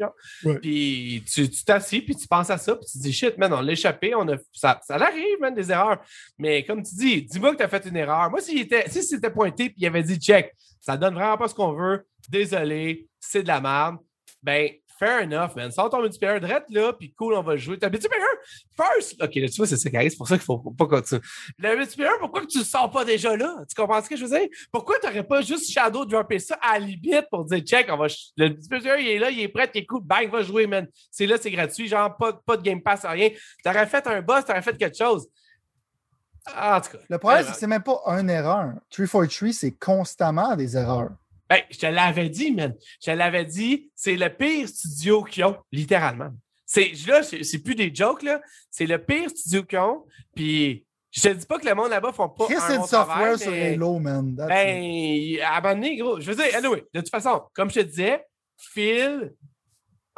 [0.61, 3.61] Puis tu t'assis, puis tu penses à ça, puis tu te dis shit, man, on
[3.61, 4.13] l'a échappé.
[4.13, 4.37] On a...
[4.53, 6.01] ça, ça arrive, man, des erreurs.
[6.37, 8.29] Mais comme tu dis, dis-moi que tu as fait une erreur.
[8.29, 8.67] Moi, si
[9.01, 12.05] c'était pointé, puis il avait dit check, ça donne vraiment pas ce qu'on veut.
[12.29, 13.97] Désolé, c'est de la merde.
[14.43, 14.69] Ben,
[15.01, 15.71] fair enough, man.
[15.71, 17.79] Sors ton multiplayer direct là, puis cool, on va jouer.
[17.79, 18.23] T'as multiplayer
[18.77, 19.21] first!
[19.21, 21.21] Ok, là, tu vois, c'est ça qui arrive, c'est pour ça qu'il faut pas continuer.
[21.57, 23.63] Le multiplayer, pourquoi que tu le sors pas déjà là?
[23.67, 24.47] Tu comprends ce que je veux dire?
[24.71, 28.07] Pourquoi t'aurais pas juste Shadow dropper ça à la limite pour dire check, on va.
[28.37, 30.87] Le multiplayer, il est là, il est prêt, il est cool, bang, va jouer, man.
[31.09, 33.29] C'est là, c'est gratuit, genre pas, pas de Game Pass, rien.
[33.63, 35.27] T'aurais fait un boss, t'aurais fait quelque chose.
[36.45, 37.03] Ah, en tout cas.
[37.09, 38.73] Le problème, c'est que c'est même pas une erreur.
[38.91, 41.11] 343, c'est constamment des erreurs.
[41.51, 42.73] Ben, je te l'avais dit, man.
[43.01, 46.29] Je te l'avais dit, c'est le pire studio qu'ils ont, littéralement.
[46.65, 48.39] C'est, là, c'est plus des jokes, là.
[48.69, 50.05] C'est le pire studio qu'ils ont.
[50.33, 53.51] Puis, je te dis pas que le monde là-bas font pas un bon software sur
[53.51, 54.33] Halo, man.
[54.33, 56.21] ben, abonné, gros.
[56.21, 58.23] Je veux dire, anyway, de toute façon, comme je te disais,
[58.55, 59.33] Phil,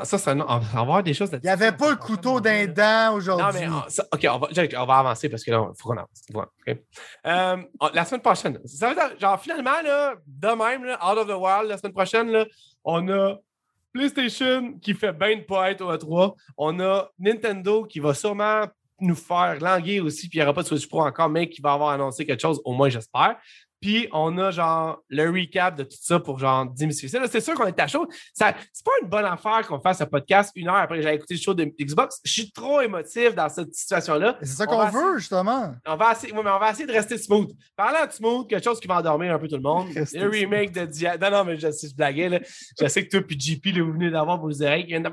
[0.03, 3.13] ça, ça, on va avoir des choses Il n'y avait pas le couteau d'un dent
[3.15, 3.65] aujourd'hui.
[3.65, 5.97] Non, mais ah, OK, on va, on va avancer parce que là, il faut qu'on
[5.97, 6.47] avance.
[7.25, 7.57] Euh,
[7.93, 11.39] la semaine prochaine, ça veut dire, genre, finalement, là, de même, là, out of the
[11.39, 12.45] world, la semaine prochaine, là,
[12.83, 13.37] on a
[13.93, 16.35] PlayStation qui fait bien de pas être au E3.
[16.57, 18.65] On a Nintendo qui va sûrement
[18.99, 21.61] nous faire languir aussi, puis il n'y aura pas de Switch Pro encore, mais qui
[21.61, 23.37] va avoir annoncé quelque chose, au moins, j'espère.
[23.83, 27.27] Puis on a genre le recap de tout ça pour genre démystifier ça.
[27.27, 28.07] C'est sûr qu'on est à chaud.
[28.31, 31.33] C'est pas une bonne affaire qu'on fasse un podcast une heure après que j'ai écouté
[31.33, 32.21] le show de Xbox.
[32.23, 34.37] Je suis trop émotif dans cette situation-là.
[34.39, 35.75] C'est ça qu'on veut, justement.
[35.85, 37.51] On va, essayer, mais on va essayer de rester smooth.
[37.75, 39.89] Parlant de smooth, quelque chose qui va endormir un peu tout le monde.
[39.93, 41.29] le remake de Diablo.
[41.29, 42.29] Non, non, mais je je blaguais.
[42.29, 42.39] Là.
[42.79, 45.11] Je sais que toi et JP, là, vous venez d'avoir vos oreilles qui viennent de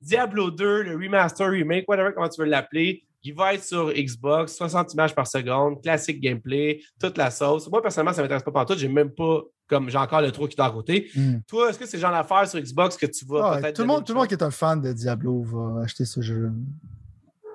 [0.00, 3.04] Diablo 2, le remaster, remake, whatever, comment tu veux l'appeler.
[3.24, 7.70] Il va être sur Xbox, 60 images par seconde, classique gameplay, toute la sauce.
[7.70, 8.74] Moi, personnellement, ça ne m'intéresse pas partout.
[8.76, 11.10] J'ai même pas, comme j'ai encore le trou qui est à côté.
[11.14, 11.36] Hmm.
[11.46, 13.76] Toi, est-ce que c'est genre d'affaire sur Xbox que tu vas peut-être.
[13.76, 16.20] Tout, le monde, tout le monde qui est un fan de Diablo va acheter ce
[16.20, 16.50] jeu.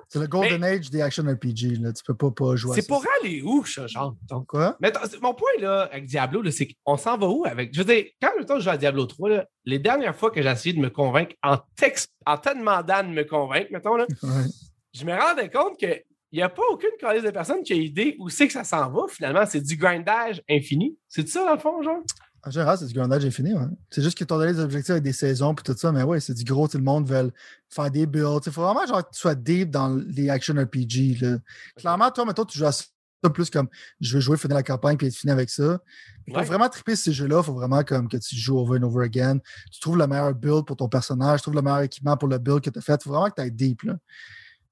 [0.10, 1.82] C'est le Golden Age des action RPG.
[1.82, 1.92] Là.
[1.92, 4.16] Tu peux pas, pas jouer C'est pour aller où, ça, genre?
[4.48, 4.78] Quoi?
[4.80, 4.92] Mais
[5.22, 7.74] mon point là, avec Diablo, c'est qu'on s'en va où avec?
[7.74, 10.74] Je veux dire, quand je joue à Diablo 3, les dernières fois que j'ai essayé
[10.74, 14.08] de me convaincre en texte, en te demandant de me convaincre, mettons, là,
[14.98, 18.16] je me rendais compte qu'il n'y a pas aucune colise de personnes qui a idée
[18.20, 19.46] où c'est que ça s'en va finalement.
[19.46, 20.98] C'est du grindage infini.
[21.08, 22.02] C'est ça dans le fond, genre?
[22.44, 23.66] En général, c'est du grindage infini, ouais.
[23.90, 26.20] C'est juste qu'ils t'ont donné des objectifs avec des saisons et tout ça, mais ouais,
[26.20, 27.32] c'est du gros, tout le monde veut
[27.70, 28.46] faire des builds.
[28.46, 31.20] Il faut vraiment genre, que tu sois deep dans les action RPG.
[31.20, 31.38] Là.
[31.76, 32.86] Clairement, toi, maintenant, tu joues à ça
[33.34, 33.68] plus comme
[34.00, 35.80] je veux jouer, finir la campagne puis être fini avec ça.
[36.28, 38.84] Il faut vraiment triper ces jeux-là, il faut vraiment comme que tu joues over and
[38.84, 39.40] over again.
[39.72, 42.38] Tu trouves le meilleur build pour ton personnage, tu trouves le meilleur équipement pour le
[42.38, 42.96] build que tu as fait.
[43.02, 43.84] Il faut vraiment que tu ailles deep.
[43.84, 43.98] Là.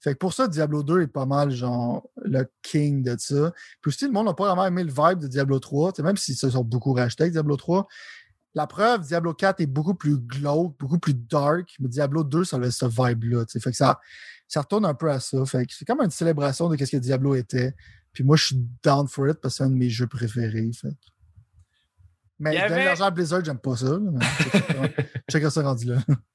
[0.06, 3.52] Fait que pour ça, Diablo 2 est pas mal, genre, le king de ça.
[3.82, 6.36] Puis aussi, le monde n'a pas vraiment aimé le vibe de Diablo 3, même s'ils
[6.36, 7.88] se sont beaucoup rachetés avec Diablo 3.
[8.54, 12.58] La preuve, Diablo 4 est beaucoup plus glauque, beaucoup plus dark, mais Diablo 2, ça
[12.58, 13.46] avait ce vibe-là.
[13.48, 14.00] Fait que ça,
[14.48, 15.44] ça retourne un peu à ça.
[15.48, 17.74] Fait que c'est comme une célébration de ce que Diablo était.
[18.14, 20.70] Puis moi, je suis down for it parce que c'est un de mes jeux préférés.
[20.80, 20.94] Fait.
[22.38, 22.70] Mais avait...
[22.70, 23.98] donner l'argent à Blizzard, j'aime pas ça.
[25.32, 25.98] Check ça rendu là.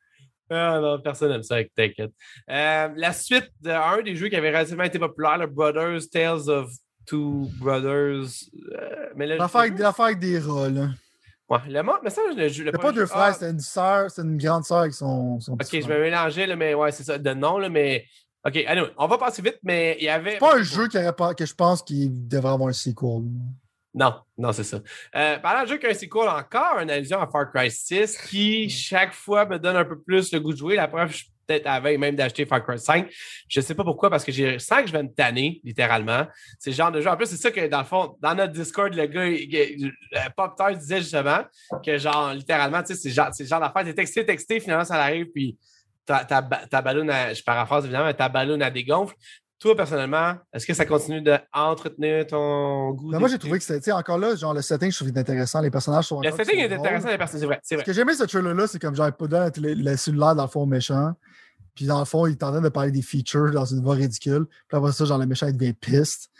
[0.50, 2.10] Ah non, personne n'aime ça t'inquiète.
[2.50, 6.70] Euh, la suite d'un des jeux qui avait relativement été populaire, le Brothers, Tales of
[7.06, 8.26] Two Brothers.
[8.72, 10.88] Euh, l'affaire avec, avec, des rats, là.
[11.48, 12.64] Ouais, le mode, mais ça, je le joue.
[12.64, 13.32] C'est pas deux frères, ah.
[13.32, 16.54] c'est une sœur, c'est une grande sœur avec son, son Ok, je me mélangeais, là,
[16.54, 18.04] mais ouais, c'est ça, de nom, là, mais.
[18.46, 20.32] Ok, allez, on va passer vite, mais il y avait.
[20.32, 23.24] C'est pas un jeu qui aurait pas, que je pense qu'il devrait avoir un sequel.
[23.92, 24.80] Non, non, c'est ça.
[25.16, 29.12] Euh, parlant de jeu qu'un sequel, encore une allusion à Far Cry 6 qui, chaque
[29.12, 30.76] fois, me donne un peu plus le goût de jouer.
[30.76, 33.10] La preuve, je suis peut-être à même d'acheter Far Cry 5.
[33.48, 36.26] Je ne sais pas pourquoi, parce que j'ai sens que je vais me tanner, littéralement.
[36.60, 37.10] C'est le genre de jeu.
[37.10, 39.92] En plus, c'est ça que, dans le fond, dans notre Discord, le gars, il,
[40.36, 41.42] Pop Tart disait justement
[41.84, 43.84] que, genre, littéralement, tu sais, c'est genre, genre d'affaire.
[43.84, 45.58] T'es texté, texté, finalement, ça arrive, puis
[46.06, 49.16] ta, ta, ta ballonne, à, je paraphrase évidemment, mais ta ballonne à dégonfle.
[49.60, 53.10] Toi, personnellement, est-ce que ça continue d'entretenir ton goût?
[53.10, 55.60] Ben, moi, j'ai trouvé que c'était, encore là, genre, le setting, je trouve intéressant.
[55.60, 56.22] Les personnages sont.
[56.22, 57.84] Le setting est intéressant, les personnages, c'est vrai.
[57.84, 60.48] Ce que j'aimais ce trailer-là, c'est comme, genre, pas dans le, le cellulaire, dans le
[60.48, 61.12] fond, méchant.
[61.74, 63.96] Puis, dans le fond, il est en train de parler des features dans une voix
[63.96, 64.46] ridicule.
[64.66, 66.30] Puis après ça, genre, le méchant, il devient piste.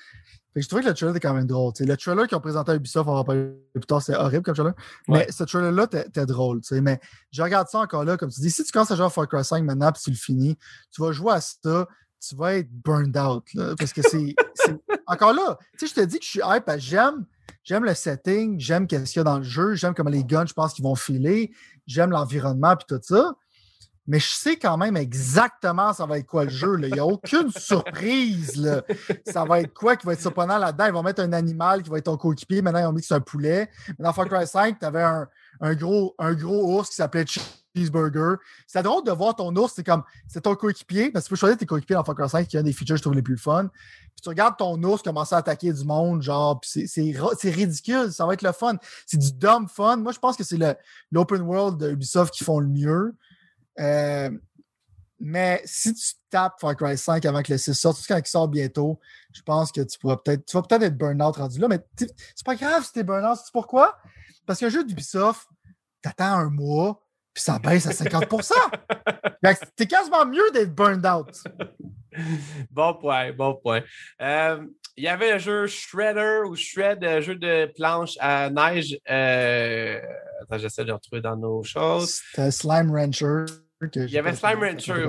[0.52, 1.72] Fait que je trouvais que le trailer était quand même drôle.
[1.78, 4.54] Le trailer qu'ils ont présenté à Ubisoft, on va parler plus tard, c'est horrible comme
[4.54, 4.74] trailer.
[5.06, 6.60] Mais ce trailer-là, t'es drôle.
[6.64, 6.80] sais.
[6.80, 6.98] Mais
[7.30, 9.28] je regarde ça encore là, comme tu dis, si tu commences à jouer à Far
[9.28, 10.56] Cry 5 maintenant, puis tu le finis,
[10.90, 11.86] tu vas jouer à ça,
[12.20, 13.44] tu vas être burned out.
[13.78, 14.34] parce que c'est.
[15.06, 17.26] Encore là, tu sais, je te dis que je suis hype j'aime.
[17.62, 20.46] J'aime le setting, j'aime ce qu'il y a dans le jeu, j'aime comment les guns,
[20.46, 21.52] je pense qu'ils vont filer,
[21.86, 23.34] j'aime l'environnement et tout ça.
[24.06, 26.76] Mais je sais quand même exactement ça va être quoi le jeu.
[26.82, 28.82] Il n'y a aucune surprise.
[29.26, 30.86] Ça va être quoi qui va être surprenant là-dedans?
[30.86, 32.60] Ils vont mettre un animal qui va être ton coéquipier.
[32.62, 33.68] Maintenant, ils ont mis que c'est un poulet.
[33.88, 35.28] Mais dans Far Cry 5, tu avais un,
[35.60, 37.24] un, gros, un gros ours qui s'appelait
[37.74, 38.36] cheeseburger.
[38.66, 41.36] C'est drôle de voir ton ours, c'est comme, c'est ton coéquipier, parce que tu peux
[41.36, 43.22] choisir tes coéquipiers dans Far Cry 5, qui un des features que je trouve les
[43.22, 43.68] plus fun.
[43.68, 47.14] Puis tu regardes ton ours commencer à attaquer du monde, genre, c'est
[47.44, 48.76] ridicule, ça va être le fun.
[49.06, 49.96] C'est du dumb fun.
[49.96, 50.58] Moi, je pense que c'est
[51.10, 53.14] l'open world de Ubisoft qui font le mieux.
[53.78, 54.30] Euh,
[55.20, 58.48] mais si tu tapes Far Cry 5 avant que le 6 sorte, quand il sort
[58.48, 58.98] bientôt,
[59.32, 62.44] je pense que tu pourras peut-être, tu vas peut-être être burn-out rendu là, mais c'est
[62.44, 63.38] pas grave si t'es burn-out.
[63.44, 63.98] C'est pourquoi?
[64.46, 65.46] Parce qu'un jeu d'Ubisoft,
[66.00, 67.06] t'attends un mois,
[67.40, 68.52] puis ça baisse à 50%
[69.76, 71.42] T'es quasiment mieux d'être burned out.
[72.70, 73.82] Bon point, bon point.
[74.20, 74.66] Euh,
[74.96, 78.98] il y avait le jeu Shredder ou Shred, un jeu de planche à neige.
[79.08, 80.00] Euh...
[80.42, 82.20] Attends, j'essaie de le retrouver dans nos choses.
[82.30, 83.44] C'était Slime Rancher.
[83.94, 85.08] il y avait Slime Rancher.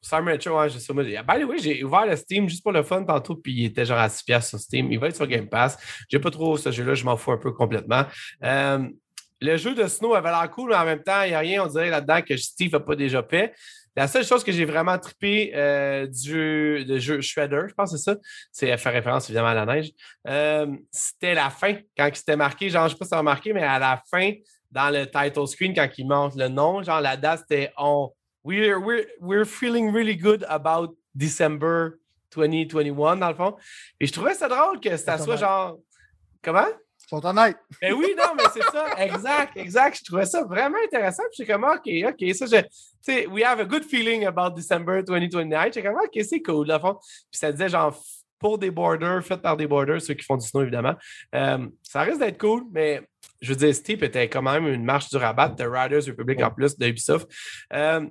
[0.00, 0.92] Slime Rancher, ouais, je sais.
[0.92, 3.84] By the way, j'ai ouvert le Steam juste pour le fun tantôt, puis il était
[3.84, 4.90] genre à 6$ sur Steam.
[4.90, 5.78] Il va être sur Game Pass.
[6.08, 8.04] J'ai pas trop ce jeu-là, je m'en fous un peu complètement.
[8.42, 8.88] Euh,
[9.40, 11.64] le jeu de Snow avait l'air cool, mais en même temps, il n'y a rien,
[11.64, 13.54] on dirait là-dedans que Steve n'a pas déjà fait.
[13.96, 17.96] La seule chose que j'ai vraiment trippé euh, du de jeu Shredder, je pense que
[17.96, 18.16] c'est ça,
[18.50, 19.92] c'est faire référence évidemment à la neige,
[20.26, 23.14] euh, c'était la fin, quand il s'était marqué, genre, je ne sais pas si tu
[23.14, 24.32] as remarqué, mais à la fin,
[24.70, 28.10] dans le title screen, quand il montre le nom, genre, la date, c'était on,
[28.42, 31.90] we're, we're, we're feeling really good about December
[32.34, 33.54] 2021, dans le fond.
[34.00, 35.78] Et je trouvais ça drôle que ça soit genre
[36.44, 36.66] Comment?
[37.14, 37.56] Sont honnêtes.
[37.80, 38.86] Ben oui, non, mais c'est ça.
[38.98, 39.98] Exact, exact.
[39.98, 41.22] Je trouvais ça vraiment intéressant.
[41.30, 42.60] Puis j'étais comme, OK, OK, ça, je.
[42.60, 42.68] Tu
[43.02, 45.64] sais, we have a good feeling about December 2029.
[45.66, 46.94] J'étais comme, OK, c'est cool, à fond.
[47.30, 47.96] Puis ça disait, genre,
[48.38, 50.94] pour des borders, fait par des borders, ceux qui font du snow, évidemment.
[51.34, 53.02] Euh, ça risque d'être cool, mais
[53.40, 56.50] je veux dire, Steve était quand même une marche du rabat de Riders Republic en
[56.50, 57.28] plus de Ubisoft.
[57.72, 58.06] Euh,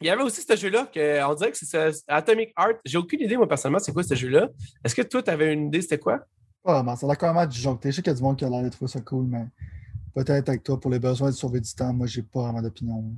[0.00, 0.90] il y avait aussi ce jeu-là,
[1.28, 2.74] on dirait que c'est Atomic Art.
[2.84, 4.48] J'ai aucune idée, moi, personnellement, c'est quoi ce jeu-là.
[4.84, 6.20] Est-ce que toi, tu avais une idée, c'était quoi?
[6.64, 7.90] Ah, ça a quand même disjoncté.
[7.90, 9.44] Je sais qu'il y a du monde qui a l'air de trouver ça cool, mais
[10.14, 13.14] peut-être avec toi, pour les besoins de sauver du temps, moi, j'ai pas vraiment d'opinion.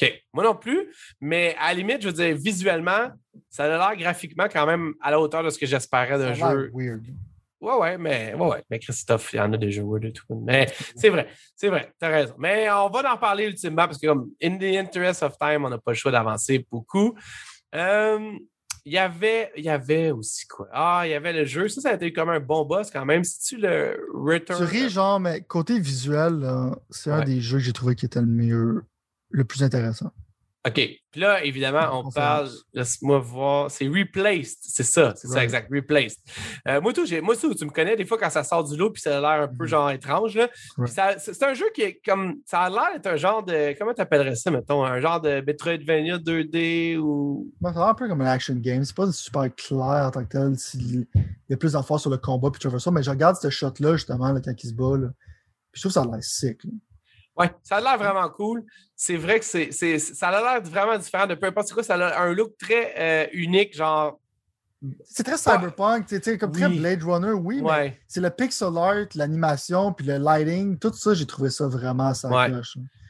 [0.00, 0.12] OK.
[0.34, 3.10] Moi non plus, mais à la limite, je veux dire, visuellement,
[3.48, 6.70] ça a l'air graphiquement quand même à la hauteur de ce que j'espérais d'un jeu.
[6.74, 7.06] weird.
[7.58, 10.12] Ouais, ouais, mais, ouais, ouais, mais Christophe, il y en a des jeux weird et
[10.12, 10.42] tout.
[10.44, 11.26] Mais c'est vrai,
[11.56, 12.34] c'est vrai, t'as raison.
[12.38, 15.70] Mais on va en parler ultimement parce que, comme, in the interest of time, on
[15.70, 17.16] n'a pas le choix d'avancer beaucoup.
[17.74, 18.32] Euh,
[18.86, 20.68] il y avait, il y avait aussi quoi?
[20.72, 21.68] Ah, il y avait le jeu.
[21.68, 23.24] Ça, ça a été comme un bon boss quand même.
[23.24, 24.58] Si tu le Return.
[24.58, 26.48] Tu ris, genre, mais côté visuel,
[26.90, 28.84] c'est un des jeux que j'ai trouvé qui était le mieux,
[29.30, 30.12] le plus intéressant.
[30.66, 30.74] OK.
[30.74, 36.18] Puis là, évidemment, on parle, laisse-moi voir, c'est Replaced, c'est ça, c'est ça, exact, Replaced.
[36.66, 38.90] Euh, moi, tout, moi, tout, tu me connais, des fois, quand ça sort du lot,
[38.90, 39.68] puis ça a l'air un peu mm-hmm.
[39.68, 40.48] genre étrange, là.
[41.18, 44.00] C'est un jeu qui est comme, ça a l'air d'être un genre de, comment tu
[44.02, 47.50] appellerais ça, mettons, un genre de Metroidvania 2D ou.
[47.62, 50.24] ça a l'air un peu comme un action game, c'est pas super clair en tant
[50.24, 51.06] que tel, il
[51.48, 53.92] y a plus d'enfants sur le combat, puis tu ça, mais je regarde ce shot-là,
[53.92, 55.08] justement, là, quand il se bat, là,
[55.70, 56.62] puis je trouve que ça a l'air sick,
[57.38, 58.64] oui, ça a l'air vraiment cool.
[58.94, 61.82] C'est vrai que c'est, ça a l'air vraiment différent de peu importe quoi.
[61.82, 64.18] Ça a un look très euh, unique, genre.
[65.04, 69.92] C'est très cyberpunk, sais, comme très Blade Runner, oui, mais c'est le pixel art, l'animation,
[69.92, 72.52] puis le lighting, tout ça, j'ai trouvé ça vraiment ça ouais.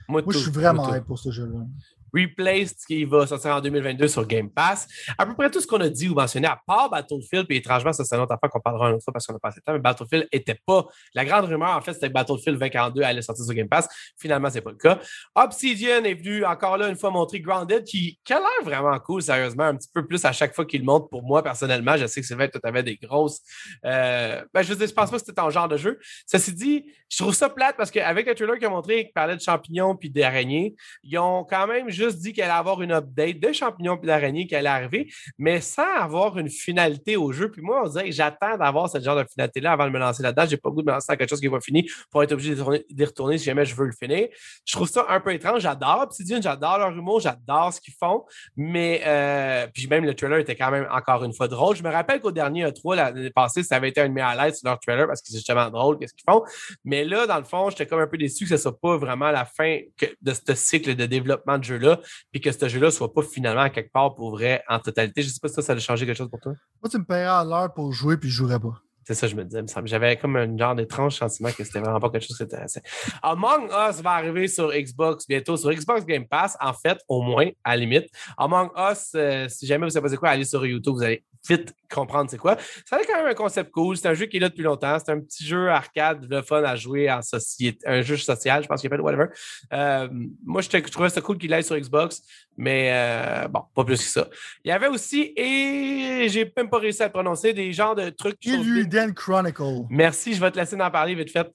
[0.09, 1.67] Moi, je suis vraiment hype pour ce jeu-là.
[2.15, 4.87] Replaced qui va sortir en 2022 sur Game Pass.
[5.19, 7.93] À peu près tout ce qu'on a dit ou mentionné, à part Battlefield, puis étrangement,
[7.93, 9.63] ça c'est une autre affaire qu'on parlera une autre fois parce qu'on a passé le
[9.63, 10.87] temps, mais Battlefield n'était pas.
[11.15, 13.89] La grande rumeur, en fait, c'était que Battlefield 2042 allait sortir sur Game Pass.
[14.17, 15.01] Finalement, c'est pas le cas.
[15.35, 19.65] Obsidian est venu encore là une fois montrer Grounded qui, a l'air vraiment cool, sérieusement,
[19.65, 21.97] un petit peu plus à chaque fois qu'il montre pour moi personnellement.
[21.97, 23.41] Je sais que que tu avais des grosses.
[23.85, 24.43] Euh...
[24.53, 25.99] Ben, je veux dire, je pense pas que c'était ton genre de jeu.
[26.27, 29.37] Ceci dit, je trouve ça plate parce qu'avec le trailer qu'ils a montré, qui parlait
[29.37, 33.41] de champignons puis d'araignées, ils ont quand même juste dit qu'elle allait avoir une update
[33.41, 37.51] de champignons et d'araignées qui allait arriver, mais sans avoir une finalité au jeu.
[37.51, 40.23] Puis moi, on dirait que j'attends d'avoir ce genre de finalité-là avant de me lancer
[40.23, 40.45] là-dedans.
[40.49, 42.55] J'ai pas goût de me lancer dans quelque chose qui va finir pour être obligé
[42.55, 44.29] d'y retourner si jamais je veux le finir.
[44.65, 45.63] Je trouve ça un peu étrange.
[45.63, 48.25] J'adore Obsidian, j'adore leur humour, j'adore ce qu'ils font,
[48.57, 51.77] mais euh, puis même le trailer était quand même encore une fois drôle.
[51.77, 54.23] Je me rappelle qu'au dernier E3, l'année passée, ça avait été un de mes
[54.53, 56.43] sur leur trailer parce que c'est justement drôle, qu'est-ce qu'ils font.
[56.85, 59.31] Mais là, dans le fond, j'étais comme un peu déçu que ce soit pas vraiment
[59.31, 59.79] la fin
[60.21, 61.86] de ce cycle de développement de jeu-là
[62.33, 65.23] puis que ce jeu-là soit pas finalement quelque part pour vrai en totalité.
[65.23, 66.53] Je sais pas si ça, ça a changé quelque chose pour toi.
[66.83, 68.81] Moi, tu me paierais à l'heure pour jouer, puis je jouerais pas.
[69.07, 69.63] C'est ça, je me disais.
[69.85, 72.83] J'avais comme un genre d'étrange sentiment que c'était vraiment pas quelque chose qui intéressait.
[73.23, 77.49] Among Us va arriver sur Xbox bientôt, sur Xbox Game Pass, en fait, au moins,
[77.63, 78.09] à la limite.
[78.37, 81.75] Among Us, euh, si jamais vous savez pas quoi, allez sur YouTube, vous allez vite
[81.93, 82.57] comprendre c'est quoi.
[82.85, 83.97] Ça a quand même un concept cool.
[83.97, 84.99] C'est un jeu qui est là depuis longtemps.
[84.99, 88.69] C'est un petit jeu arcade, le fun à jouer en société, un jeu social, je
[88.69, 89.27] pense qu'il appelle whatever.
[89.73, 90.09] Euh,
[90.45, 92.23] moi, je, trouvais ça cool qu'il aille sur Xbox,
[92.57, 94.29] mais euh, bon, pas plus que ça.
[94.65, 98.11] Il y avait aussi, et j'ai même pas réussi à le prononcer, des genres de
[98.11, 98.45] trucs.
[98.45, 99.85] Illudan Chronicle.
[99.91, 101.51] Merci, je vais te laisser en parler vite fait.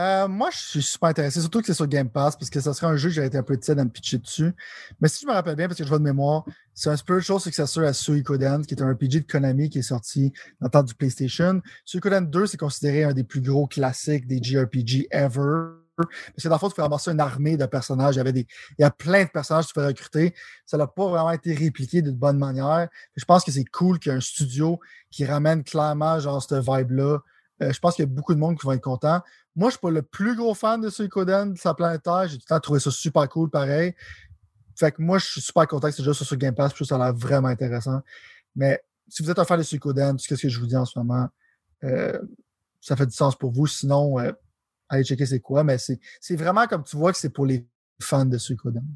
[0.00, 2.72] Euh, moi, je suis super intéressé, surtout que c'est sur Game Pass, parce que ça
[2.72, 4.50] serait un jeu que j'aurais été un peu tiède à me pitcher dessus.
[4.98, 7.38] Mais si je me rappelle bien, parce que je vois de mémoire, c'est un spiritual
[7.38, 10.82] successor à Suikoden, qui est un RPG de Konami qui est sorti dans le temps
[10.82, 11.60] du PlayStation.
[11.84, 15.72] Suikoden 2, c'est considéré un des plus gros classiques des JRPG ever.
[15.96, 18.14] Parce que dans le fond, tu fais ramasser une armée de personnages.
[18.14, 18.46] Il y, avait des,
[18.78, 20.34] il y a plein de personnages que tu fais recruter.
[20.64, 22.88] Ça n'a pas vraiment été répliqué de bonne manière.
[23.16, 26.64] Je pense que c'est cool qu'il y ait un studio qui ramène clairement genre cette
[26.66, 27.18] vibe-là.
[27.62, 29.20] Euh, je pense qu'il y a beaucoup de monde qui vont être contents.
[29.60, 32.00] Moi, je ne suis pas le plus gros fan de Suikoden, de sa planète.
[32.28, 33.94] J'ai tout le temps trouvé ça super cool, pareil.
[34.74, 36.94] Fait que moi, je suis super content que c'est juste sur Game Pass, puis ça
[36.94, 38.00] a l'air vraiment intéressant.
[38.56, 40.86] Mais si vous êtes un fan de Suikoden, tout ce que je vous dis en
[40.86, 41.28] ce moment,
[41.84, 42.18] euh,
[42.80, 43.66] ça fait du sens pour vous.
[43.66, 44.32] Sinon, euh,
[44.88, 45.62] allez checker c'est quoi.
[45.62, 47.68] Mais c'est vraiment comme tu vois que c'est pour les
[48.00, 48.86] fans de Suikoden.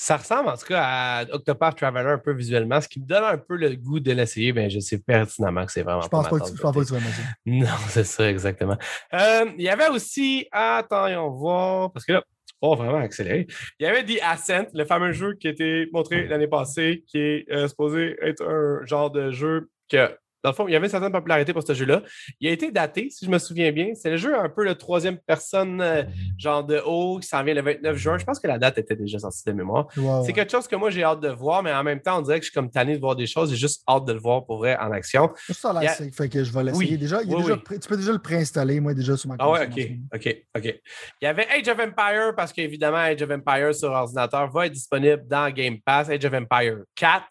[0.00, 3.24] Ça ressemble en tout cas à Octopath Traveler un peu visuellement, ce qui me donne
[3.24, 6.28] un peu le goût de l'essayer, mais je sais pertinemment que c'est vraiment je pense
[6.28, 7.00] pas, que, je pense pas que tu vas
[7.46, 8.76] Non, c'est ça, exactement.
[9.12, 12.22] Euh, il y avait aussi, attends, on va, parce que là,
[12.60, 13.48] pas vraiment accéléré.
[13.80, 17.18] Il y avait The Ascent, le fameux jeu qui a été montré l'année passée, qui
[17.18, 20.86] est euh, supposé être un genre de jeu que Dans le fond, il y avait
[20.86, 22.02] une certaine popularité pour ce jeu-là.
[22.40, 23.88] Il a été daté, si je me souviens bien.
[23.94, 26.04] C'est le jeu un peu le troisième personne, euh,
[26.38, 28.18] genre de haut, qui s'en vient le 29 juin.
[28.18, 29.88] Je pense que la date était déjà sortie de mémoire.
[30.24, 32.38] c'est quelque chose que moi, j'ai hâte de voir, mais en même temps, on dirait
[32.38, 33.50] que je suis comme tanné de voir des choses.
[33.50, 35.30] J'ai juste hâte de le voir pour vrai en action.
[35.50, 36.96] Ça a fait que je vais l'essayer.
[36.96, 39.68] Déjà, Tu peux déjà le préinstaller, moi, déjà sur ma console.
[39.70, 40.80] Ah ouais, OK, OK, OK.
[41.20, 44.72] Il y avait Age of Empire, parce qu'évidemment, Age of Empire sur ordinateur va être
[44.72, 47.24] disponible dans Game Pass, Age of Empire 4.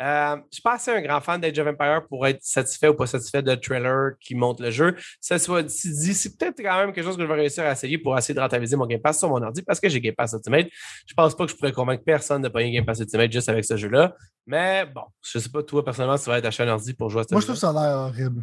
[0.00, 2.94] Euh, je suis pas assez un grand fan d'Age of Empire pour être satisfait ou
[2.94, 4.96] pas satisfait de trailer qui montre le jeu.
[5.20, 7.98] Ça soit dit, c'est peut-être quand même quelque chose que je vais réussir à essayer
[7.98, 10.32] pour essayer de rentabiliser mon Game Pass sur mon ordi parce que j'ai Game Pass
[10.32, 10.68] Ultimate.
[11.06, 13.64] Je pense pas que je pourrais convaincre personne de payer Game Pass Ultimate juste avec
[13.64, 14.14] ce jeu-là.
[14.46, 17.10] Mais bon, je sais pas, toi, personnellement, si tu vas être acheté un ordi pour
[17.10, 18.42] jouer à ce Moi, je trouve ça a l'air horrible.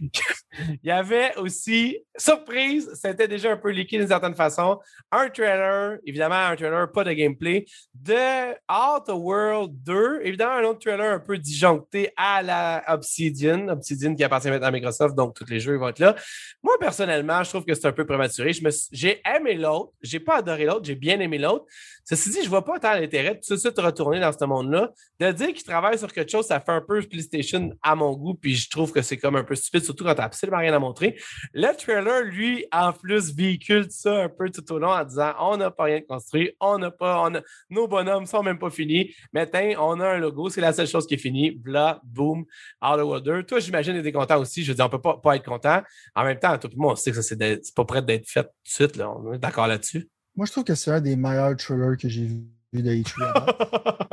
[0.82, 4.78] Il y avait aussi, surprise, c'était déjà un peu liquide d'une certaine façon,
[5.12, 7.64] un trailer, évidemment un trailer, pas de gameplay,
[7.94, 10.20] de Outer World 2.
[10.24, 14.72] Évidemment, un autre trailer un peu disjoncté à la Obsidian, Obsidian qui appartient maintenant à
[14.72, 16.16] Microsoft, donc tous les jeux vont être là.
[16.62, 18.52] Moi, personnellement, je trouve que c'est un peu prématuré.
[18.92, 21.66] J'ai aimé l'autre, j'ai pas adoré l'autre, j'ai bien aimé l'autre.
[22.04, 24.90] Ceci dit, je vois pas tant l'intérêt de tout de suite retourner dans ce monde-là.
[25.20, 28.34] De dire qu'il travaille sur quelque chose, ça fait un peu PlayStation à mon goût,
[28.34, 30.78] puis je trouve que c'est comme un peu stupide, surtout quand t'as absolument rien à
[30.78, 31.18] montrer.
[31.52, 35.56] Le trailer, lui, en plus, véhicule ça un peu tout au long en disant on
[35.56, 37.40] n'a pas rien construit, on n'a pas, on
[37.70, 39.14] nos bonhommes sont même pas finis.
[39.32, 41.50] Mais tiens, on a un logo, c'est la seule chose qui est finie.
[41.50, 42.44] Bla, boom,
[42.82, 44.62] Outer World Toi, j'imagine, tu es content aussi.
[44.62, 45.82] Je veux dire, on peut pas, pas être content.
[46.14, 48.48] En même temps, tout le monde sait que ça, c'est pas prêt d'être fait tout
[48.64, 48.96] de suite.
[48.96, 49.10] Là.
[49.10, 50.08] On est d'accord là-dessus.
[50.36, 54.06] Moi, je trouve que c'est un des meilleurs trailers que j'ai vu de E3.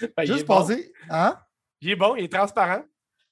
[0.16, 0.92] ben, Juste passer.
[1.10, 1.36] Hein?
[1.80, 2.82] Il est bon, il est transparent.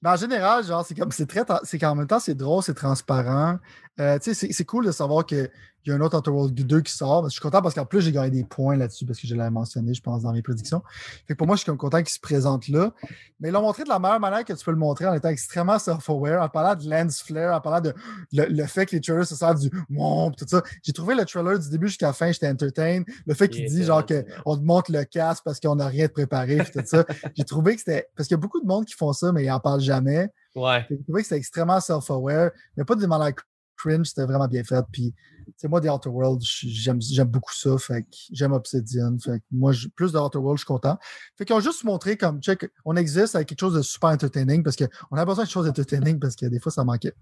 [0.07, 2.74] Mais en général, genre, c'est comme c'est très c'est qu'en même temps, c'est drôle, c'est
[2.74, 3.59] transparent.
[3.98, 5.48] Euh, c'est cool de savoir qu'il
[5.86, 7.24] y a un autre World 2 qui sort.
[7.24, 9.51] Je suis content parce qu'en plus, j'ai gagné des points là-dessus parce que je l'avais
[9.51, 10.82] mentionné, je pense, dans mes prédictions.
[11.27, 12.93] Fait pour moi, je suis content qu'il se présente là.
[13.40, 15.31] Mais ils l'ont montré de la meilleure manière que tu peux le montrer en étant
[15.31, 17.94] extrêmement self-aware, en parlant de lens flare, en parlant de
[18.32, 20.62] le, fait que les trailers se servent du womp, tout ça.
[20.82, 23.02] J'ai trouvé le trailer du début jusqu'à la fin, j'étais entertain.
[23.27, 26.12] Le fait qu'il dit genre qu'on te montre le casque parce qu'on n'a rien de
[26.12, 27.06] préparé, tout ça.
[27.35, 28.09] J'ai trouvé que c'était.
[28.14, 30.28] Parce qu'il y a beaucoup de monde qui font ça, mais ils n'en parlent jamais.
[30.55, 30.85] Ouais.
[30.90, 32.51] J'ai trouvé que c'était extrêmement self-aware.
[32.77, 33.32] Mais pas de manière
[33.77, 34.85] cringe, c'était vraiment bien fait.
[34.93, 35.15] Puis,
[35.57, 37.77] c'est moi, The Outer World, j'aime, beaucoup ça.
[37.78, 39.16] Fait que j'aime Obsidian.
[39.19, 40.98] Fait que moi, plus de Outer World, je suis content.
[41.36, 44.62] Fait qu'ils ont juste montré comme, check, on existe avec quelque chose de super entertaining
[44.62, 47.15] parce qu'on a besoin de choses entertaining parce que des fois, ça manquait.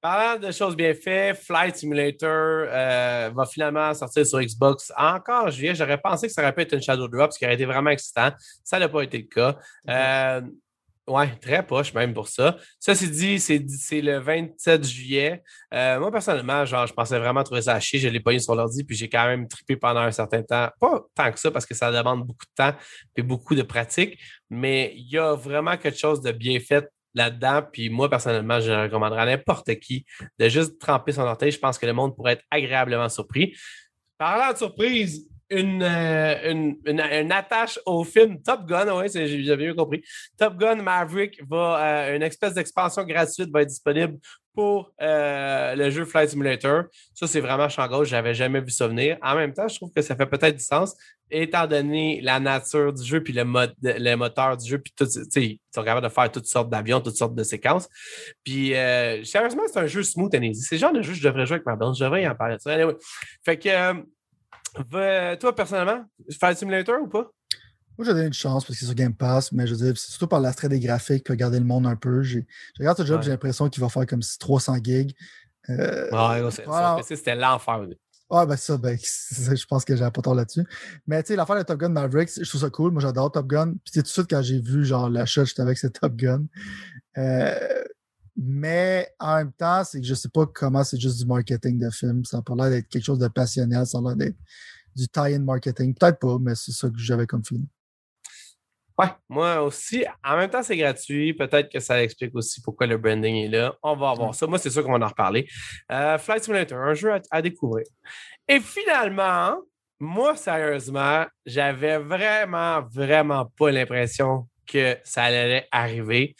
[0.00, 5.50] Parlant de choses bien faites, Flight Simulator euh, va finalement sortir sur Xbox encore en
[5.50, 5.74] juillet.
[5.74, 7.90] J'aurais pensé que ça aurait pu être une Shadow Drop, ce qui aurait été vraiment
[7.90, 8.30] excitant.
[8.64, 9.58] Ça n'a pas été le cas.
[9.90, 10.40] Euh,
[11.10, 12.56] oui, très poche même pour ça.
[12.78, 15.42] Ça, c'est dit, c'est le 27 juillet.
[15.74, 17.98] Euh, moi, personnellement, genre, je pensais vraiment trouver ça à chier.
[17.98, 20.68] Je l'ai pogné sur l'ordi, puis j'ai quand même trippé pendant un certain temps.
[20.78, 22.78] Pas tant que ça, parce que ça demande beaucoup de temps
[23.16, 24.20] et beaucoup de pratique,
[24.50, 27.62] mais il y a vraiment quelque chose de bien fait là-dedans.
[27.72, 30.06] Puis moi, personnellement, je recommanderais à n'importe qui
[30.38, 31.50] de juste tremper son orteil.
[31.50, 33.56] Je pense que le monde pourrait être agréablement surpris.
[34.16, 40.00] Parlant de surprise, euh, une, une, attache au film Top Gun, oui, j'avais bien compris.
[40.38, 44.18] Top Gun Maverick va, euh, une espèce d'expansion gratuite va être disponible
[44.54, 46.84] pour euh, le jeu Flight Simulator.
[47.14, 49.18] Ça, c'est vraiment champ gauche, j'avais jamais vu ça venir.
[49.22, 50.94] En même temps, je trouve que ça fait peut-être du sens,
[51.32, 55.06] étant donné la nature du jeu, puis le, mode, le moteur du jeu, puis tout,
[55.06, 57.88] tu sais, ils sont capables de faire toutes sortes d'avions, toutes sortes de séquences.
[58.44, 58.68] Puis,
[59.24, 60.62] sérieusement, c'est un jeu smooth and easy.
[60.62, 61.96] C'est le genre de jeu que je devrais jouer avec ma blonde.
[61.96, 62.56] Je devrais y en parler.
[63.44, 64.04] Fait que
[65.38, 66.04] toi, personnellement,
[66.38, 67.30] faire simulator ou pas?
[67.98, 69.98] Moi, j'ai donné une chance parce que c'est sur Game Pass, mais je veux dire,
[69.98, 72.22] c'est surtout par l'attrait des graphiques que regarder le monde un peu.
[72.22, 72.40] Je
[72.78, 75.14] regarde ce job, j'ai l'impression qu'il va faire comme 300 gigs.
[75.68, 76.50] Euh, ouais,
[77.02, 77.86] c'était l'enfer.
[78.30, 80.64] Ah, ben ça, ben, je pense que j'ai pas tort là-dessus.
[81.06, 82.92] Mais tu sais, l'affaire de Top Gun Maverick, je trouve ça cool.
[82.92, 83.74] Moi, j'adore Top Gun.
[83.84, 86.44] Puis tout de suite, quand j'ai vu genre l'achat, j'étais avec ce Top Gun.
[87.18, 87.84] Euh,
[88.36, 91.90] mais en même temps, c'est que je sais pas comment c'est juste du marketing de
[91.90, 92.24] film.
[92.24, 93.86] Ça a pas l'air d'être quelque chose de passionnel.
[93.86, 94.36] Ça a l'air d'être
[94.94, 95.94] du tie-in marketing.
[95.94, 97.66] Peut-être pas, mais c'est ça que j'avais comme film.
[99.00, 100.04] Ouais, moi aussi.
[100.22, 101.32] En même temps, c'est gratuit.
[101.32, 103.74] Peut-être que ça explique aussi pourquoi le branding est là.
[103.82, 104.46] On va voir ça.
[104.46, 105.48] Moi, c'est sûr qu'on va en reparler.
[105.90, 107.86] Euh, Flight Simulator, un jeu à, découvrir.
[108.46, 109.56] Et finalement,
[109.98, 116.36] moi, sérieusement, j'avais vraiment, vraiment pas l'impression que ça allait arriver.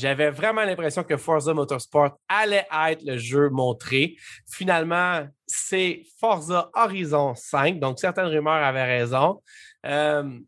[0.00, 4.16] J'avais vraiment l'impression que Forza Motorsport allait être le jeu montré.
[4.50, 9.42] Finalement, c'est Forza Horizon 5, donc certaines rumeurs avaient raison.
[9.84, 10.38] Euh,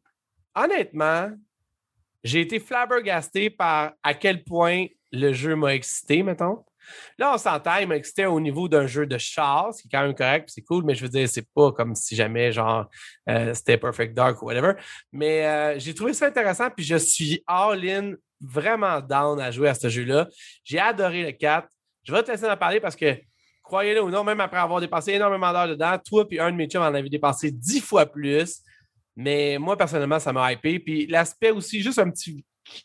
[0.55, 1.31] honnêtement,
[2.25, 6.65] j'ai été flabbergasté par à quel point le jeu m'a excité, mettons.
[7.19, 9.91] Là, on s'entend, il m'a excité au niveau d'un jeu de char, ce qui est
[9.91, 12.89] quand même correct, c'est cool, mais je veux dire, c'est pas comme si jamais, genre,
[13.29, 14.73] euh, c'était Perfect Dark ou whatever.
[15.13, 19.75] Mais euh, j'ai trouvé ça intéressant, puis je suis all-in, vraiment down à jouer à
[19.75, 20.29] ce jeu-là.
[20.65, 21.69] J'ai adoré le 4.
[22.05, 23.17] Je vais te laisser en parler parce que,
[23.63, 26.67] croyez-le ou non, même après avoir dépensé énormément d'heures dedans, toi puis un de mes
[26.67, 28.61] chums en avait dépensé dix fois plus.
[29.15, 30.79] Mais moi, personnellement, ça m'a hypé.
[30.79, 32.45] Puis l'aspect aussi, juste un petit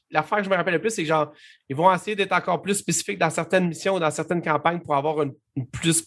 [0.10, 1.32] l'affaire que je me rappelle le plus, c'est que genre,
[1.70, 4.96] ils vont essayer d'être encore plus spécifiques dans certaines missions ou dans certaines campagnes pour
[4.96, 5.34] avoir une,
[5.72, 6.04] plus.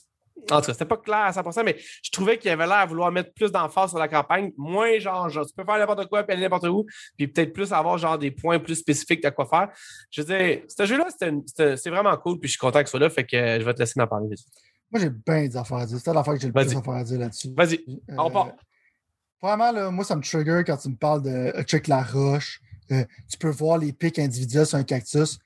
[0.50, 2.76] En tout cas, c'était pas clair à 100%, mais je trouvais qu'il y avait l'air
[2.76, 6.08] à vouloir mettre plus d'emphase sur la campagne, moins genre, genre tu peux faire n'importe
[6.08, 6.86] quoi, puis aller n'importe où,
[7.16, 9.68] puis peut-être plus avoir genre des points plus spécifiques de quoi faire.
[10.10, 11.06] Je veux dire, ce jeu-là,
[11.54, 13.74] c'est vraiment cool, puis je suis content que ce soit là, fait que je vais
[13.74, 14.28] te laisser en parler.
[14.90, 15.98] Moi, j'ai bien des affaires à dire.
[16.02, 17.48] C'est l'affaire que j'ai le plus d'affaires à dire là-dessus.
[17.56, 18.52] Vas-y, on euh, part.
[19.40, 22.60] Vraiment, là, moi, ça me trigger quand tu me parles de check la roche,
[22.90, 25.38] euh, tu peux voir les pics individuels sur un cactus.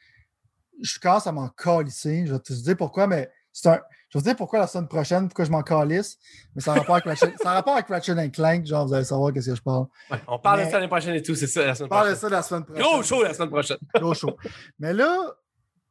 [0.80, 2.26] Je commence à m'en calisser.
[2.26, 3.80] Je vais te dire pourquoi, mais c'est un.
[4.14, 6.18] Je vais te dire pourquoi la semaine prochaine, pourquoi je m'en calisse.
[6.54, 8.64] Mais ça a rapport avec Ratchet, ça a rapport avec Ratchet Clank.
[8.64, 9.86] Genre, vous allez savoir qu'est-ce que je parle.
[10.28, 12.04] on parle de ça l'année prochaine et tout, c'est ça la semaine prochaine.
[12.04, 12.84] On parle de ça la semaine prochaine.
[12.84, 13.76] Gros show la semaine prochaine.
[13.96, 14.36] Gros show.
[14.78, 15.18] Mais là,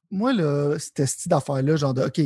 [0.09, 2.21] moi, là, c'était ce d'affaire-là, genre de OK,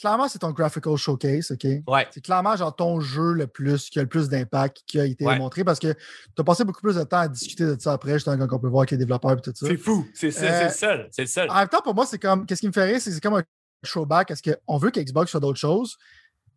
[0.00, 1.66] clairement, c'est ton graphical showcase, OK?
[1.86, 2.06] Ouais.
[2.12, 5.26] C'est clairement genre ton jeu le plus, qui a le plus d'impact, qui a été
[5.36, 8.14] montré parce que tu as passé beaucoup plus de temps à discuter de ça après,
[8.14, 9.66] justement, quand on peut voir qu'il y a des développeurs et tout ça.
[9.66, 11.08] C'est fou, c'est le seul.
[11.10, 11.50] C'est le seul.
[11.50, 13.42] En même temps, pour moi, c'est comme, qu'est-ce qui me fait rire, c'est comme un
[13.82, 14.30] showback.
[14.30, 15.98] Est-ce qu'on veut qu'Xbox soit d'autres choses?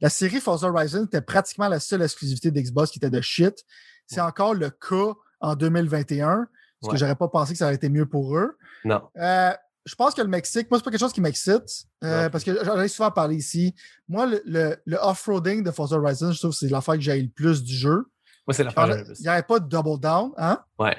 [0.02, 3.64] La série Forza Horizon était pratiquement la seule exclusivité d'Xbox qui était de shit.
[4.08, 6.48] C'est encore le cas en 2021,
[6.82, 8.58] parce que j'aurais pas pensé que ça aurait été mieux pour eux.
[8.84, 9.02] Non.
[9.18, 9.52] Euh,
[9.86, 11.86] je pense que le Mexique, moi, c'est pas quelque chose qui m'excite.
[12.04, 13.76] Euh, parce que j'en ai souvent parlé ici.
[14.08, 17.30] Moi, le, le, off-roading de Forza Horizon, je trouve que c'est l'affaire que j'ai le
[17.30, 18.06] plus du jeu.
[18.48, 19.20] Moi, c'est l'affaire le plus.
[19.20, 20.60] Il n'y avait pas de double down, hein?
[20.80, 20.98] Ouais.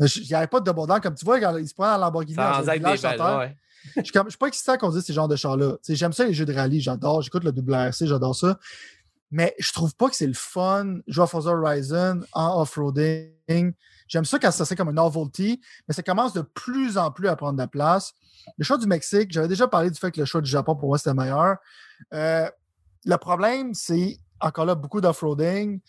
[0.00, 1.00] Il n'y avait pas de double down.
[1.00, 2.36] Comme tu vois, il se prend dans Lamborghini.
[2.36, 3.56] Dans village, ouais.
[3.96, 5.76] Je ne suis pas excité qu'on dise ces genres de chars-là.
[5.88, 7.22] J'aime ça, les jeux de rallye, j'adore.
[7.22, 8.58] J'écoute le WRC, j'adore ça.
[9.30, 13.74] Mais je trouve pas que c'est le fun jouer à Forza Horizon en off-roading.
[14.08, 17.28] J'aime ça quand ça c'est comme un novelty, mais ça commence de plus en plus
[17.28, 18.14] à prendre de la place.
[18.56, 20.88] Le choix du Mexique, j'avais déjà parlé du fait que le choix du Japon, pour
[20.88, 21.56] moi, c'était meilleur.
[22.14, 22.48] Euh,
[23.04, 25.80] le problème, c'est encore là beaucoup d'off-roading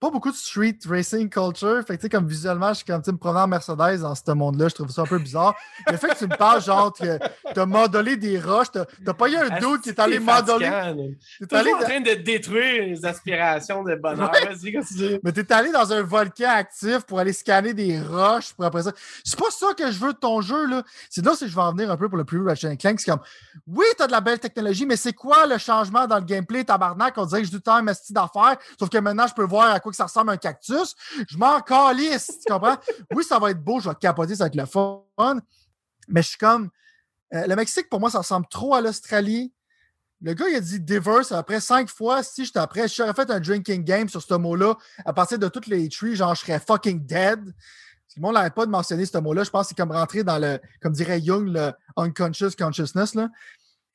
[0.00, 1.82] pas beaucoup de street racing culture.
[1.86, 4.32] Fait que, tu sais, comme visuellement, je suis comme, tu me en Mercedes dans ce
[4.32, 5.54] monde-là, je trouve ça un peu bizarre.
[5.90, 7.18] Le fait que tu me parles, genre, que
[7.52, 11.14] t'as modelé des roches, t'as pas eu un doute qui est allé modeler.
[11.48, 14.30] T'es allé en train de détruire les aspirations de bonheur.
[14.30, 18.84] Vas-y, Mais t'es allé dans un volcan actif pour aller scanner des roches pour après
[18.84, 18.92] ça.
[19.24, 20.82] C'est pas ça que je veux de ton jeu, là.
[21.10, 23.00] C'est là que je vais en venir un peu pour le plus Ratchet Clank.
[23.00, 23.20] C'est comme,
[23.66, 27.14] oui, t'as de la belle technologie, mais c'est quoi le changement dans le gameplay, tabarnak?
[27.16, 28.56] On dirait que j'ai du temps, style d'affaires.
[28.78, 30.94] Sauf que maintenant, je peux voir à quoi que ça ressemble à un cactus.
[31.28, 32.76] Je m'en calisse, tu comprends?
[33.14, 35.04] Oui, ça va être beau, je vais capoter, ça va être le fun.
[36.08, 36.70] Mais je suis comme.
[37.34, 39.52] Euh, le Mexique, pour moi, ça ressemble trop à l'Australie.
[40.20, 42.22] Le gars, il a dit diverse après cinq fois.
[42.22, 44.74] Si j'étais après, si j'aurais fait un drinking game sur ce mot-là,
[45.04, 47.44] à partir de toutes les trees, genre, je serais fucking dead.
[48.16, 49.44] le monde n'arrête pas de mentionner ce mot-là.
[49.44, 53.14] Je pense que c'est comme rentrer dans le, comme dirait Jung, le unconscious consciousness.
[53.14, 53.28] Là.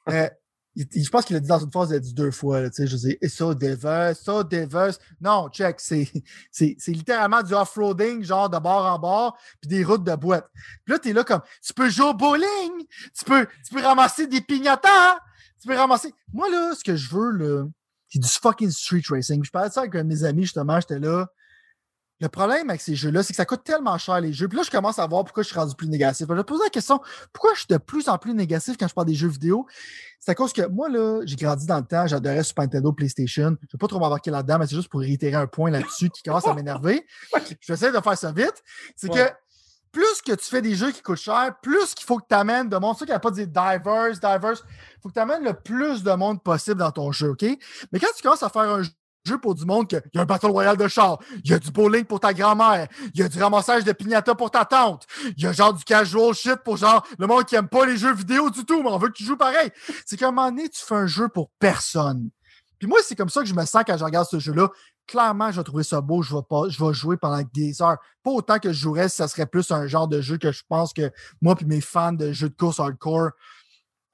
[0.10, 0.30] Euh,
[0.76, 2.88] je pense qu'il a dit dans une phrase, il a dit deux fois, tu sais,
[2.88, 5.00] je dis, so diverse, so diverse.
[5.22, 6.08] Non, check, c'est,
[6.52, 10.50] c'est, littéralement du off-roading, genre de bord en bord, puis des routes de boîte.
[10.86, 12.86] Puis là, t'es là comme, tu peux jouer au bowling,
[13.18, 15.20] tu peux, tu peux ramasser des pignotas,
[15.62, 16.14] tu peux ramasser.
[16.32, 17.66] Moi, là, ce que je veux, là,
[18.10, 19.44] c'est du fucking street racing.
[19.44, 21.28] Je parlais de ça avec mes amis, justement, j'étais là.
[22.24, 24.48] Le problème avec ces jeux-là, c'est que ça coûte tellement cher les jeux.
[24.48, 26.26] Puis là, je commence à voir pourquoi je suis rendu plus négatif.
[26.30, 27.02] Je me pose la question,
[27.34, 29.68] pourquoi je suis de plus en plus négatif quand je parle des jeux vidéo?
[30.22, 33.50] C'est à cause que moi, là, j'ai grandi dans le temps, j'adorais Super Nintendo, PlayStation.
[33.50, 36.10] Je ne vais pas trop m'embarquer là-dedans, mais c'est juste pour réitérer un point là-dessus
[36.12, 37.06] qui commence à m'énerver.
[37.60, 38.64] Je vais essayer de faire ça vite.
[38.95, 39.30] C'est que
[39.91, 42.70] plus que tu fais des jeux qui coûtent cher, plus qu'il faut que tu amènes
[42.70, 42.94] de monde.
[42.94, 44.64] C'est sûr qu'il n'y a pas de diverse, diverse.
[44.95, 47.44] Il faut que tu amènes le plus de monde possible dans ton jeu, OK?
[47.91, 48.91] Mais quand tu commences à faire un jeu
[49.41, 51.72] pour du monde qu'il y a un Battle Royale de char, il y a du
[51.72, 55.44] bowling pour ta grand-mère, il y a du ramassage de pignata pour ta tante, il
[55.44, 58.14] y a genre du casual shit pour genre le monde qui aime pas les jeux
[58.14, 59.72] vidéo du tout, mais on veut que tu joues pareil.
[60.06, 62.30] C'est qu'à un moment donné, tu fais un jeu pour personne.
[62.80, 64.70] Puis moi, c'est comme ça que je me sens quand je regarde ce jeu-là.
[65.08, 67.98] Clairement, je vais trouver ça beau, je vais, pas, je vais jouer pendant des heures.
[68.24, 70.64] Pas autant que je jouerais si ça serait plus un genre de jeu que je
[70.68, 73.32] pense que moi et mes fans de jeux de course hardcore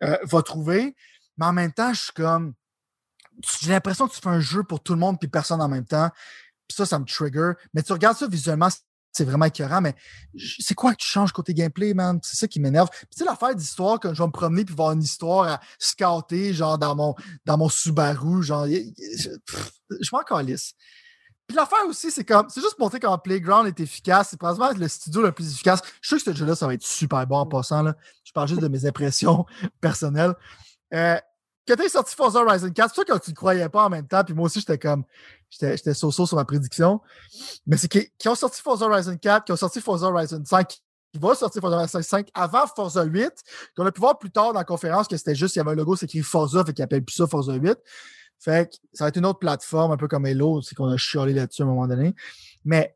[0.03, 0.95] euh, vont trouver.
[1.37, 2.53] Mais en même temps, je suis comme
[3.61, 5.85] j'ai l'impression que tu fais un jeu pour tout le monde puis personne en même
[5.85, 6.09] temps.
[6.67, 7.53] Puis ça, ça me trigger.
[7.73, 8.69] Mais tu regardes ça visuellement,
[9.11, 9.95] c'est vraiment écœurant, mais
[10.59, 12.19] c'est quoi que tu changes côté gameplay, man?
[12.21, 12.89] C'est ça qui m'énerve.
[12.89, 15.59] Puis tu sais, l'affaire d'histoire, quand je vais me promener puis voir une histoire à
[15.79, 20.73] scouter, genre dans mon, dans mon Subaru, genre, je, m'en calisse.
[21.47, 24.27] Puis l'affaire aussi, c'est comme, c'est juste montrer comment Playground est efficace.
[24.29, 25.81] C'est probablement le studio le plus efficace.
[26.01, 27.81] Je suis sûr que ce jeu-là, ça va être super bon en passant.
[27.81, 27.95] Là.
[28.23, 29.45] Je parle juste de mes impressions
[29.81, 30.35] personnelles.
[30.93, 31.17] Euh,
[31.69, 34.07] quand t'es sorti Forza Horizon 4, c'est sûr que tu ne croyais pas en même
[34.07, 35.03] temps, puis moi aussi, j'étais comme.
[35.49, 36.99] J'étais so-so sur ma prédiction.
[37.67, 41.19] Mais c'est qu'ils ont sorti Forza Horizon 4, qui ont sorti Forza Horizon 5, qui
[41.19, 43.31] va sortir Forza Horizon 5 avant Forza 8,
[43.75, 45.71] qu'on a pu voir plus tard dans la conférence que c'était juste, il y avait
[45.71, 47.77] un logo, c'est écrit Forza, fait qu'ils appellent plus ça Forza 8.
[48.39, 50.97] Fait que ça va être une autre plateforme, un peu comme Halo, c'est qu'on a
[50.97, 52.15] chiolé là-dessus à un moment donné.
[52.65, 52.95] Mais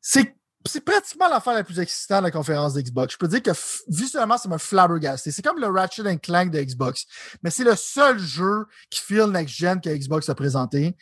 [0.00, 3.14] c'est c'est pratiquement l'affaire la plus excitante de la conférence d'Xbox.
[3.14, 3.50] Je peux dire que
[3.88, 5.30] visuellement, ça m'a flabbergasté.
[5.30, 7.06] C'est comme le Ratchet Clank de Xbox.
[7.42, 10.96] Mais c'est le seul jeu qui feel next-gen que Xbox a présenté.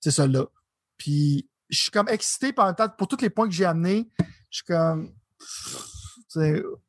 [0.00, 0.46] C'est celui-là.
[0.96, 4.10] Puis je suis comme excité par temps, pour tous les points que j'ai amenés.
[4.50, 5.12] Je suis comme.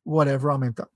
[0.05, 0.89] whatever en même temps.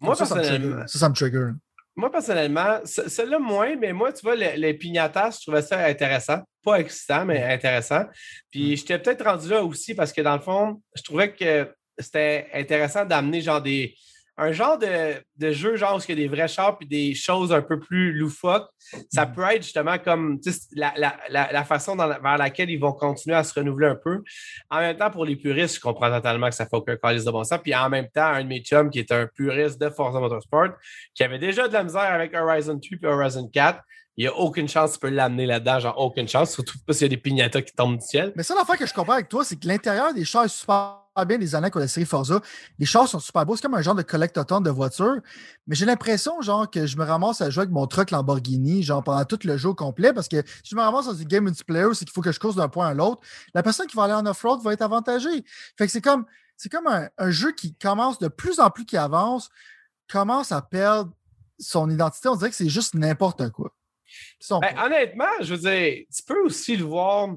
[0.00, 0.86] Moi, ça, personnellement.
[0.86, 1.50] Ça, ça me trigger.
[1.96, 6.40] Moi, personnellement, celle-là moins, mais moi, tu vois, les, les pignatas, je trouvais ça intéressant.
[6.62, 8.04] Pas excitant, mais intéressant.
[8.50, 8.76] Puis mm.
[8.76, 13.04] j'étais peut-être rendu là aussi parce que dans le fond, je trouvais que c'était intéressant
[13.06, 13.94] d'amener genre des,
[14.38, 17.14] un genre de, de, jeu, genre où il y a des vrais chars puis des
[17.14, 18.68] choses un peu plus loufoques,
[19.10, 19.32] ça mm.
[19.32, 20.38] peut être justement comme
[20.74, 24.22] la, la, la, façon vers laquelle ils vont continuer à se renouveler un peu.
[24.70, 27.30] En même temps, pour les puristes, je comprends totalement que ça fait aucun calice de
[27.30, 27.58] bon sens.
[27.62, 30.70] Puis en même temps, un de mes chums qui est un puriste de Forza Motorsport,
[31.14, 33.80] qui avait déjà de la misère avec Horizon 3 et Horizon 4,
[34.18, 37.02] il n'y a aucune chance tu peux l'amener là-dedans, genre aucune chance, surtout pas s'il
[37.02, 38.32] y a des pignatas qui tombent du ciel.
[38.34, 41.05] Mais ça, l'affaire que je comprends avec toi, c'est que l'intérieur des chars est super
[41.24, 42.40] bien les années qu'on a la série Forza.
[42.78, 43.56] Les chars sont super beaux.
[43.56, 45.20] C'est comme un genre de collectathon de voitures.
[45.66, 49.02] Mais j'ai l'impression, genre, que je me ramasse à jouer avec mon truck Lamborghini, genre,
[49.02, 50.12] pendant tout le jeu complet.
[50.12, 52.40] Parce que si je me ramasse dans une game multiplayer, c'est qu'il faut que je
[52.40, 53.22] course d'un point à l'autre.
[53.54, 55.44] La personne qui va aller en off-road va être avantagée.
[55.78, 56.26] Fait que c'est comme,
[56.56, 59.50] c'est comme un, jeu qui commence de plus en plus qui avance,
[60.10, 61.12] commence à perdre
[61.58, 62.28] son identité.
[62.28, 63.74] On dirait que c'est juste n'importe quoi.
[64.50, 67.28] Ben, honnêtement, je veux dire, tu peux aussi le voir.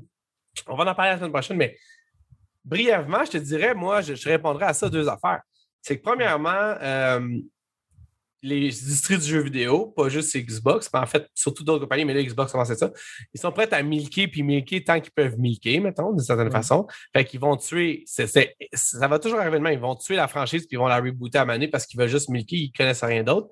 [0.68, 1.78] On va en parler la semaine prochaine, mais
[2.70, 5.42] brièvement, je te dirais, moi, je, répondrais à ça deux affaires.
[5.82, 7.20] C'est que premièrement, euh,
[8.42, 12.14] les industries du jeu vidéo, pas juste Xbox, mais en fait, surtout d'autres compagnies, mais
[12.14, 12.92] là, Xbox commence ça.
[13.34, 16.88] Ils sont prêts à milquer puis milquer tant qu'ils peuvent milquer, mettons, d'une certaine façon.
[17.14, 20.66] Fait qu'ils vont tuer, ça va toujours arriver de même, ils vont tuer la franchise
[20.68, 23.24] puis ils vont la rebooter à maner parce qu'ils veulent juste milquer, ils connaissent rien
[23.24, 23.50] d'autre.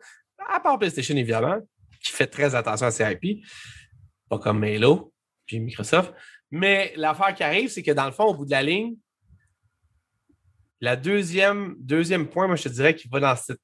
[0.50, 1.58] À part PlayStation, évidemment,
[2.02, 3.44] qui fait très attention à ses IP.
[4.30, 5.12] Pas comme Halo,
[5.46, 6.14] puis Microsoft.
[6.52, 8.96] Mais l'affaire qui arrive, c'est que dans le fond, au bout de la ligne,
[10.82, 13.60] la deuxième, deuxième point, moi, je te dirais qu'il va dans cette.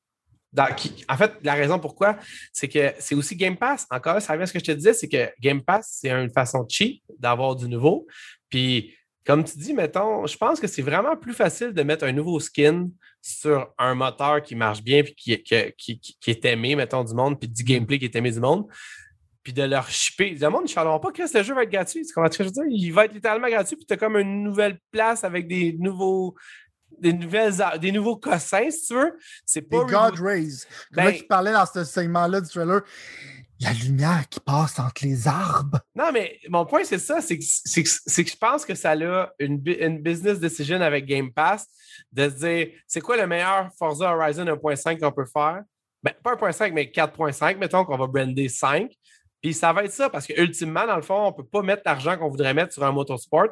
[0.58, 2.18] en fait, la raison pourquoi,
[2.52, 3.86] c'est que c'est aussi Game Pass.
[3.90, 6.32] Encore ça revient à ce que je te disais, c'est que Game Pass, c'est une
[6.32, 8.08] façon cheap d'avoir du nouveau.
[8.50, 8.94] Puis,
[9.26, 12.40] comme tu dis, mettons, je pense que c'est vraiment plus facile de mettre un nouveau
[12.40, 12.90] skin
[13.22, 15.44] sur un moteur qui marche bien puis qui,
[15.78, 18.66] qui, qui, est aimé, mettons, du monde, puis du gameplay qui est aimé du monde,
[19.42, 20.32] puis de leur shipper.
[20.32, 22.06] Le monde, ne savent pas que ce jeu va être gratuit.
[22.06, 22.64] Tu comprends ce que je veux dire?
[22.70, 26.36] Il va être littéralement gratuit, puis tu as comme une nouvelle place avec des nouveaux
[27.00, 29.18] des, nouvelles, des nouveaux cossins, si tu veux.
[29.46, 29.84] C'est pas.
[29.86, 30.66] Des God Rays.
[30.94, 32.82] Comme ben, tu parlais dans ce segment-là du trailer
[33.64, 35.80] la lumière qui passe entre les arbres.
[35.96, 38.96] Non, mais mon point, c'est ça, c'est que, que, je pense que ça a
[39.40, 41.68] une, une, business decision avec Game Pass
[42.12, 45.62] de se dire, c'est quoi le meilleur Forza Horizon 1.5 qu'on peut faire?
[46.02, 48.92] Ben, pas 1.5, mais 4.5, mettons qu'on va brander 5.
[49.42, 51.62] Puis ça va être ça, parce que ultimement, dans le fond, on ne peut pas
[51.62, 53.50] mettre l'argent qu'on voudrait mettre sur un motorsport.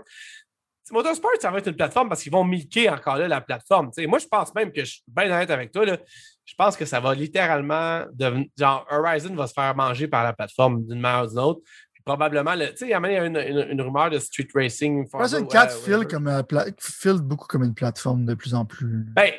[0.91, 3.91] Motorsport, ça va être une plateforme parce qu'ils vont milquer encore là la plateforme.
[4.07, 5.85] moi, je pense même que je suis bien honnête avec toi.
[5.85, 5.97] Là,
[6.45, 8.47] je pense que ça va littéralement devenir.
[8.57, 11.61] Genre, Horizon va se faire manger par la plateforme d'une manière ou d'une autre.
[11.93, 15.07] Puis probablement, tu sais, il y a une, une, rumeur de street racing.
[15.13, 16.43] Horizon 4 file, comme,
[16.79, 19.05] file beaucoup comme une plateforme de plus en plus.
[19.15, 19.31] Ben,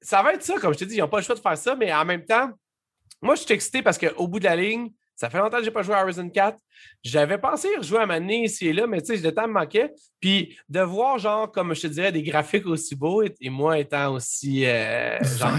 [0.00, 1.58] ça va être ça, comme je te dis, ils n'ont pas le choix de faire
[1.58, 2.50] ça, mais en même temps,
[3.20, 5.68] moi, je suis excité parce qu'au bout de la ligne, ça fait longtemps que je
[5.68, 6.56] n'ai pas joué à Horizon 4.
[7.02, 9.52] J'avais pensé rejouer à ma nez ici et là, mais tu sais, le temps me
[9.52, 9.92] manquait.
[10.20, 14.14] Puis de voir, genre, comme je te dirais, des graphiques aussi beaux et, moi étant
[14.14, 14.64] aussi.
[14.64, 15.58] Euh, genre,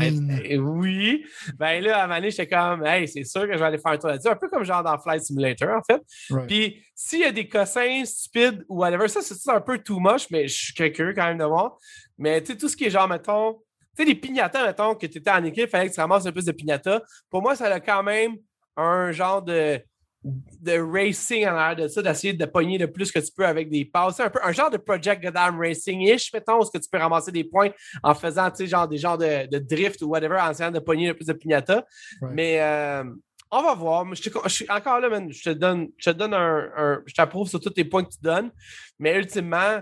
[0.60, 1.26] oui.
[1.58, 3.98] Ben là, à ma j'étais comme, hey, c'est sûr que je vais aller faire un
[3.98, 4.30] tour là-dessus.
[4.30, 6.02] Un peu comme genre dans Flight Simulator, en fait.
[6.48, 10.28] Puis s'il y a des cossins stupides ou whatever, ça, c'est un peu too much,
[10.32, 11.76] mais je suis curieux quand même de voir.
[12.18, 13.56] Mais tu sais, tout ce qui est genre, mettons,
[13.98, 16.26] tu sais, les pignatas, mettons, que tu étais en équipe, il fallait que tu ramasses
[16.26, 17.02] un peu de pignatas.
[17.30, 18.38] Pour moi, ça a quand même
[18.80, 19.82] un genre de,
[20.24, 23.70] de racing en arrière de ça, d'essayer de pogner le plus que tu peux avec
[23.70, 24.20] des passes.
[24.20, 27.32] Un, peu, un genre de Project Goddamn Racing-ish, mettons, où ce que tu peux ramasser
[27.32, 27.70] des points
[28.04, 31.14] en faisant, genre des genres de, de, drift ou whatever, en essayant de pogner le
[31.14, 31.86] plus de pignata.
[32.22, 33.04] Mais euh,
[33.52, 34.06] on va voir.
[34.14, 37.48] Je, suis encore là, man, je te donne, je te donne un, un je t'approuve
[37.48, 38.52] sur tous les points que tu donnes.
[39.00, 39.82] Mais ultimement,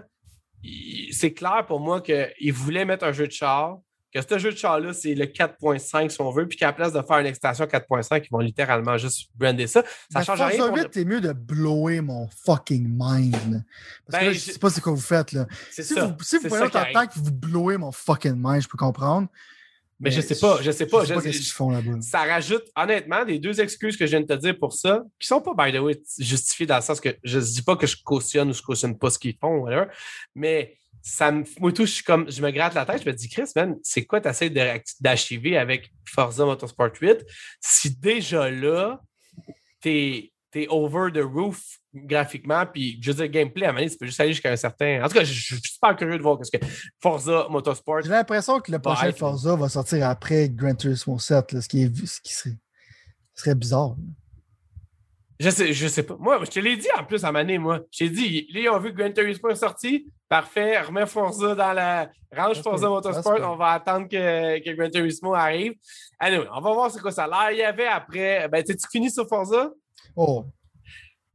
[1.11, 3.79] c'est clair pour moi qu'il voulait mettre un jeu de char
[4.13, 6.93] que ce jeu de char-là, c'est le 4.5 si on veut, puis qu'à la place
[6.93, 9.83] de faire une extension 4.5, ils vont littéralement juste brander ça.
[10.11, 10.69] Ça change rien.
[10.69, 10.89] Pour...
[10.89, 13.63] t'es mieux de blower mon fucking mind.
[14.09, 15.33] Parce que ben, je sais pas ce que vous faites.
[15.33, 15.45] là.
[15.71, 16.05] Si ça.
[16.05, 19.27] vous, si vous prenez votre temps que vous blowez mon fucking mind, je peux comprendre.
[19.99, 21.01] Mais, je sais pas, je sais pas.
[21.01, 22.01] Je sais pas qu'est-ce qu'ils font là-bas.
[22.01, 25.27] Ça rajoute, honnêtement, des deux excuses que je viens de te dire pour ça, qui
[25.27, 27.87] sont pas, by the way, justifiées dans le sens que je ne dis pas que
[27.87, 29.85] je cautionne ou je cautionne pas ce qu'ils font, whatever,
[30.35, 30.77] mais
[31.07, 33.29] ça me, moi, tout, je suis comme, je me gratte la tête, je me dis,
[33.29, 34.49] Chris, man, c'est quoi tu essaies
[34.99, 37.25] d'achever avec Forza Motorsport 8
[37.61, 38.99] si déjà là,
[39.79, 41.61] t'es es over the roof
[41.93, 45.03] graphiquement, puis je veux dire, gameplay, à un moment donné, juste aller jusqu'à un certain.
[45.03, 46.63] En tout cas, je, suis super curieux de voir ce que
[46.99, 48.01] Forza Motorsport.
[48.01, 52.05] J'ai l'impression que le prochain Forza va sortir après Gran Turismo 7, ce, qui est,
[52.05, 52.57] ce qui serait,
[53.35, 53.95] serait bizarre.
[55.39, 56.15] Je sais, je sais pas.
[56.19, 57.81] Moi, je te l'ai dit en plus à Mané, moi.
[57.91, 60.07] Je t'ai dit, ils ont vu que Gran Turismo est sorti.
[60.27, 62.09] Parfait, remets Forza dans la.
[62.35, 63.39] Range Forza Motorsport.
[63.41, 65.73] On va attendre que, que Gran Turismo arrive.
[66.19, 67.27] Allez, on va voir c'est quoi ça.
[67.27, 68.47] Là, il y avait après.
[68.49, 69.71] Ben, tu finis sur Forza?
[70.15, 70.45] Oh,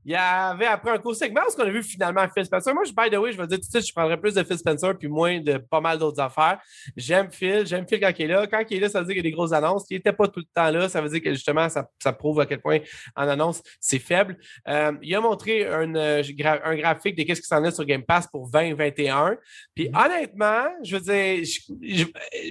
[0.04, 2.74] il y avait après un court segment ce qu'on a vu finalement Phil Spencer.
[2.74, 4.42] Moi, je, by the way, je vais dire tout de suite, je prendrais plus de
[4.42, 6.58] Phil Spencer puis moins de pas mal d'autres affaires.
[6.96, 8.46] J'aime Phil, j'aime Phil quand il est là.
[8.46, 9.86] Quand il est là, ça veut dire qu'il y a des grosses annonces.
[9.86, 12.40] S'il n'était pas tout le temps là, ça veut dire que justement, ça, ça prouve
[12.40, 12.78] à quel point
[13.14, 14.36] en annonce, c'est faible.
[14.68, 16.22] Euh, il a montré un, euh,
[16.64, 19.36] un graphique de qu'est-ce qui s'en est sur Game Pass pour 2021.
[19.74, 20.04] Puis mm-hmm.
[20.04, 22.08] honnêtement, je veux dire,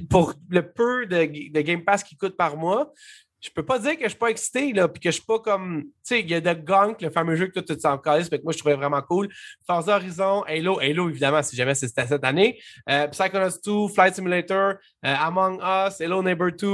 [0.09, 2.93] pour le peu de, de Game Pass qui coûte par mois,
[3.41, 5.39] je peux pas dire que je suis pas excité, là, puis que je suis pas
[5.39, 5.81] comme.
[5.81, 7.99] Tu sais, il y a The Gunk, le fameux jeu que toi, tu te sens
[8.05, 9.29] mais que moi, je trouvais vraiment cool.
[9.65, 12.59] Forza Horizon, Halo, Halo, évidemment, si jamais c'était cette année.
[12.87, 16.67] Euh, Psychonauts 2, Flight Simulator, euh, Among Us, Hello Neighbor 2.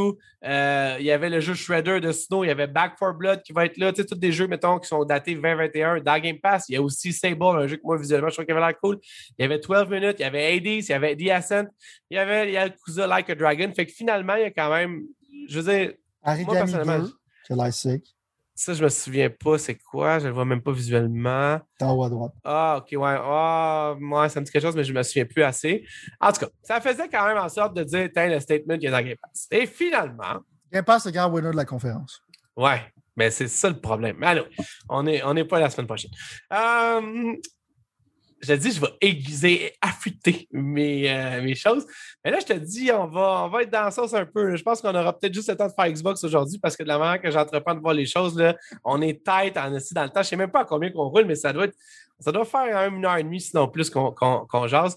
[0.43, 3.41] Euh, il y avait le jeu Shredder de Snow, il y avait Back 4 Blood
[3.43, 3.93] qui va être là.
[3.93, 6.65] Tu sais, tous des jeux, mettons, qui sont datés 2021 dans Game Pass.
[6.67, 8.79] Il y a aussi Sable, un jeu que moi, visuellement, je trouve qu'il avait l'air
[8.79, 8.97] cool.
[9.39, 11.65] Il y avait 12 minutes, il y avait Hades, il y avait The Ascent,
[12.09, 13.71] il y avait Yakuza Like a Dragon.
[13.73, 15.03] Fait que finalement, il y a quand même.
[15.49, 15.93] Je veux dire,
[16.45, 17.13] moi, personnellement, 2,
[17.45, 18.15] qui a sick.
[18.53, 20.17] Ça, je me souviens pas, c'est quoi?
[20.17, 21.59] Je le vois même pas visuellement.
[21.79, 22.33] En haut à droite.
[22.43, 23.15] Ah, ok, ouais.
[23.19, 25.85] Ah, moi, ça me dit quelque chose, mais je me souviens plus assez.
[26.19, 28.87] En tout cas, ça faisait quand même en sorte de dire, tiens, le statement qui
[28.87, 29.47] est dans Game Pass.
[29.51, 30.41] Et finalement.
[30.73, 32.19] Game Pass, c'est le grand winner de la conférence.
[32.55, 32.81] Ouais,
[33.15, 34.15] mais c'est ça le problème.
[34.19, 34.47] Mais alors,
[34.89, 36.11] on n'est on est pas la semaine prochaine.
[36.51, 37.35] Euh,
[38.41, 41.85] je te dis, je vais aiguiser, affûter mes, euh, mes choses.
[42.23, 44.55] Mais là, je te dis, on va, on va être dans la sauce un peu.
[44.55, 46.87] Je pense qu'on aura peut-être juste le temps de faire Xbox aujourd'hui parce que de
[46.87, 50.09] la manière que j'entreprends de voir les choses, là, on est tête en dans le
[50.09, 50.13] temps.
[50.15, 51.75] Je ne sais même pas combien qu'on roule, mais ça doit, être,
[52.19, 54.95] ça doit faire une heure et demie, sinon plus qu'on qu jase.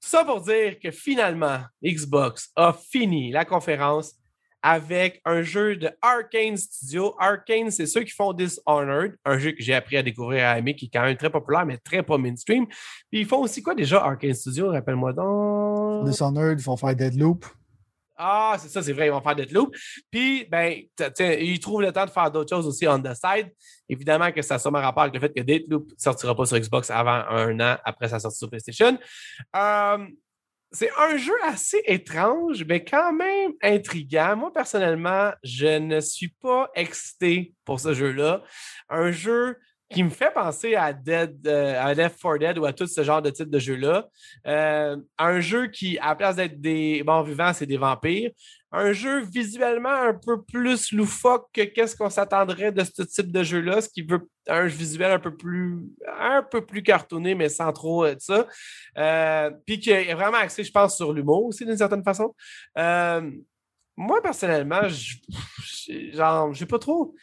[0.00, 4.14] Tout ça pour dire que finalement, Xbox a fini la conférence
[4.62, 7.14] avec un jeu de Arkane Studio.
[7.18, 10.74] Arkane, c'est ceux qui font Dishonored, un jeu que j'ai appris à découvrir à aimer,
[10.74, 12.66] qui est quand même très populaire, mais très pas mainstream.
[12.66, 14.70] Puis ils font aussi quoi déjà, Arkane Studio?
[14.70, 16.04] Rappelle-moi donc?
[16.06, 17.44] Dishonored, ils font faire Deadloop.
[18.20, 19.72] Ah, c'est ça, c'est vrai, ils vont faire Deadloop.
[20.10, 20.76] Puis, ben,
[21.20, 23.52] ils trouvent le temps de faire d'autres choses aussi on the side.
[23.88, 26.58] Évidemment que ça a sûrement rapport avec le fait que Deadloop ne sortira pas sur
[26.58, 28.98] Xbox avant un an après sa sortie sur PlayStation.
[29.54, 29.98] Euh,
[30.70, 34.36] c'est un jeu assez étrange, mais quand même intriguant.
[34.36, 38.42] Moi, personnellement, je ne suis pas excité pour ce jeu-là.
[38.88, 39.56] Un jeu
[39.90, 43.02] qui me fait penser à Dead, euh, à Left 4 Dead ou à tout ce
[43.02, 44.06] genre de type de jeu-là.
[44.46, 48.30] Euh, un jeu qui, à la place d'être des morts vivants, c'est des vampires.
[48.70, 53.42] Un jeu visuellement un peu plus loufoque que qu'est-ce qu'on s'attendrait de ce type de
[53.42, 55.78] jeu-là, ce qui veut un visuel un peu plus
[56.18, 58.46] un peu plus cartonné, mais sans trop de ça.
[58.98, 62.34] Euh, puis qui est vraiment axé, je pense, sur l'humour aussi, d'une certaine façon.
[62.76, 64.82] moi, personnellement,
[66.12, 67.14] genre, j'ai pas trop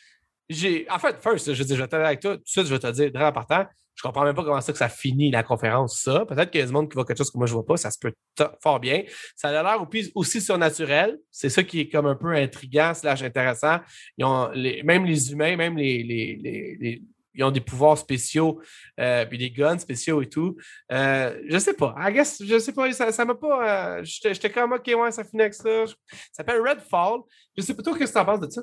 [0.49, 0.87] j'ai.
[0.89, 2.35] En fait, first, je, dis, je vais avec toi.
[2.35, 3.65] Tout de suite, je vais te dire, très important,
[3.95, 6.25] je comprends même pas comment ça que ça finit la conférence, ça.
[6.25, 7.77] Peut-être qu'il y a des monde qui voit quelque chose que moi je vois pas,
[7.77, 8.13] ça se peut
[8.61, 9.03] fort bien.
[9.35, 11.17] Ça a l'air aussi surnaturel.
[11.31, 13.79] C'est ça qui est comme un peu intriguant, slash intéressant.
[14.17, 14.51] Ils ont
[14.83, 17.01] même les humains, même les,
[17.35, 18.61] ils ont des pouvoirs spéciaux,
[18.99, 20.57] euh, puis des guns spéciaux et tout.
[20.91, 21.93] Euh, je sais pas.
[21.97, 23.99] I guess, je sais pas, ça m'a pas.
[23.99, 25.85] Euh, J'étais comme, OK, ouais, ça finit avec ça.
[25.87, 25.95] Ça
[26.31, 27.19] s'appelle Redfall.
[27.57, 28.61] Je sais pas toi, qu'est-ce que tu en penses de ça?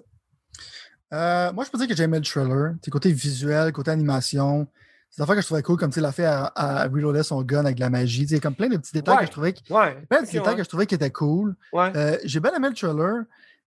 [1.13, 2.75] Euh, moi, je peux dire que j'ai le trailer.
[2.81, 4.67] Tes côté visuel, côté animation.
[5.13, 7.43] C'est une affaire que je trouvais cool, comme tu l'as fait à, à reloader son
[7.43, 8.27] gun avec de la magie.
[8.27, 10.69] C'est comme plein de petits détails que je trouvais, ouais, plein de détails que je
[10.69, 11.55] trouvais qui étaient cool.
[11.95, 13.25] Euh, j'ai bien aimé le trailer.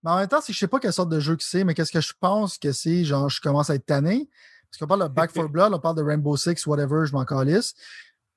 [0.05, 1.75] Mais en même temps, si je sais pas quelle sorte de jeu que c'est, mais
[1.75, 4.29] qu'est-ce que je pense que c'est, genre, je commence à être tanné.
[4.71, 7.25] Parce qu'on parle de Back for Blood, on parle de Rainbow Six, whatever, je m'en
[7.25, 7.75] calisse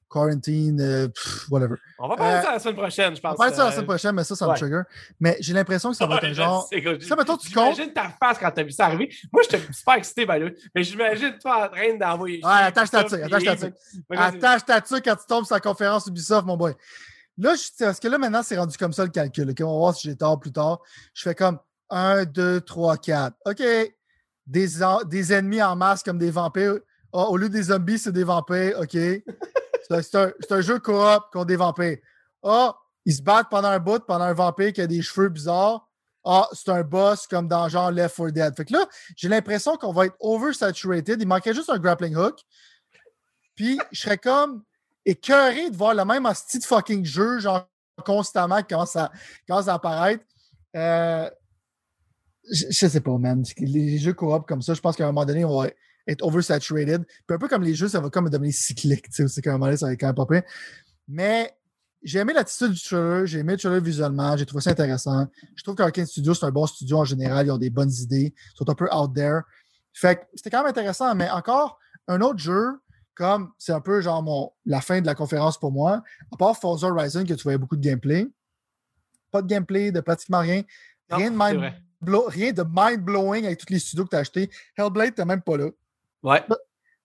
[0.09, 1.07] quarantine, euh,
[1.49, 1.75] whatever.
[1.99, 3.31] On va parler de ça la semaine prochaine, je pense.
[3.31, 4.81] On va parler de ça la semaine prochaine, mais ça, ça me trigger.
[5.19, 6.69] Mais j'ai l'impression que ça va être un genre.
[7.01, 7.75] Ça, mettons, tu comptes.
[7.75, 9.13] J'imagine ta face quand t'as vu ça arriver.
[9.31, 10.49] Moi, j'étais super excité, ben là.
[10.73, 12.37] Mais j'imagine toi en train d'envoyer.
[12.43, 13.75] Ouais, attache ta tuque, attache ta tuque.
[14.11, 16.73] Attache ta tuque quand tu tombes sur la conférence Ubisoft, mon boy.
[17.37, 19.53] Là, parce que là, maintenant, c'est rendu comme ça le calcul.
[19.59, 20.79] On va voir si j'ai tort plus tard.
[21.13, 21.59] Je fais comme
[21.89, 23.35] 1, 2, 3, 4.
[23.45, 23.63] OK.
[24.47, 24.67] Des,
[25.07, 26.79] des ennemis en masse comme des vampires.
[27.11, 28.79] Oh, au lieu des zombies, c'est des vampires.
[28.79, 28.97] OK.
[29.89, 31.97] C'est un, jeu coop contre des vampires.
[32.43, 32.75] Ah,
[33.05, 35.87] ils se battent pendant un bout, pendant un vampire qui a des cheveux bizarres.
[36.23, 38.55] Ah, c'est un boss comme dans genre Left 4 Dead.
[38.55, 41.21] Fait que là, j'ai l'impression qu'on va être oversaturated.
[41.21, 42.39] Il manquait juste un grappling hook.
[43.55, 44.63] Puis, je serais comme
[45.05, 47.67] écœuré de voir le même style de fucking jeu, genre
[48.03, 49.11] constamment, qui commence à,
[49.47, 50.23] commence à apparaître.
[50.75, 51.29] Euh,
[52.51, 53.43] je, je, sais pas, man.
[53.59, 55.69] Les jeux coop comme ça, je pense qu'à un moment donné, on va
[56.07, 57.05] être oversaturated.
[57.05, 59.09] Puis un peu comme les jeux, ça va comme devenir cyclique.
[59.09, 60.41] Tu sais, c'est qu'à un moment donné, ça va être quand même pas.
[61.07, 61.55] Mais
[62.03, 65.27] j'ai aimé l'attitude du trailer, j'ai aimé le trailer visuellement, j'ai trouvé ça intéressant.
[65.55, 68.33] Je trouve qu'Arkane Studio, c'est un bon studio en général, ils ont des bonnes idées,
[68.35, 69.41] ils sont un peu out there.
[69.93, 72.79] Fait que c'était quand même intéressant, mais encore un autre jeu,
[73.15, 76.55] comme c'est un peu genre mon, la fin de la conférence pour moi, à part
[76.57, 78.27] Forza Horizon, que tu voyais beaucoup de gameplay,
[79.31, 80.61] pas de gameplay, de pratiquement rien,
[81.09, 81.73] rien, de mind
[82.11, 84.49] rien de mind-blowing avec tous les studios que tu as achetés.
[84.77, 85.69] Hellblade, t'es même pas là.
[86.25, 86.43] Ouais.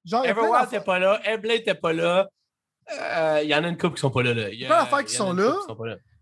[0.05, 1.21] Genre, Everwild, t'es pas là.
[1.25, 2.29] Hellblade, t'es pas là.
[2.91, 4.49] Il euh, y en a une couple qui sont pas là.
[4.49, 5.55] Il y a plein d'affaires qui sont là.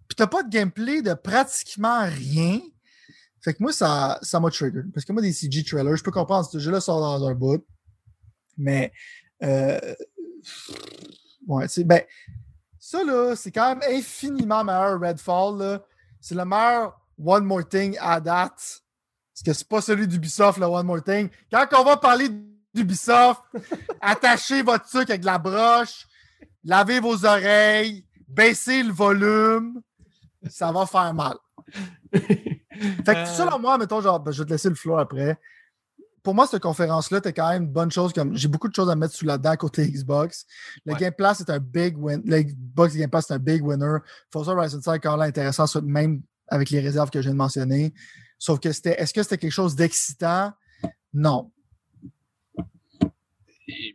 [0.09, 2.61] Puis t'as pas de gameplay de pratiquement rien.
[3.41, 4.83] Fait que moi, ça, ça m'a trigger.
[4.93, 7.65] Parce que moi, des CG trailers, je peux comprendre ce jeu-là sort dans un bout.
[8.57, 8.93] Mais
[9.45, 9.95] euh,
[11.47, 12.03] ouais, ben
[12.81, 15.81] ça là, c'est quand même infiniment meilleur Redfall.
[16.21, 18.83] C'est le meilleur One More Thing à date.
[19.33, 21.29] Parce que c'est pas celui d'Ubisoft, le One More Thing.
[21.53, 22.29] Quand on va parler
[22.79, 23.43] d'Ubisoft,
[24.01, 26.07] attachez votre truc avec de la broche,
[26.65, 29.81] lavez vos oreilles, baissez le volume,
[30.49, 31.37] ça va faire mal.
[32.13, 32.65] fait
[33.05, 33.59] que, selon euh.
[33.59, 35.39] moi, mettons, genre, ben, je vais te laisser le flow après.
[36.23, 38.13] Pour moi, cette conférence-là, t'es quand même une bonne chose.
[38.13, 40.45] Comme j'ai beaucoup de choses à mettre sous la dent côté Xbox.
[40.85, 42.23] Le Game Pass est un big win.
[42.25, 43.99] Le Xbox Game Pass c'est un big winner.
[44.31, 47.95] Forza Horizon 5 quand là intéressant, même avec les réserves que je viens de mentionner.
[48.39, 50.53] Sauf que c'était, est-ce que c'était quelque chose d'excitant?
[51.13, 51.51] Non.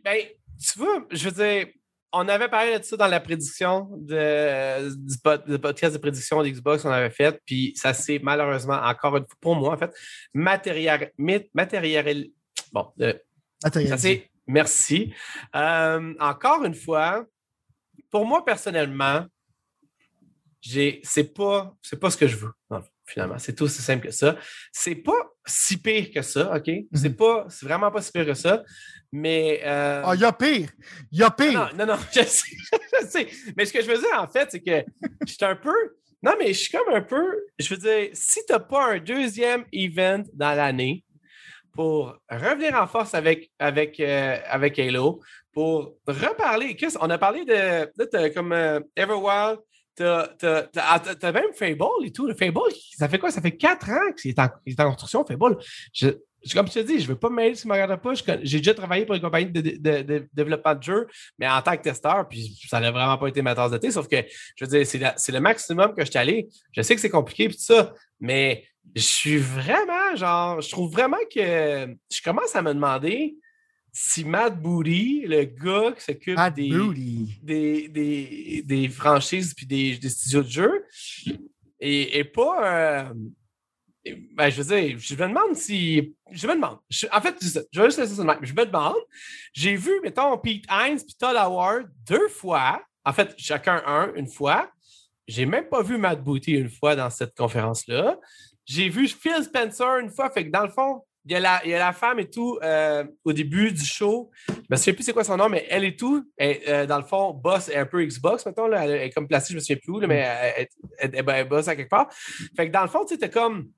[0.04, 0.18] Ben,
[0.60, 1.66] tu vois, je veux dire,
[2.12, 6.90] on avait parlé de ça dans la prédiction de, du, podcast de prédiction d'Xbox qu'on
[6.90, 9.92] avait fait, puis ça s'est malheureusement, encore une fois, pour moi, en fait,
[10.32, 11.10] matériel.
[11.52, 12.28] matériel
[12.72, 13.14] bon, euh,
[13.60, 15.12] ça c'est merci.
[15.56, 17.24] Euh, encore une fois,
[18.10, 19.26] pour moi personnellement,
[20.60, 22.52] c'est pas, pas ce que je veux
[23.06, 23.38] finalement.
[23.38, 24.36] C'est tout aussi simple que ça.
[24.72, 26.66] C'est pas si pire que ça, OK?
[26.66, 26.86] Mhm.
[26.94, 28.62] C'est pas, c'est vraiment pas si pire que ça.
[29.12, 29.60] Mais.
[29.64, 30.02] Euh...
[30.04, 30.70] Ah, il y a pire!
[31.12, 31.52] Il y a pire!
[31.52, 33.28] Non, non, non, je, sais, je sais.
[33.56, 34.84] Mais ce que je veux dire, en fait, c'est que
[35.26, 35.74] je suis un peu.
[36.22, 37.24] Non, mais je suis comme un peu.
[37.58, 41.04] Je veux dire, si tu n'as pas un deuxième event dans l'année
[41.72, 45.20] pour revenir en force avec, avec, euh, avec Halo,
[45.54, 46.76] pour reparler.
[47.00, 49.58] On a parlé de, de, comme euh, Everwild,
[49.96, 50.28] T'as
[50.76, 51.02] ah,
[51.32, 52.26] même Fable et tout.
[52.26, 52.60] Le Fable,
[52.96, 53.30] ça fait quoi?
[53.30, 55.58] Ça fait quatre ans qu'il est, en construction, Fable.
[55.92, 56.08] Je,
[56.52, 58.12] comme je te dis, je ne veux pas me mêler si je ne pas.
[58.42, 61.06] J'ai déjà travaillé pour une compagnie de, développement de jeux,
[61.38, 63.90] mais en tant que testeur, puis ça n'a vraiment pas été ma tasse de thé.
[63.90, 64.16] Sauf que,
[64.56, 66.48] je veux dire, c'est le maximum que je suis allé.
[66.72, 68.64] Je sais que c'est compliqué, puis tout ça, mais
[68.94, 73.36] je suis vraiment, genre, je trouve vraiment que je commence à me demander
[73.96, 80.48] si Matt Booty, le gars qui s'occupe des, des, des, franchises puis des, studios de
[80.48, 80.84] jeux,
[81.78, 83.04] et, pas.
[83.04, 83.14] Euh,
[84.32, 86.12] ben, je veux dire, je me demande si.
[86.32, 86.78] Je me demande.
[87.12, 88.96] en fait, je vais juste laisser ça de Je me demande.
[89.52, 92.82] J'ai vu, mettons, Pete Hines et Todd Howard deux fois.
[93.04, 94.70] En fait, chacun un, une fois.
[95.28, 98.18] J'ai même pas vu Matt Booty une fois dans cette conférence-là.
[98.66, 100.30] J'ai vu Phil Spencer une fois.
[100.30, 102.28] Fait que dans le fond, il y, a la, il y a la femme et
[102.28, 104.30] tout euh, au début du show.
[104.46, 106.98] Je ne me souviens plus c'est quoi son nom, mais elle et tout, euh, dans
[106.98, 108.66] le fond, boss est un peu Xbox, mettons.
[108.66, 110.68] Là, elle est comme placée, je ne me souviens plus où, mais elle,
[110.98, 112.12] elle, elle, boss à quelque part.
[112.56, 113.70] Fait que dans le fond, tu sais, comme.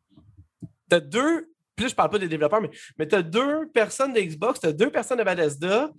[0.91, 1.47] Tu as deux.
[1.77, 4.67] Puis je parle pas des développeurs, mais, mais tu as deux personnes de Xbox, tu
[4.67, 5.91] as deux personnes de Bethesda.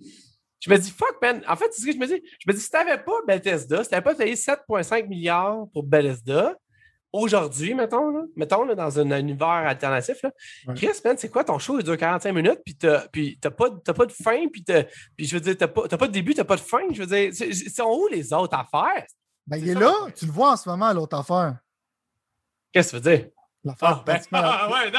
[0.60, 1.42] Je me dis, fuck, man.
[1.48, 2.20] En fait, c'est ce que je me dis.
[2.40, 5.66] Je me dis, si tu n'avais pas Bethesda, si tu n'avais pas payé 7,5 milliards
[5.72, 6.56] pour Bethesda,
[7.12, 10.30] aujourd'hui, mettons, là, mettons dans un univers alternatif, là,
[10.74, 11.78] Chris, c'est quoi ton show?
[11.78, 14.64] Il dure 45 minutes, puis t'as, puis pas, pas de fin, puis,
[15.16, 16.82] puis je veux dire, t'as pas, pas de début, t'as pas de fin.
[16.92, 17.32] Je veux dire,
[17.74, 19.06] sont où les autres affaires?
[19.46, 21.56] Ben, il est là, tu le vois en ce moment, l'autre affaire.
[22.72, 23.28] Qu'est-ce que tu veux dire?
[23.64, 24.90] L'affaire ah, ben, ah, ouais,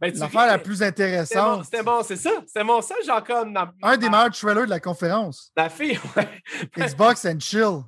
[0.00, 1.64] ben, l'affaire la plus intéressante.
[1.64, 2.30] C'était bon, c'est ça.
[2.46, 3.56] C'était mon ça, genre comme.
[3.82, 5.52] Un des meilleurs trailers de la conférence.
[5.56, 6.28] La fille, ouais.
[6.76, 7.82] Xbox and Chill.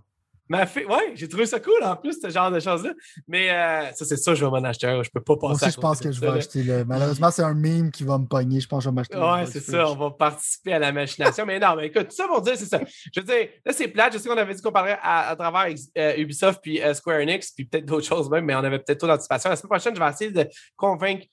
[0.52, 2.92] Ma fille, ouais, j'ai trouvé ça cool en plus, ce genre de choses-là.
[3.26, 5.02] Mais euh, ça, c'est ça, je vais m'en acheter un.
[5.02, 6.62] Je peux pas passer Moi aussi, je pense que je vais acheter.
[6.62, 6.84] Le...
[6.84, 8.60] Malheureusement, c'est un meme qui va me pogner.
[8.60, 9.16] Je pense que je vais m'acheter.
[9.16, 9.90] Ouais, c'est ça.
[9.90, 11.46] On va participer à la machination.
[11.46, 12.82] mais non, mais écoute, tout ça pour dire, c'est ça.
[13.14, 14.12] Je veux dire, là, c'est plate.
[14.12, 17.50] Je sais qu'on avait dit qu'on parlerait à, travers euh, Ubisoft puis euh, Square Enix,
[17.52, 19.48] puis peut-être d'autres choses même, mais on avait peut-être trop d'anticipation.
[19.48, 20.46] La semaine prochaine, je vais essayer de
[20.76, 21.24] convaincre.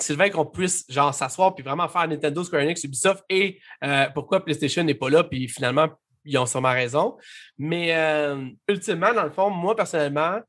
[0.00, 3.60] Sylvain, qu'on puisse genre s'asseoir puis vraiment faire Nintendo, Square Enix, Ubisoft et
[4.14, 5.88] pourquoi PlayStation n'est pas là, puis finalement
[6.28, 7.16] ils ont sûrement raison.
[7.56, 10.40] Mais euh, ultimement, dans le fond, moi, personnellement,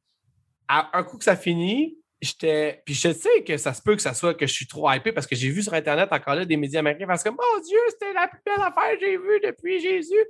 [0.67, 2.81] à un coup que ça finit, j'étais.
[2.85, 5.11] Puis je sais que ça se peut que ça soit que je suis trop hypé
[5.11, 7.79] parce que j'ai vu sur Internet encore là des médias américains parce que mon Dieu,
[7.89, 10.25] c'était la plus belle affaire que j'ai vue depuis Jésus.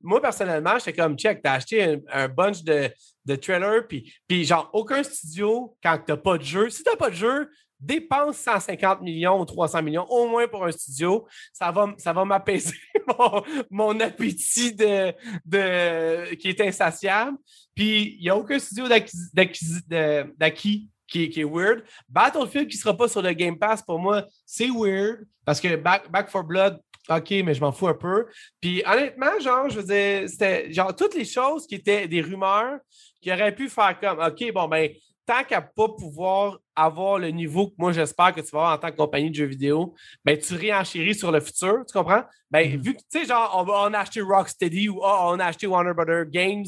[0.00, 2.88] Moi, personnellement, j'étais comme check, t'as acheté un, bunch de,
[3.26, 7.10] de trailers, puis, puis genre aucun studio, quand t'as pas de jeu, si t'as pas
[7.10, 7.50] de jeu,
[7.80, 11.26] dépense 150 millions ou 300 millions au moins pour un studio.
[11.52, 12.76] Ça va, ça va m'apaiser
[13.70, 15.12] mon, appétit de,
[15.44, 17.36] de, qui est insatiable.
[17.74, 21.84] Puis, il n'y a aucun studio d'acquis qui, qui, est weird.
[22.08, 25.76] Battlefield qui ne sera pas sur le Game Pass, pour moi, c'est weird parce que
[25.76, 28.26] Back, Back for Blood, OK, mais je m'en fous un peu.
[28.60, 32.78] Puis honnêtement, genre, je veux dire, c'était genre toutes les choses qui étaient des rumeurs
[33.20, 34.90] qui auraient pu faire comme OK, bon, ben,
[35.26, 38.78] tant qu'à pas pouvoir avoir le niveau que moi j'espère que tu vas avoir en
[38.78, 39.94] tant que compagnie de jeux vidéo,
[40.24, 42.24] ben tu réenchéris sur le futur, tu comprends?
[42.50, 42.82] Ben, mm-hmm.
[42.82, 45.94] vu que, tu sais, genre, on, a acheté Rocksteady ou oh, on a acheté Warner
[45.94, 46.66] Brothers Games,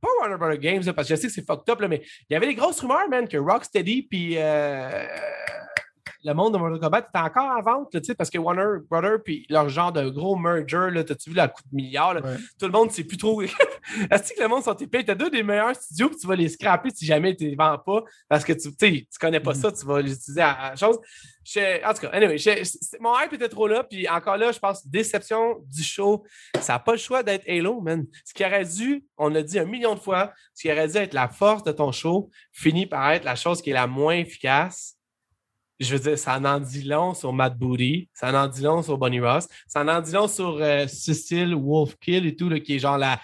[0.00, 2.36] pas Warner Brothers Games, parce que je sais que c'est fucked up, mais il y
[2.36, 5.06] avait des grosses rumeurs, man, que Rocksteady puis euh,
[6.24, 9.68] le monde de Mortal Kombat est encore en vente, parce que Warner Brothers, puis leur
[9.68, 12.16] genre de gros merger, t'as-tu vu la coup de milliard?
[12.58, 13.42] Tout le monde ne sait plus trop.
[14.10, 15.04] Est-ce que le monde sont épais?
[15.04, 17.78] T'as deux des meilleurs studios, puis tu vas les scraper si jamais tu les vends
[17.78, 19.60] pas, parce que tu ne connais pas mm-hmm.
[19.60, 20.96] ça, tu vas les utiliser à, à chose.
[20.96, 22.36] en tout cas, anyway,
[23.00, 26.24] mon hype était trop là, puis encore là, je pense, déception du show.
[26.58, 28.06] Ça n'a pas le choix d'être Halo, man.
[28.24, 30.96] Ce qui aurait dû, on l'a dit un million de fois, ce qui aurait dû
[30.96, 34.14] être la force de ton show finit par être la chose qui est la moins
[34.14, 34.93] efficace
[35.80, 38.96] je veux dire, ça en dit long sur Matt Booty, ça en dit long sur
[38.96, 42.78] Bonnie Ross, ça en dit long sur euh, Cecile Wolfkill et tout, là, qui est
[42.78, 43.20] genre la.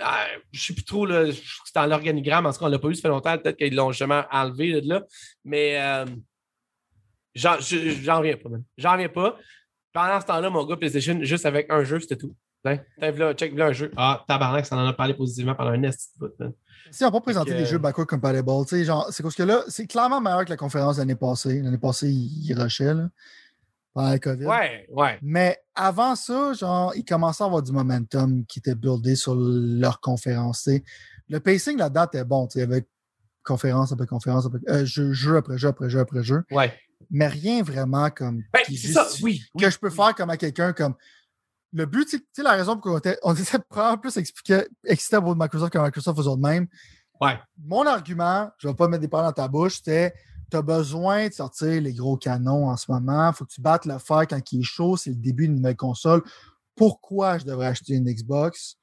[0.00, 2.88] Ah, je sais plus trop, là, c'est dans l'organigramme, en tout cas, on l'a pas
[2.88, 5.02] vu, ça fait longtemps, peut-être qu'ils l'ont jamais enlevé de là,
[5.44, 6.06] mais euh,
[7.34, 8.50] j'en reviens pas.
[8.78, 9.36] J'en reviens pas.
[9.92, 12.34] Pendant ce temps-là, mon gars PlayStation, juste avec un jeu, c'était tout.
[13.34, 13.90] check là un jeu.
[13.96, 16.32] Ah, tabarnak, ça en a parlé positivement pendant un bout,
[16.90, 19.86] si on n'a pas présenté des jeux backward compatible, genre, c'est parce que là, c'est
[19.86, 21.60] clairement meilleur que la conférence l'année passée.
[21.60, 23.08] L'année passée, il, rushait, là,
[23.94, 24.46] pendant la COVID.
[24.46, 25.18] Ouais, ouais.
[25.22, 30.00] Mais avant ça, genre, ils commençaient à avoir du momentum qui était buildé sur leur
[30.00, 30.68] conférence.
[31.28, 32.86] Le pacing là-dedans était bon, avec
[33.44, 36.42] conférence après conférence, après, euh, jeu, après jeu après jeu après jeu.
[36.50, 36.72] Ouais.
[37.10, 38.42] Mais rien vraiment comme.
[38.52, 40.94] Ben, ça, oui, que je peux faire comme à quelqu'un comme
[41.76, 45.20] le but, tu sais, la raison pour laquelle on était probablement plus expliquer, excité à
[45.20, 46.66] de Microsoft que Microsoft faisait de même.
[47.20, 47.38] Ouais.
[47.62, 50.14] Mon argument, je ne vais pas mettre des paroles dans ta bouche, c'était
[50.50, 53.30] tu as besoin de sortir les gros canons en ce moment.
[53.30, 54.96] Il faut que tu battes le fer quand il est chaud.
[54.96, 56.22] C'est le début d'une nouvelle console.
[56.76, 58.76] Pourquoi je devrais acheter une Xbox?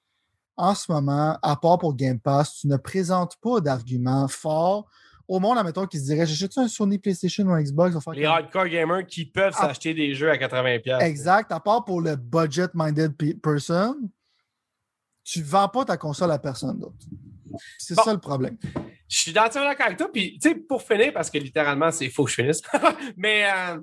[0.58, 4.88] En ce moment, à part pour Game Pass, tu ne présentes pas d'argument fort
[5.28, 7.96] au monde, admettons, qui se dirait J'achète un Sony PlayStation ou un Xbox?
[8.14, 9.68] Les hardcore gamers qui peuvent ah.
[9.68, 11.02] s'acheter des jeux à 80$.
[11.02, 11.52] Exact.
[11.52, 13.96] À part pour le budget-minded person,
[15.24, 17.06] tu ne vends pas ta console à personne d'autre.
[17.78, 18.58] C'est ça le problème.
[19.08, 20.10] Je suis dans d'accord avec toi.
[20.12, 22.62] Puis, tu sais, pour finir, parce que littéralement, c'est faux que je finisse.
[23.18, 23.80] Mais euh,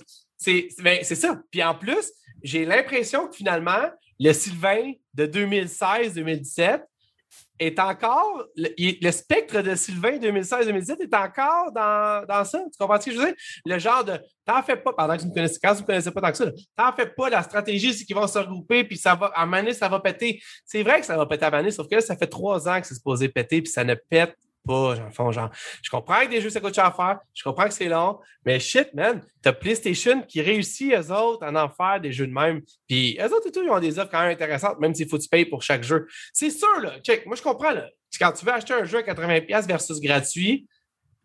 [0.82, 1.40] ben, c'est ça.
[1.50, 2.12] Puis en plus,
[2.42, 6.82] j'ai l'impression que finalement, le Sylvain de 2016-2017
[7.60, 12.58] est encore, le, spectre de Sylvain 2016-2017 est encore dans, dans, ça.
[12.58, 13.34] Tu comprends ce que je veux dire?
[13.66, 16.10] Le genre de t'en fais pas, pendant que vous me connaissez, quand vous ne connaissez
[16.10, 16.46] pas tant que ça,
[16.76, 19.72] t'en fais pas, la stratégie, c'est qu'ils vont se regrouper, puis ça va, à un
[19.72, 20.42] ça va péter.
[20.64, 22.80] C'est vrai que ça va péter à un sauf que là, ça fait trois ans
[22.80, 24.34] que c'est supposé péter, puis ça ne pète
[24.66, 24.94] pas,
[25.32, 25.50] genre.
[25.82, 27.18] Je comprends que des jeux, ça coûte cher à faire.
[27.34, 28.18] Je comprends que c'est long.
[28.44, 32.32] Mais shit, man, t'as PlayStation qui réussit, eux autres, à en faire des jeux de
[32.32, 32.60] même.
[32.88, 35.22] Puis eux autres, tout, ils ont des offres quand même intéressantes, même s'il faut que
[35.22, 36.06] tu payes pour chaque jeu.
[36.32, 36.98] C'est sûr, là.
[37.00, 37.26] Check.
[37.26, 37.88] Moi, je comprends, là.
[38.18, 40.66] Quand tu veux acheter un jeu à 80$ versus gratuit,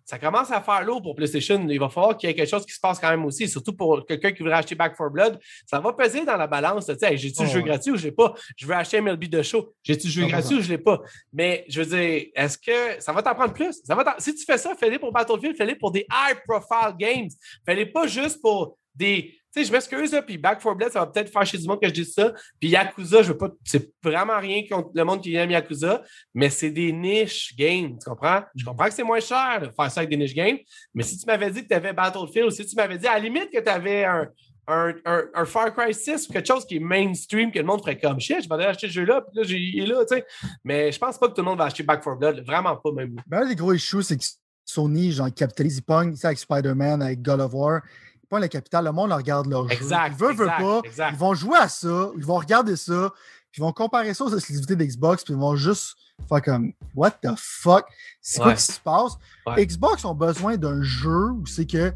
[0.06, 1.68] ça commence à faire lourd pour PlayStation.
[1.68, 3.74] Il va falloir qu'il y ait quelque chose qui se passe quand même aussi, surtout
[3.74, 5.40] pour quelqu'un qui voudrait acheter Back 4 Blood.
[5.66, 6.90] Ça va peser dans la balance.
[7.14, 8.34] j'ai-tu le jeu gratuit ou je l'ai pas?
[8.56, 9.74] Je veux acheter MLB de show.
[9.84, 11.02] J'ai-tu le jeu gratuit ou je l'ai pas?
[11.34, 13.82] Mais je veux dire, est-ce que ça va t'en prendre plus?
[13.84, 17.30] Ça va si tu fais ça, fais-le pour Battlefield, fais-le pour des high-profile games.
[17.66, 21.46] Fais-le pas juste pour des sais, je m'excuse, puis Back 4 Blood, ça va peut-être
[21.46, 22.34] chez du monde que je dise ça.
[22.60, 26.04] Puis Yakuza, je veux pas, c'est vraiment rien contre le monde qui aime Yakuza,
[26.34, 28.42] mais c'est des niches games, tu comprends?
[28.56, 30.58] Je comprends que c'est moins cher de faire ça avec des niches games,
[30.94, 33.14] mais si tu m'avais dit que tu avais Battlefield, ou si tu m'avais dit à
[33.14, 34.28] la limite que tu avais un,
[34.68, 34.94] un,
[35.34, 38.20] un, Far Cry 6 ou quelque chose qui est mainstream, que le monde ferait comme
[38.20, 40.26] shit, je vais aller acheter ce jeu-là, puis là, il est là, tu sais.
[40.64, 42.92] Mais je pense pas que tout le monde va acheter Back 4 Blood, vraiment pas
[42.92, 43.16] même.
[43.28, 44.24] Ben, un des gros issues, c'est que
[44.66, 47.82] Sony, genre, capitalise, ils pognent, avec Spider-Man, avec God of War,
[48.30, 50.28] pas la capitale, le monde regarde leur exact, jeu.
[50.32, 50.82] Ils veulent, pas,
[51.12, 53.12] ils vont jouer à ça, ils vont regarder ça,
[53.52, 55.96] puis ils vont comparer ça aux exclusivités d'Xbox, puis ils vont juste
[56.28, 57.86] faire comme What the fuck?
[58.22, 59.14] C'est quoi qui se passe?
[59.58, 61.94] Xbox ont besoin d'un jeu où c'est que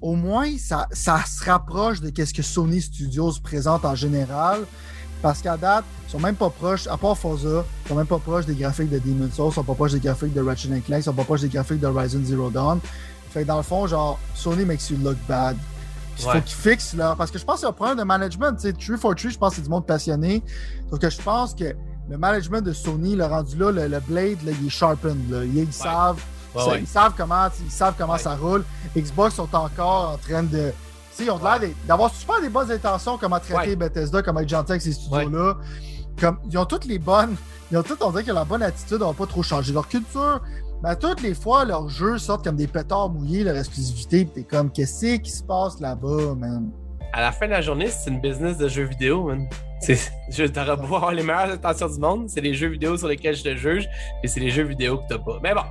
[0.00, 4.66] au moins ça, ça se rapproche de ce que Sony Studios présente en général.
[5.22, 8.18] Parce qu'à date, ils sont même pas proches, à part Forza, ils sont même pas
[8.18, 11.00] proches des graphiques de Demon's Souls, ils sont pas proches des graphiques de Ratchet Clank,
[11.00, 12.78] ils sont pas proches des graphiques de Horizon Zero Dawn.
[13.34, 15.56] Fait que dans le fond, genre, Sony makes you look bad.
[16.18, 16.32] Il Ouais.
[16.34, 17.14] faut qu'ils fixent là.
[17.18, 18.52] Parce que je pense qu'il y a un problème de management.
[18.54, 20.42] Tu sais, True for True, je pense que c'est du monde passionné.
[20.88, 21.74] Sauf que je pense que
[22.08, 25.28] le management de Sony, le rendu là, le, le Blade, là, il est sharpened.
[25.30, 25.44] Là.
[25.44, 26.22] Ils, savent,
[26.54, 26.80] Ouais, ça- ouais.
[26.82, 28.64] ils savent comment, ils savent comment ça roule.
[28.96, 30.72] Xbox sont encore en train de.
[31.18, 33.74] Ils ont l'air d'avoir super des bonnes intentions, comment traiter.
[33.74, 35.56] Bethesda, comment être gentil avec ces studios-là.
[36.20, 37.34] Comme, ils ont toutes les bonnes.
[37.72, 39.72] Ils ont toutes, on dirait ont la bonne attitude, on va pas trop changer.
[39.72, 40.40] Leur culture,
[40.84, 44.42] ben, toutes les fois, leurs jeux sortent comme des pétards mouillés, leur exclusivité, pis t'es
[44.42, 46.70] comme, qu'est-ce qui se passe là-bas, man?
[47.14, 49.48] À la fin de la journée, c'est une business de jeux vidéo, man.
[50.52, 53.44] T'aurais beau avoir les meilleures intentions du monde, c'est les jeux vidéo sur lesquels je
[53.44, 53.88] te juge,
[54.22, 55.38] et c'est les jeux vidéo que t'as pas.
[55.42, 55.62] Mais bon,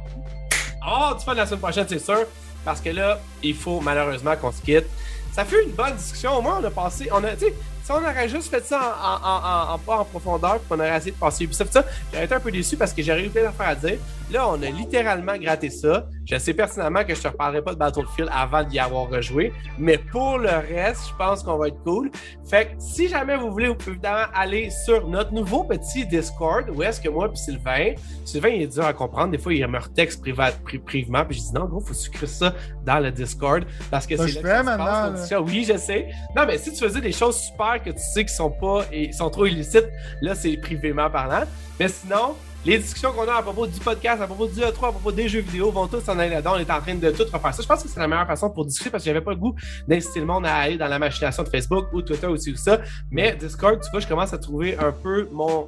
[0.84, 2.23] avoir du fun la semaine prochaine, c'est sûr,
[2.65, 4.85] parce que là, il faut malheureusement qu'on se quitte.
[5.31, 6.38] Ça fait une bonne discussion.
[6.38, 7.10] Au moins, on a passé.
[7.11, 7.53] On a, tu sais,
[7.84, 11.11] si on aurait juste fait ça en, en- pas en profondeur, puis qu'on aurait essayé
[11.11, 13.69] de passer Ubisoft, ça, j'aurais été un peu déçu parce que j'aurais eu plein d'affaires
[13.69, 13.98] à dire.
[14.34, 16.08] Là, on a littéralement gratté ça.
[16.26, 19.54] Je sais personnellement que je te reparlerai pas de Battlefield avant d'y avoir rejoué.
[19.78, 22.10] Mais pour le reste, je pense qu'on va être cool.
[22.50, 26.68] Fait que si jamais vous voulez, vous pouvez évidemment aller sur notre nouveau petit Discord
[26.72, 27.94] où est-ce que moi puis Sylvain,
[28.26, 29.30] Sylvain il est dur à comprendre.
[29.34, 31.24] Des fois, il me retexte pri- privement.
[31.26, 34.36] Puis je dis non, gros, faut sucrer ça dans le Discord parce que c'est je
[34.38, 35.10] là que fais ça se maintenant, passe, là.
[35.10, 35.42] nos discussions.
[35.46, 36.08] Oui, je sais.
[36.36, 39.12] Non, mais si tu faisais des choses super que tu sais qui sont pas et
[39.12, 39.90] sont trop illicites,
[40.22, 41.44] là, c'est privément parlant.
[41.80, 44.91] Mais sinon, les discussions qu'on a à propos du podcast, à propos du E3, à
[44.91, 46.53] propos des jeux vidéo vont tous s'en aller là-dedans.
[46.56, 47.61] On est en train de tout refaire ça.
[47.61, 49.53] Je pense que c'est la meilleure façon pour discuter parce que j'avais pas le goût
[49.88, 52.80] d'inciter le monde à aller dans la machination de Facebook ou Twitter ou ça.
[53.11, 55.68] Mais Discord, tu vois, je commence à trouver un peu mon.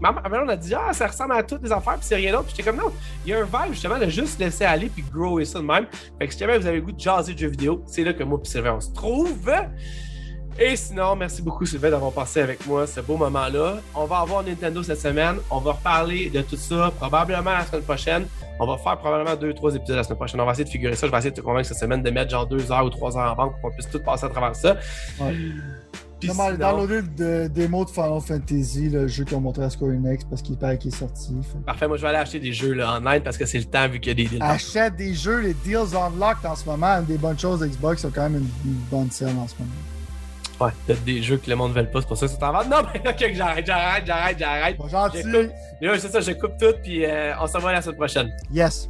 [0.00, 2.44] mère, on a dit, ah, ça ressemble à toutes les affaires, puis c'est rien d'autre.
[2.44, 2.92] Puis j'étais comme, non,
[3.24, 5.86] il y a un vibe justement de juste laisser aller puis grower ça de même.
[6.18, 8.12] Fait que si jamais vous avez le goût de jaser de jeux vidéo, c'est là
[8.12, 9.50] que moi et Sylvain, on se trouve.
[10.58, 13.78] Et sinon, merci beaucoup Sylvain d'avoir passé avec moi ce beau moment-là.
[13.94, 15.36] On va avoir Nintendo cette semaine.
[15.50, 18.26] On va reparler de tout ça probablement la semaine prochaine.
[18.60, 20.40] On va faire probablement deux, trois épisodes la semaine prochaine.
[20.40, 21.06] On va essayer de figurer ça.
[21.06, 23.16] Je vais essayer de te convaincre cette semaine de mettre genre deux heures ou trois
[23.18, 24.76] heures en banque pour qu'on puisse tout passer à travers ça.
[25.20, 25.34] Ouais.
[26.20, 29.70] Puis Comment sinon- downloader le démo de Final Fantasy, le jeu qu'ils ont montré à
[29.70, 31.32] Square Enix parce qu'il paraît qu'il est sorti.
[31.42, 31.58] Fait.
[31.66, 33.88] Parfait, moi je vais aller acheter des jeux là, online parce que c'est le temps
[33.88, 34.40] vu qu'il y a des deals.
[34.42, 38.12] Achète des jeux, les deals unlocked en ce moment, une des bonnes choses d'Xbox, c'est
[38.14, 39.72] quand même une, une bonne selle en ce moment.
[40.62, 42.42] Ouais, peut-être des jeux que le monde ne veut pas, c'est pour ça que c'est
[42.42, 42.68] en vente.
[42.68, 44.76] Non, mais ok, j'arrête, j'arrête, j'arrête, j'arrête.
[44.76, 45.22] Pas gentil.
[45.22, 48.30] C'est ça, je coupe tout, puis euh, on se revoit la semaine prochaine.
[48.52, 48.88] Yes.